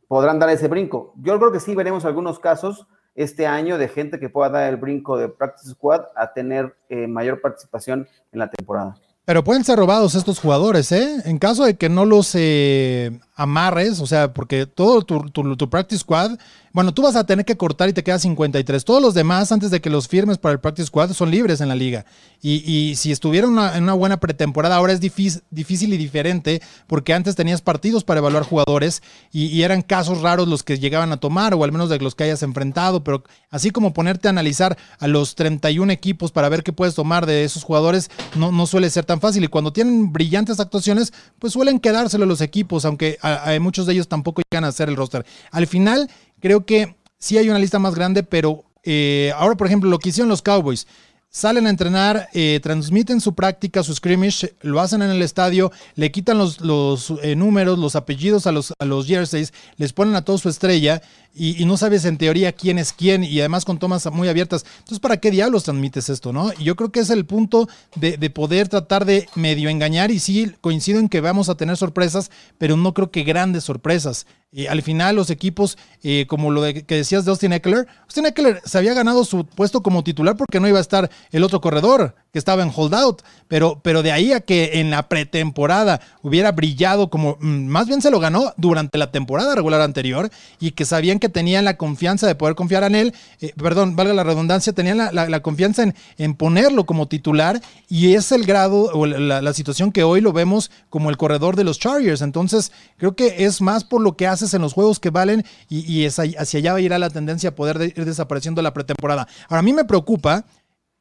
podrán 0.08 0.40
dar 0.40 0.50
ese 0.50 0.68
brinco. 0.68 1.14
Yo 1.22 1.38
creo 1.40 1.52
que 1.52 1.60
sí 1.60 1.76
veremos 1.76 2.04
algunos 2.04 2.40
casos 2.40 2.88
este 3.16 3.48
año 3.48 3.78
de 3.78 3.88
gente 3.88 4.20
que 4.20 4.30
pueda 4.30 4.50
dar 4.50 4.70
el 4.70 4.78
brinco 4.78 5.18
de 5.18 5.30
Practice 5.30 5.72
Squad 5.72 6.06
a 6.16 6.34
tener 6.34 6.76
eh, 6.90 7.08
mayor 7.08 7.42
participación 7.42 8.08
en 8.32 8.40
la 8.40 8.50
temporada. 8.50 8.96
Pero 9.26 9.44
pueden 9.44 9.64
ser 9.64 9.78
robados 9.78 10.16
estos 10.16 10.40
jugadores, 10.40 10.92
¿eh? 10.92 11.22
En 11.26 11.38
caso 11.38 11.64
de 11.64 11.78
que 11.78 11.88
no 11.88 12.04
los 12.04 12.34
eh, 12.34 13.20
amarres, 13.36 14.00
o 14.00 14.08
sea, 14.08 14.34
porque 14.34 14.66
todo 14.66 15.04
tu, 15.04 15.30
tu, 15.30 15.70
practice 15.70 16.00
squad, 16.00 16.40
bueno, 16.74 16.94
tú 16.94 17.02
vas 17.02 17.16
a 17.16 17.26
tener 17.26 17.46
que 17.46 17.58
cortar 17.58 17.90
y 17.90 17.94
te 17.94 18.04
queda 18.04 18.20
53. 18.20 18.86
Todos 18.86 19.02
los 19.02 19.14
demás, 19.14 19.52
antes 19.52 19.72
de 19.72 19.82
que 19.82 19.90
los 19.90 20.08
firmes 20.08 20.38
para 20.38 20.54
el 20.54 20.60
practice 20.60 20.88
squad, 20.88 21.12
son 21.14 21.32
libres 21.32 21.62
en 21.62 21.68
la 21.68 21.76
liga. 21.76 22.06
Y, 22.42 22.96
si 22.96 23.12
estuvieron 23.12 23.58
en 23.60 23.84
una 23.84 23.94
buena 23.94 24.20
pretemporada, 24.20 24.76
ahora 24.76 24.94
es 24.94 25.02
difícil, 25.02 25.42
difícil 25.52 25.94
y 25.94 25.98
diferente, 25.98 26.62
porque 26.88 27.14
antes 27.14 27.36
tenías 27.36 27.62
partidos 27.62 28.04
para 28.06 28.20
evaluar 28.20 28.44
jugadores 28.44 29.02
y, 29.32 29.62
eran 29.62 29.82
casos 29.82 30.22
raros 30.22 30.48
los 30.48 30.64
que 30.64 30.80
llegaban 30.80 31.12
a 31.12 31.18
tomar, 31.18 31.54
o 31.54 31.64
al 31.64 31.72
menos 31.72 31.90
de 31.90 32.00
los 32.00 32.16
que 32.16 32.24
hayas 32.24 32.44
enfrentado, 32.44 33.04
pero 33.04 33.24
así 33.50 33.72
como 33.72 33.94
ponerte 33.94 34.30
a 34.30 34.32
analizar 34.32 34.78
a 35.00 35.08
los 35.08 35.36
31 35.36 35.92
equipos 35.92 36.32
para 36.32 36.48
ver 36.48 36.64
qué 36.64 36.72
puedes 36.72 36.96
tomar 36.96 37.26
de 37.26 37.44
esos 37.44 37.64
jugadores, 37.64 38.10
no, 38.36 38.52
no 38.52 38.66
suele 38.68 38.90
ser 38.90 39.06
tan 39.06 39.20
fácil. 39.20 39.44
Y 39.44 39.48
cuando 39.48 39.74
tienen 39.74 40.14
brillantes 40.14 40.60
actuaciones, 40.60 41.14
pues 41.40 41.54
suelen 41.54 41.80
quedárselo 41.80 42.26
los 42.26 42.42
equipos, 42.42 42.86
aunque 42.86 43.18
muchos 43.60 43.86
de 43.86 43.94
ellos 43.94 44.08
tampoco 44.08 44.42
llegan 44.50 44.64
a 44.64 44.70
hacer 44.70 44.88
el 44.90 44.96
roster. 44.96 45.26
Al 45.52 45.68
final, 45.68 46.10
creo 46.40 46.66
que 46.66 46.96
sí 47.18 47.38
hay 47.38 47.50
una 47.50 47.60
lista 47.60 47.80
más 47.80 47.96
grande, 47.96 48.24
pero 48.24 48.66
eh, 48.84 49.32
ahora, 49.36 49.56
por 49.56 49.68
ejemplo, 49.68 49.90
lo 49.90 50.00
que 50.00 50.10
hicieron 50.10 50.30
los 50.30 50.42
Cowboys. 50.42 50.88
Salen 51.32 51.68
a 51.68 51.70
entrenar, 51.70 52.28
eh, 52.34 52.60
transmiten 52.64 53.22
su 53.22 53.36
práctica, 53.36 53.84
su 53.84 53.94
scrimmage, 53.94 54.56
lo 54.62 54.80
hacen 54.80 55.04
en 55.04 55.12
el 55.12 55.22
estadio, 55.22 55.72
le 55.94 56.12
quitan 56.12 56.40
los, 56.40 56.60
los 56.60 57.14
eh, 57.22 57.36
números, 57.36 57.78
los 57.78 57.96
apellidos 57.96 58.48
a 58.48 58.52
los, 58.52 58.74
a 58.80 58.86
los 58.86 59.06
jerseys, 59.06 59.54
les 59.78 59.94
ponen 59.94 60.16
a 60.16 60.24
todos 60.24 60.42
su 60.42 60.50
estrella 60.50 61.04
y, 61.36 61.64
no 61.66 61.78
sabes 61.78 62.06
en 62.06 62.18
teoría 62.18 62.52
quién 62.52 62.80
es 62.80 62.92
quién 62.92 63.24
y 63.24 63.40
además 63.40 63.64
con 63.64 63.78
tomas 63.78 64.12
muy 64.12 64.28
abiertas. 64.28 64.66
Entonces, 64.80 65.00
¿para 65.00 65.18
qué 65.18 65.32
diablos 65.32 65.64
transmites 65.64 66.10
esto, 66.10 66.34
no? 66.34 66.52
Y 66.58 66.64
yo 66.64 66.76
creo 66.76 66.92
que 66.92 67.00
es 67.00 67.10
el 67.12 67.26
punto 67.26 67.70
de, 67.96 68.18
poder 68.30 68.68
tratar 68.68 69.06
de 69.06 69.30
medio 69.36 69.70
engañar 69.70 70.12
y 70.12 70.20
sí 70.20 70.52
coincido 70.62 71.00
en 71.00 71.10
que 71.10 71.22
vamos 71.22 71.48
a 71.48 71.56
tener 71.56 71.78
sorpresas, 71.78 72.32
pero 72.58 72.76
no 72.76 72.94
creo 72.94 73.12
que 73.12 73.24
grandes 73.24 73.64
sorpresas. 73.64 74.26
Y 74.52 74.66
al 74.66 74.82
final 74.82 75.16
los 75.16 75.30
equipos, 75.30 75.78
eh, 76.02 76.26
como 76.28 76.50
lo 76.50 76.64
que 76.64 76.96
decías 76.96 77.24
de 77.24 77.32
Austin 77.32 77.54
Eckler, 77.54 77.88
Austin 78.04 78.26
Eckler 78.26 78.62
se 78.66 78.80
había 78.80 78.96
ganado 78.96 79.24
su 79.24 79.46
puesto 79.46 79.84
como 79.84 80.04
titular 80.04 80.38
porque 80.38 80.60
no 80.60 80.68
iba 80.68 80.80
a 80.80 80.82
estar 80.82 81.12
el 81.32 81.44
otro 81.44 81.62
corredor. 81.62 82.16
Que 82.32 82.40
estaba 82.40 82.64
en 82.64 82.72
holdout, 82.76 83.22
pero, 83.48 83.80
pero 83.84 84.04
de 84.04 84.12
ahí 84.12 84.34
a 84.34 84.42
que 84.42 84.80
en 84.80 84.92
la 84.92 85.10
pretemporada 85.10 86.00
hubiera 86.22 86.52
brillado 86.52 87.10
como, 87.10 87.38
mm, 87.40 87.66
más 87.66 87.88
bien 87.88 88.02
se 88.02 88.12
lo 88.12 88.20
ganó 88.20 88.54
durante 88.58 88.98
la 88.98 89.12
temporada 89.12 89.56
regular 89.56 89.82
anterior 89.82 90.30
y 90.60 90.72
que 90.72 90.86
sabían 90.86 91.20
que 91.20 91.30
tenían 91.30 91.66
la 91.66 91.78
confianza 91.78 92.28
de 92.28 92.36
poder 92.36 92.56
confiar 92.56 92.84
en 92.84 92.96
él, 92.96 93.14
eh, 93.42 93.54
perdón, 93.58 93.96
valga 93.96 94.14
la 94.14 94.24
redundancia, 94.24 94.74
tenían 94.74 94.98
la, 94.98 95.40
confianza 95.42 95.84
en, 95.84 95.96
en, 96.18 96.36
ponerlo 96.36 96.86
como 96.86 97.08
titular 97.08 97.62
y 97.88 98.14
es 98.14 98.32
el 98.32 98.46
grado 98.46 98.92
o 98.94 99.06
la, 99.06 99.54
situación 99.54 99.92
que 99.92 100.04
hoy 100.04 100.22
lo 100.22 100.32
vemos 100.32 100.70
como 100.90 101.10
el 101.10 101.18
corredor 101.18 101.56
de 101.56 101.64
los 101.64 101.80
Chargers. 101.80 102.22
Entonces, 102.22 102.72
creo 102.98 103.16
que 103.16 103.46
es 103.46 103.62
más 103.62 103.84
por 103.84 104.02
lo 104.02 104.16
que 104.16 104.28
haces 104.28 104.54
en 104.54 104.62
los 104.62 104.74
juegos 104.74 105.00
que 105.00 105.10
valen 105.10 105.44
y, 105.70 106.04
es 106.04 106.20
hacia 106.20 106.60
allá 106.60 106.74
va 106.74 106.78
a 106.78 106.82
ir 106.82 106.94
a 106.94 107.00
la 107.00 107.10
tendencia 107.10 107.50
a 107.50 107.56
poder 107.56 107.94
ir 107.96 108.06
desapareciendo 108.06 108.62
la 108.62 108.74
pretemporada. 108.74 109.28
Ahora, 109.48 109.60
a 109.60 109.64
mí 109.64 109.74
me 109.74 109.86
preocupa 109.86 110.46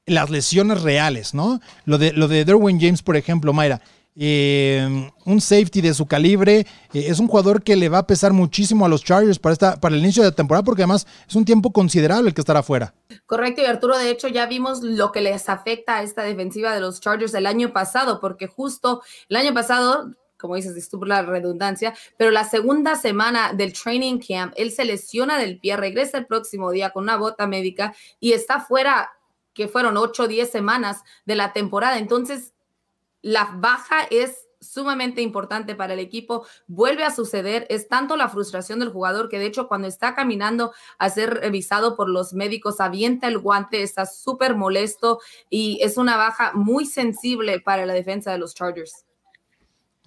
las 0.09 0.31
lesiones 0.31 0.83
reales, 0.83 1.35
¿no? 1.35 1.61
Lo 1.85 1.99
de, 1.99 2.13
lo 2.13 2.29
de 2.29 2.45
Derwin 2.45 2.81
James, 2.81 3.03
por 3.03 3.17
ejemplo, 3.17 3.53
Mayra. 3.53 3.81
Eh, 4.21 5.11
un 5.27 5.41
safety 5.41 5.81
de 5.81 5.95
su 5.95 6.07
calibre. 6.07 6.67
Eh, 6.93 7.07
es 7.07 7.21
un 7.21 7.29
jugador 7.29 7.63
que 7.63 7.77
le 7.77 7.89
va 7.89 7.99
a 7.99 8.07
pesar 8.07 8.33
muchísimo 8.33 8.85
a 8.85 8.89
los 8.89 9.05
Chargers 9.05 9.39
para, 9.39 9.53
esta, 9.53 9.79
para 9.79 9.95
el 9.95 10.01
inicio 10.01 10.25
de 10.25 10.31
la 10.31 10.35
temporada, 10.35 10.65
porque 10.65 10.83
además 10.83 11.07
es 11.29 11.37
un 11.37 11.45
tiempo 11.45 11.73
considerable 11.73 12.29
el 12.29 12.35
que 12.35 12.41
estará 12.41 12.61
afuera. 12.61 12.95
Correcto, 13.27 13.63
y 13.63 13.67
Arturo, 13.67 13.97
de 13.97 14.11
hecho, 14.11 14.27
ya 14.27 14.47
vimos 14.47 14.83
lo 14.83 15.13
que 15.13 15.21
les 15.21 15.49
afecta 15.49 15.99
a 15.99 16.03
esta 16.03 16.23
defensiva 16.23 16.75
de 16.75 16.81
los 16.81 17.01
Chargers 17.01 17.33
el 17.35 17.47
año 17.47 17.73
pasado, 17.73 18.19
porque 18.21 18.49
justo 18.49 19.03
el 19.29 19.37
año 19.37 19.55
pasado 19.55 20.11
como 20.39 20.55
dices, 20.55 20.77
estuvo 20.77 21.05
la 21.05 21.23
redundancia, 21.23 21.95
pero 22.17 22.31
la 22.31 22.45
segunda 22.45 22.95
semana 22.95 23.53
del 23.53 23.73
training 23.73 24.21
camp, 24.21 24.55
él 24.57 24.71
se 24.71 24.85
lesiona 24.85 25.37
del 25.37 25.59
pie, 25.59 25.77
regresa 25.77 26.17
el 26.17 26.27
próximo 26.27 26.71
día 26.71 26.91
con 26.91 27.03
una 27.03 27.17
bota 27.17 27.47
médica 27.47 27.93
y 28.21 28.33
está 28.33 28.61
fuera 28.61 29.11
que 29.59 29.67
fueron 29.67 29.97
8 29.97 30.23
o 30.23 30.29
10 30.29 30.49
semanas 30.49 31.03
de 31.27 31.35
la 31.35 31.53
temporada. 31.53 31.99
Entonces, 31.99 32.55
la 33.23 33.51
baja 33.57 34.05
es 34.09 34.47
sumamente 34.61 35.21
importante 35.21 35.75
para 35.75 35.95
el 35.95 35.99
equipo. 35.99 36.47
Vuelve 36.69 37.03
a 37.03 37.11
suceder, 37.11 37.67
es 37.69 37.89
tanto 37.89 38.17
la 38.17 38.29
frustración 38.29 38.79
del 38.79 38.91
jugador 38.91 39.29
que 39.29 39.41
de 39.41 39.47
hecho 39.47 39.67
cuando 39.67 39.89
está 39.89 40.15
caminando 40.15 40.73
a 40.99 41.11
ser 41.11 41.35
revisado 41.35 41.97
por 41.97 42.09
los 42.09 42.35
médicos, 42.35 42.81
avienta 42.81 43.27
el 43.27 43.39
guante, 43.41 43.83
está 43.83 44.07
súper 44.07 44.55
molesto 44.55 45.19
y 45.51 45.81
es 45.83 45.97
una 45.97 46.17
baja 46.17 46.53
muy 46.55 46.87
sensible 46.87 47.59
para 47.59 47.85
la 47.85 47.95
defensa 47.95 48.31
de 48.31 48.39
los 48.39 48.55
Chargers. 48.55 49.08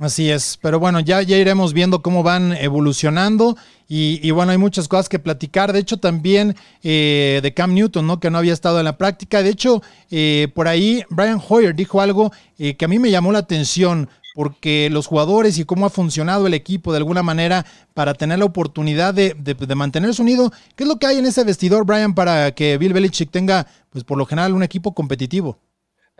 Así 0.01 0.31
es, 0.31 0.57
pero 0.59 0.79
bueno, 0.79 0.99
ya, 0.99 1.21
ya 1.21 1.37
iremos 1.37 1.73
viendo 1.73 2.01
cómo 2.01 2.23
van 2.23 2.53
evolucionando 2.53 3.55
y, 3.87 4.31
bueno, 4.31 4.51
hay 4.51 4.57
muchas 4.57 4.87
cosas 4.87 5.07
que 5.07 5.19
platicar. 5.19 5.73
De 5.73 5.79
hecho, 5.79 5.97
también 5.97 6.55
eh, 6.81 7.39
de 7.43 7.53
Cam 7.53 7.75
Newton, 7.75 8.07
¿no? 8.07 8.19
Que 8.19 8.31
no 8.31 8.39
había 8.39 8.53
estado 8.53 8.79
en 8.79 8.85
la 8.85 8.97
práctica. 8.97 9.43
De 9.43 9.51
hecho, 9.51 9.83
eh, 10.09 10.47
por 10.55 10.67
ahí 10.67 11.03
Brian 11.11 11.39
Hoyer 11.47 11.75
dijo 11.75 12.01
algo 12.01 12.31
eh, 12.57 12.75
que 12.77 12.85
a 12.85 12.87
mí 12.87 12.97
me 12.97 13.11
llamó 13.11 13.31
la 13.31 13.39
atención 13.39 14.09
porque 14.33 14.89
los 14.89 15.05
jugadores 15.05 15.59
y 15.59 15.65
cómo 15.65 15.85
ha 15.85 15.91
funcionado 15.91 16.47
el 16.47 16.55
equipo 16.55 16.91
de 16.91 16.97
alguna 16.97 17.21
manera 17.21 17.67
para 17.93 18.15
tener 18.15 18.39
la 18.39 18.45
oportunidad 18.45 19.13
de, 19.13 19.35
de, 19.37 19.53
de, 19.53 19.75
mantenerse 19.75 20.19
unido. 20.19 20.51
¿Qué 20.75 20.83
es 20.83 20.87
lo 20.87 20.97
que 20.97 21.05
hay 21.05 21.19
en 21.19 21.27
ese 21.27 21.43
vestidor, 21.43 21.85
Brian, 21.85 22.15
para 22.15 22.53
que 22.53 22.79
Bill 22.79 22.93
Belichick 22.93 23.29
tenga, 23.29 23.67
pues 23.91 24.03
por 24.03 24.17
lo 24.17 24.25
general, 24.25 24.55
un 24.55 24.63
equipo 24.63 24.95
competitivo? 24.95 25.59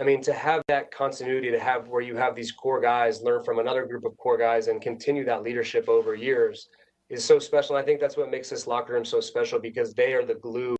I 0.02 0.04
mean, 0.04 0.20
to 0.24 0.34
have 0.34 0.64
that 0.68 0.90
continuity, 0.90 1.52
to 1.52 1.60
have 1.60 1.88
where 1.88 2.02
you 2.02 2.18
have 2.18 2.36
these 2.36 2.52
core 2.52 2.82
guys 2.82 3.22
learn 3.22 3.44
from 3.44 3.60
another 3.60 3.86
group 3.86 4.04
of 4.04 4.18
core 4.18 4.38
guys 4.38 4.68
and 4.68 4.82
continue 4.82 5.24
that 5.26 5.44
leadership 5.44 5.88
over 5.88 6.16
years 6.16 6.70
is 7.12 7.24
so 7.24 7.38
special. 7.38 7.76
I 7.76 7.84
think 7.84 8.00
that's 8.00 8.18
what 8.18 8.32
makes 8.32 8.50
this 8.50 8.66
locker 8.66 8.94
room 8.94 9.06
so 9.06 9.22
special 9.22 9.60
because 9.60 9.94
they 9.94 10.14
are 10.14 10.26
the 10.26 10.34
glue 10.34 10.76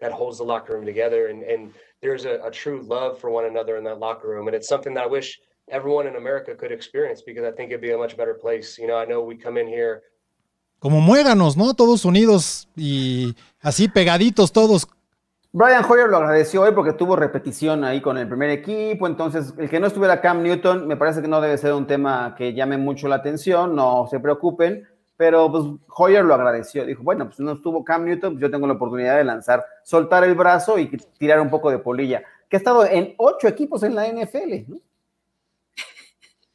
that 0.00 0.10
holds 0.10 0.38
the 0.38 0.44
locker 0.44 0.72
room 0.72 0.86
together. 0.86 1.26
And, 1.26 1.42
and 1.42 1.74
there's 2.00 2.24
a, 2.24 2.40
a 2.42 2.50
true 2.50 2.80
love 2.80 3.20
for 3.20 3.28
one 3.28 3.44
another 3.44 3.76
in 3.76 3.84
that 3.84 3.98
locker 3.98 4.28
room. 4.28 4.46
And 4.48 4.56
it's 4.56 4.68
something 4.68 4.94
that 4.94 5.04
I 5.04 5.06
wish 5.06 5.38
everyone 5.70 6.06
in 6.06 6.16
America 6.16 6.54
could 6.54 6.72
experience 6.72 7.20
because 7.20 7.44
I 7.44 7.50
think 7.50 7.72
it'd 7.72 7.82
be 7.82 7.90
a 7.90 7.98
much 7.98 8.16
better 8.16 8.34
place. 8.34 8.78
You 8.78 8.86
know, 8.86 8.96
I 8.96 9.04
know 9.04 9.20
we 9.20 9.36
come 9.36 9.58
in 9.58 9.68
here. 9.68 10.02
Como 10.80 11.00
muéganos, 11.02 11.58
¿no? 11.58 11.74
Todos 11.74 12.06
unidos 12.06 12.68
y 12.74 13.36
así 13.60 13.86
pegaditos 13.88 14.50
todos 14.50 14.88
Brian 15.54 15.84
Hoyer 15.84 16.08
lo 16.08 16.16
agradeció 16.16 16.62
hoy 16.62 16.72
porque 16.72 16.94
tuvo 16.94 17.14
repetición 17.14 17.84
ahí 17.84 18.00
con 18.00 18.16
el 18.16 18.26
primer 18.26 18.48
equipo, 18.48 19.06
entonces 19.06 19.52
el 19.58 19.68
que 19.68 19.80
no 19.80 19.86
estuviera 19.86 20.22
Cam 20.22 20.42
Newton 20.42 20.88
me 20.88 20.96
parece 20.96 21.20
que 21.20 21.28
no 21.28 21.42
debe 21.42 21.58
ser 21.58 21.74
un 21.74 21.86
tema 21.86 22.34
que 22.38 22.54
llame 22.54 22.78
mucho 22.78 23.06
la 23.06 23.16
atención, 23.16 23.76
no 23.76 24.06
se 24.10 24.18
preocupen, 24.18 24.88
pero 25.14 25.52
pues 25.52 25.64
Hoyer 25.88 26.24
lo 26.24 26.32
agradeció, 26.32 26.86
dijo, 26.86 27.02
bueno, 27.02 27.26
pues 27.26 27.38
no 27.40 27.52
estuvo 27.52 27.84
Cam 27.84 28.06
Newton, 28.06 28.32
pues 28.32 28.40
yo 28.40 28.50
tengo 28.50 28.66
la 28.66 28.72
oportunidad 28.72 29.18
de 29.18 29.24
lanzar, 29.24 29.62
soltar 29.82 30.24
el 30.24 30.34
brazo 30.34 30.78
y 30.78 30.86
tirar 31.18 31.38
un 31.38 31.50
poco 31.50 31.70
de 31.70 31.80
polilla, 31.80 32.22
que 32.48 32.56
ha 32.56 32.58
estado 32.58 32.86
en 32.86 33.14
ocho 33.18 33.46
equipos 33.46 33.82
en 33.82 33.94
la 33.94 34.08
NFL, 34.08 34.68
¿no? 34.68 34.78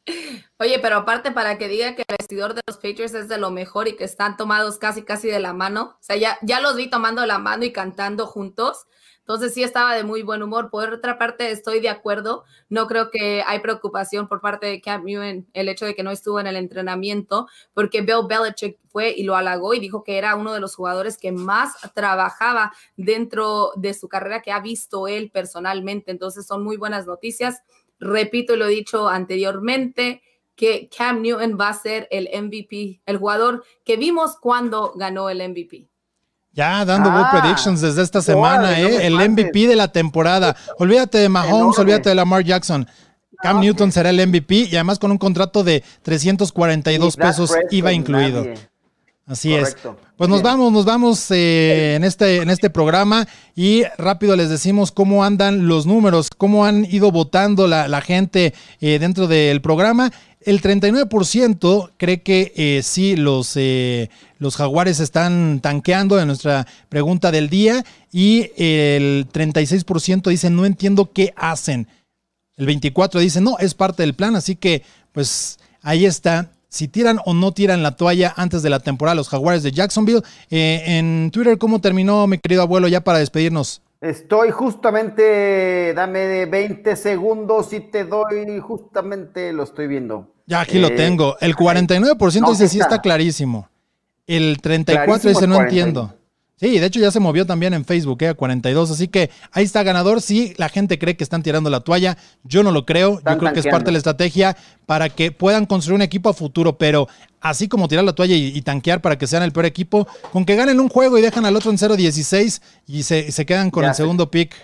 Oye, 0.59 0.79
pero 0.79 0.97
aparte 0.97 1.31
para 1.31 1.59
que 1.59 1.67
diga 1.67 1.93
que 1.93 2.03
el 2.07 2.15
vestidor 2.17 2.55
de 2.55 2.61
los 2.65 2.77
Patriots 2.77 3.13
es 3.13 3.27
de 3.27 3.37
lo 3.37 3.51
mejor 3.51 3.87
y 3.87 3.95
que 3.95 4.03
están 4.03 4.37
tomados 4.37 4.79
casi 4.79 5.03
casi 5.03 5.27
de 5.27 5.39
la 5.39 5.53
mano, 5.53 5.97
o 5.99 6.03
sea, 6.03 6.15
ya, 6.15 6.39
ya 6.41 6.59
los 6.61 6.75
vi 6.75 6.89
tomando 6.89 7.23
la 7.27 7.37
mano 7.37 7.63
y 7.63 7.71
cantando 7.71 8.25
juntos, 8.25 8.87
entonces 9.19 9.53
sí 9.53 9.61
estaba 9.61 9.93
de 9.93 10.03
muy 10.03 10.23
buen 10.23 10.41
humor. 10.41 10.71
Por 10.71 10.93
otra 10.93 11.19
parte, 11.19 11.51
estoy 11.51 11.79
de 11.79 11.89
acuerdo, 11.89 12.43
no 12.69 12.87
creo 12.87 13.11
que 13.11 13.43
hay 13.45 13.59
preocupación 13.59 14.27
por 14.27 14.41
parte 14.41 14.65
de 14.65 14.81
Cam 14.81 15.03
Newton 15.03 15.47
el 15.53 15.69
hecho 15.69 15.85
de 15.85 15.93
que 15.93 16.01
no 16.01 16.09
estuvo 16.09 16.39
en 16.39 16.47
el 16.47 16.55
entrenamiento, 16.55 17.47
porque 17.75 18.01
Bill 18.01 18.25
Belichick 18.27 18.79
fue 18.87 19.13
y 19.15 19.23
lo 19.23 19.35
halagó 19.35 19.75
y 19.75 19.79
dijo 19.79 20.03
que 20.03 20.17
era 20.17 20.35
uno 20.35 20.53
de 20.53 20.59
los 20.59 20.75
jugadores 20.75 21.19
que 21.19 21.31
más 21.31 21.73
trabajaba 21.93 22.73
dentro 22.95 23.73
de 23.75 23.93
su 23.93 24.07
carrera 24.07 24.41
que 24.41 24.51
ha 24.51 24.59
visto 24.59 25.07
él 25.07 25.29
personalmente, 25.29 26.09
entonces 26.09 26.47
son 26.47 26.63
muy 26.63 26.77
buenas 26.77 27.05
noticias. 27.05 27.61
Repito, 27.99 28.55
lo 28.55 28.65
he 28.65 28.69
dicho 28.69 29.07
anteriormente, 29.09 30.23
que 30.57 30.89
Cam 30.89 31.21
Newton 31.21 31.57
va 31.59 31.69
a 31.69 31.73
ser 31.73 32.07
el 32.11 32.27
MVP, 32.33 33.01
el 33.05 33.17
jugador 33.17 33.63
que 33.85 33.95
vimos 33.95 34.35
cuando 34.41 34.91
ganó 34.95 35.29
el 35.29 35.47
MVP. 35.47 35.87
Ya 36.51 36.83
dando 36.83 37.11
ah, 37.11 37.29
predictions 37.31 37.79
desde 37.81 38.01
esta 38.01 38.21
semana, 38.21 38.81
¿eh? 38.81 39.05
el 39.05 39.13
MVP 39.13 39.67
de 39.67 39.75
la 39.75 39.91
temporada. 39.91 40.57
Olvídate 40.79 41.19
de 41.19 41.29
Mahomes, 41.29 41.77
olvídate 41.77 42.09
de 42.09 42.15
Lamar 42.15 42.43
Jackson. 42.43 42.87
Cam 43.43 43.59
Newton 43.59 43.91
será 43.91 44.09
el 44.09 44.27
MVP 44.27 44.55
y 44.71 44.75
además 44.75 44.97
con 44.97 45.11
un 45.11 45.19
contrato 45.19 45.63
de 45.63 45.83
342 46.01 47.15
pesos 47.15 47.53
IVA 47.69 47.93
incluido. 47.93 48.43
Así 49.27 49.53
es. 49.53 49.75
Pues 50.15 50.29
nos 50.29 50.41
vamos, 50.41 50.71
nos 50.71 50.85
vamos 50.85 51.29
eh, 51.31 51.95
en, 51.95 52.05
este, 52.05 52.37
en 52.37 52.49
este 52.49 52.69
programa 52.69 53.27
y 53.55 53.83
rápido 53.97 54.37
les 54.37 54.49
decimos 54.49 54.91
cómo 54.91 55.23
andan 55.23 55.67
los 55.67 55.85
números, 55.85 56.29
cómo 56.35 56.65
han 56.65 56.85
ido 56.85 57.11
votando 57.11 57.67
la, 57.67 58.01
gente 58.01 58.53
eh, 58.79 58.99
dentro 58.99 59.27
del 59.27 59.61
programa. 59.61 60.11
El 60.47 60.61
39% 60.61 61.91
cree 61.97 62.21
que 62.21 62.53
eh, 62.55 62.81
sí, 62.81 63.17
los, 63.17 63.57
eh, 63.57 64.09
los 64.39 64.55
jaguares 64.55 65.01
están 65.01 65.59
tanqueando 65.59 66.17
en 66.21 66.27
nuestra 66.27 66.65
pregunta 66.87 67.31
del 67.31 67.49
día 67.49 67.83
y 68.13 68.51
el 68.55 69.27
36% 69.29 70.29
dice 70.29 70.49
no 70.49 70.65
entiendo 70.65 71.11
qué 71.11 71.33
hacen. 71.35 71.89
El 72.55 72.65
24% 72.65 73.19
dice 73.19 73.41
no, 73.41 73.57
es 73.59 73.73
parte 73.73 74.03
del 74.03 74.13
plan, 74.13 74.37
así 74.37 74.55
que 74.55 74.83
pues 75.11 75.59
ahí 75.81 76.05
está. 76.05 76.49
Si 76.69 76.87
tiran 76.87 77.19
o 77.25 77.33
no 77.33 77.51
tiran 77.51 77.83
la 77.83 77.97
toalla 77.97 78.33
antes 78.37 78.63
de 78.63 78.69
la 78.69 78.79
temporada 78.79 79.15
los 79.15 79.27
jaguares 79.27 79.63
de 79.63 79.73
Jacksonville. 79.73 80.21
Eh, 80.49 80.81
en 80.85 81.29
Twitter, 81.29 81.57
¿cómo 81.57 81.81
terminó 81.81 82.25
mi 82.25 82.37
querido 82.37 82.61
abuelo 82.61 82.87
ya 82.87 83.01
para 83.01 83.19
despedirnos? 83.19 83.81
Estoy 83.99 84.51
justamente, 84.51 85.93
dame 85.93 86.19
de 86.19 86.45
20 86.45 86.95
segundos 86.95 87.73
y 87.73 87.81
te 87.81 88.05
doy 88.05 88.61
justamente, 88.61 89.51
lo 89.51 89.63
estoy 89.63 89.87
viendo. 89.87 90.36
Ya 90.47 90.61
aquí 90.61 90.79
lo 90.79 90.87
eh, 90.87 90.95
tengo. 90.95 91.37
El 91.41 91.55
49% 91.55 92.49
dice 92.49 92.67
sí 92.69 92.79
está 92.79 93.01
clarísimo. 93.01 93.69
El 94.25 94.59
34% 94.61 95.21
dice 95.21 95.45
no 95.45 95.61
entiendo. 95.61 96.13
Sí, 96.59 96.79
de 96.79 96.87
hecho 96.87 96.99
ya 96.99 97.11
se 97.11 97.19
movió 97.19 97.45
también 97.45 97.75
en 97.75 97.85
Facebook, 97.85 98.23
¿eh? 98.23 98.29
a 98.29 98.33
42. 98.33 98.89
Así 98.89 99.09
que 99.09 99.29
ahí 99.51 99.63
está 99.63 99.83
ganador. 99.83 100.21
Sí, 100.21 100.55
la 100.57 100.69
gente 100.69 100.97
cree 100.97 101.15
que 101.15 101.23
están 101.23 101.43
tirando 101.43 101.69
la 101.69 101.81
toalla. 101.81 102.17
Yo 102.43 102.63
no 102.63 102.71
lo 102.71 102.83
creo. 102.83 103.21
Yo 103.23 103.37
creo 103.37 103.53
que 103.53 103.59
es 103.59 103.67
parte 103.67 103.85
de 103.85 103.91
la 103.91 103.97
estrategia 103.99 104.57
para 104.87 105.09
que 105.09 105.31
puedan 105.31 105.67
construir 105.67 105.95
un 105.95 106.01
equipo 106.01 106.29
a 106.29 106.33
futuro. 106.33 106.77
Pero 106.79 107.07
así 107.41 107.67
como 107.67 107.87
tirar 107.87 108.05
la 108.05 108.13
toalla 108.13 108.35
y, 108.35 108.59
tanquear 108.63 109.01
para 109.01 109.19
que 109.19 109.27
sean 109.27 109.43
el 109.43 109.51
peor 109.51 109.67
equipo, 109.67 110.07
con 110.31 110.45
que 110.45 110.55
ganen 110.55 110.79
un 110.79 110.89
juego 110.89 111.19
y 111.19 111.21
dejan 111.21 111.45
al 111.45 111.55
otro 111.55 111.69
en 111.69 111.77
0-16 111.77 112.61
y 112.87 113.03
se, 113.03 113.45
quedan 113.45 113.69
con 113.69 113.85
el 113.85 113.93
segundo 113.93 114.31
pick. 114.31 114.55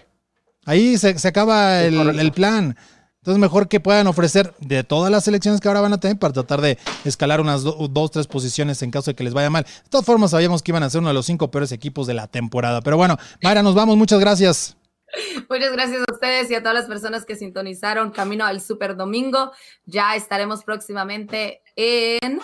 Ahí 0.65 0.97
se, 0.97 1.15
acaba 1.27 1.81
el 1.84 2.31
plan. 2.31 2.75
Entonces, 3.24 3.39
mejor 3.39 3.69
que 3.69 3.80
puedan 3.80 4.05
ofrecer 4.07 4.53
de 4.59 4.84
todas 4.84 5.09
las 5.09 5.24
selecciones 5.24 5.61
que 5.61 5.69
ahora 5.69 5.80
van 5.80 5.93
a 5.93 5.97
tener 5.97 6.19
para 6.19 6.34
tratar 6.34 6.59
de 6.59 6.78
escalar 7.05 7.39
unas 7.39 7.63
dos, 7.63 8.11
tres 8.11 8.28
posiciones 8.28 8.82
en 8.82 8.91
caso 8.91 9.11
de 9.11 9.15
que 9.15 9.24
les 9.24 9.34
vaya 9.34 9.49
mal. 9.49 9.63
De 9.63 9.89
todas 9.89 10.05
formas, 10.05 10.32
sabíamos 10.32 10.61
que 10.61 10.71
iban 10.71 10.84
a 10.84 10.89
ser 10.89 10.99
uno 10.99 11.07
de 11.07 11.13
los 11.13 11.26
cinco 11.26 11.49
peores 11.49 11.71
equipos 11.71 12.05
de 12.05 12.15
la 12.15 12.28
temporada. 12.28 12.82
Pero 12.82 12.97
bueno, 12.97 13.17
Mayra, 13.41 13.63
nos 13.63 13.76
vamos. 13.76 13.95
Muchas 13.95 14.19
gracias. 14.19 14.76
Muchas 15.49 15.71
gracias 15.71 16.01
a 16.05 16.11
ustedes 16.13 16.51
y 16.51 16.55
a 16.55 16.59
todas 16.61 16.76
las 16.76 16.88
personas 16.88 17.24
que 17.24 17.38
sintonizaron 17.38 18.11
Camino 18.11 18.43
al 18.45 18.59
Super 18.59 18.97
Domingo. 18.97 19.53
Ya 19.86 20.17
estaremos 20.17 20.65
próximamente 20.65 21.61
en 21.78 22.41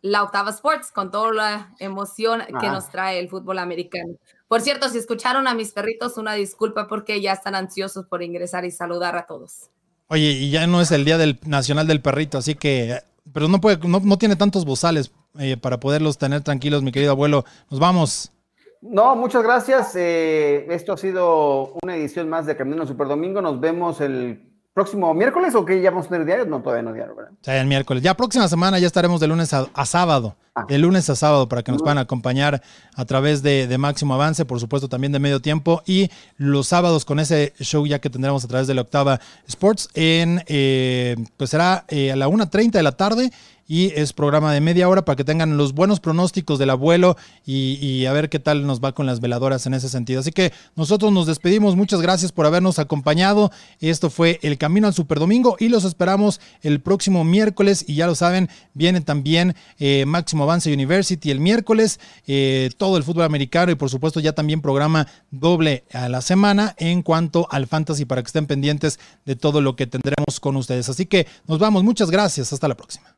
la 0.00 0.22
Octava 0.22 0.48
Sports 0.48 0.90
con 0.92 1.10
toda 1.10 1.32
la 1.34 1.74
emoción 1.78 2.40
que 2.58 2.66
Ah. 2.68 2.72
nos 2.72 2.88
trae 2.88 3.18
el 3.18 3.28
fútbol 3.28 3.58
americano. 3.58 4.14
Por 4.48 4.62
cierto, 4.62 4.88
si 4.88 4.98
escucharon 4.98 5.46
a 5.46 5.54
mis 5.54 5.72
perritos, 5.72 6.16
una 6.16 6.32
disculpa 6.32 6.88
porque 6.88 7.20
ya 7.20 7.32
están 7.32 7.54
ansiosos 7.54 8.06
por 8.06 8.22
ingresar 8.22 8.64
y 8.64 8.70
saludar 8.70 9.14
a 9.16 9.26
todos. 9.26 9.70
Oye, 10.08 10.30
y 10.30 10.50
ya 10.50 10.66
no 10.66 10.80
es 10.80 10.90
el 10.90 11.04
Día 11.04 11.18
del 11.18 11.38
Nacional 11.44 11.86
del 11.86 12.00
Perrito, 12.00 12.38
así 12.38 12.54
que, 12.54 12.98
pero 13.32 13.46
no 13.48 13.60
puede, 13.60 13.76
no, 13.86 14.00
no 14.00 14.16
tiene 14.16 14.36
tantos 14.36 14.64
bozales 14.64 15.12
eh, 15.38 15.58
para 15.58 15.78
poderlos 15.78 16.16
tener 16.16 16.40
tranquilos, 16.40 16.82
mi 16.82 16.92
querido 16.92 17.12
abuelo. 17.12 17.44
Nos 17.70 17.78
vamos. 17.78 18.32
No, 18.80 19.14
muchas 19.16 19.42
gracias. 19.42 19.94
Eh, 19.96 20.66
esto 20.70 20.94
ha 20.94 20.96
sido 20.96 21.74
una 21.82 21.96
edición 21.96 22.28
más 22.28 22.46
de 22.46 22.56
Camino 22.56 22.86
Super 22.86 23.08
Domingo. 23.08 23.42
Nos 23.42 23.60
vemos 23.60 24.00
el 24.00 24.48
próximo 24.74 25.12
miércoles 25.14 25.54
o 25.54 25.64
que 25.64 25.80
ya 25.80 25.90
vamos 25.90 26.06
a 26.06 26.08
tener 26.10 26.26
diario. 26.26 26.44
No, 26.46 26.60
todavía 26.60 26.82
no 26.82 26.92
diario, 26.92 27.14
¿verdad? 27.14 27.32
Sea, 27.42 27.60
el 27.60 27.66
miércoles. 27.66 28.02
Ya 28.02 28.14
próxima 28.14 28.48
semana 28.48 28.78
ya 28.78 28.86
estaremos 28.86 29.20
de 29.20 29.26
lunes 29.26 29.52
a, 29.52 29.66
a 29.72 29.86
sábado. 29.86 30.36
Ah. 30.54 30.64
De 30.68 30.78
lunes 30.78 31.08
a 31.10 31.16
sábado 31.16 31.48
para 31.48 31.62
que 31.62 31.72
nos 31.72 31.82
puedan 31.82 31.98
acompañar 31.98 32.62
a 32.96 33.04
través 33.04 33.42
de, 33.42 33.66
de 33.66 33.78
Máximo 33.78 34.14
Avance, 34.14 34.44
por 34.44 34.60
supuesto 34.60 34.88
también 34.88 35.12
de 35.12 35.18
medio 35.18 35.40
tiempo. 35.40 35.82
Y 35.86 36.10
los 36.36 36.68
sábados 36.68 37.04
con 37.04 37.20
ese 37.20 37.52
show 37.60 37.86
ya 37.86 38.00
que 38.00 38.10
tendremos 38.10 38.44
a 38.44 38.48
través 38.48 38.66
de 38.66 38.74
la 38.74 38.82
Octava 38.82 39.20
Sports 39.46 39.88
en, 39.94 40.42
eh, 40.46 41.16
pues 41.36 41.50
será 41.50 41.84
eh, 41.88 42.12
a 42.12 42.16
la 42.16 42.28
1.30 42.28 42.72
de 42.72 42.82
la 42.82 42.92
tarde. 42.92 43.30
Y 43.70 43.92
es 43.94 44.14
programa 44.14 44.54
de 44.54 44.62
media 44.62 44.88
hora 44.88 45.04
para 45.04 45.14
que 45.14 45.24
tengan 45.24 45.58
los 45.58 45.74
buenos 45.74 46.00
pronósticos 46.00 46.58
del 46.58 46.70
abuelo 46.70 47.18
y, 47.44 48.06
a 48.06 48.12
ver 48.12 48.30
qué 48.30 48.38
tal 48.38 48.66
nos 48.66 48.82
va 48.82 48.92
con 48.92 49.04
las 49.04 49.20
veladoras 49.20 49.66
en 49.66 49.74
ese 49.74 49.90
sentido. 49.90 50.20
Así 50.20 50.32
que 50.32 50.54
nosotros 50.74 51.12
nos 51.12 51.26
despedimos. 51.26 51.76
Muchas 51.76 52.00
gracias 52.00 52.32
por 52.32 52.46
habernos 52.46 52.78
acompañado. 52.78 53.52
Esto 53.80 54.08
fue 54.08 54.40
El 54.42 54.56
Camino 54.56 54.86
al 54.86 54.94
Superdomingo 54.94 55.56
y 55.60 55.68
los 55.68 55.84
esperamos 55.84 56.40
el 56.62 56.80
próximo 56.80 57.24
miércoles. 57.24 57.84
Y 57.86 57.96
ya 57.96 58.06
lo 58.06 58.14
saben, 58.14 58.48
viene 58.72 59.02
también 59.02 59.54
eh, 59.78 60.06
Máximo 60.06 60.44
Avance 60.44 60.72
University 60.72 61.30
el 61.30 61.40
miércoles, 61.40 62.00
eh, 62.26 62.70
todo 62.78 62.96
el 62.96 63.02
fútbol 63.02 63.24
americano 63.24 63.70
y 63.70 63.74
por 63.74 63.90
supuesto 63.90 64.18
ya 64.18 64.32
también 64.32 64.62
programa 64.62 65.06
doble 65.30 65.84
a 65.92 66.08
la 66.08 66.22
semana 66.22 66.74
en 66.78 67.02
cuanto 67.02 67.46
al 67.50 67.66
fantasy 67.66 68.06
para 68.06 68.22
que 68.22 68.28
estén 68.28 68.46
pendientes 68.46 68.98
de 69.26 69.36
todo 69.36 69.60
lo 69.60 69.76
que 69.76 69.86
tendremos 69.86 70.40
con 70.40 70.56
ustedes. 70.56 70.88
Así 70.88 71.04
que 71.04 71.26
nos 71.46 71.58
vamos. 71.58 71.84
Muchas 71.84 72.10
gracias. 72.10 72.52
Hasta 72.52 72.66
la 72.66 72.76
próxima. 72.76 73.17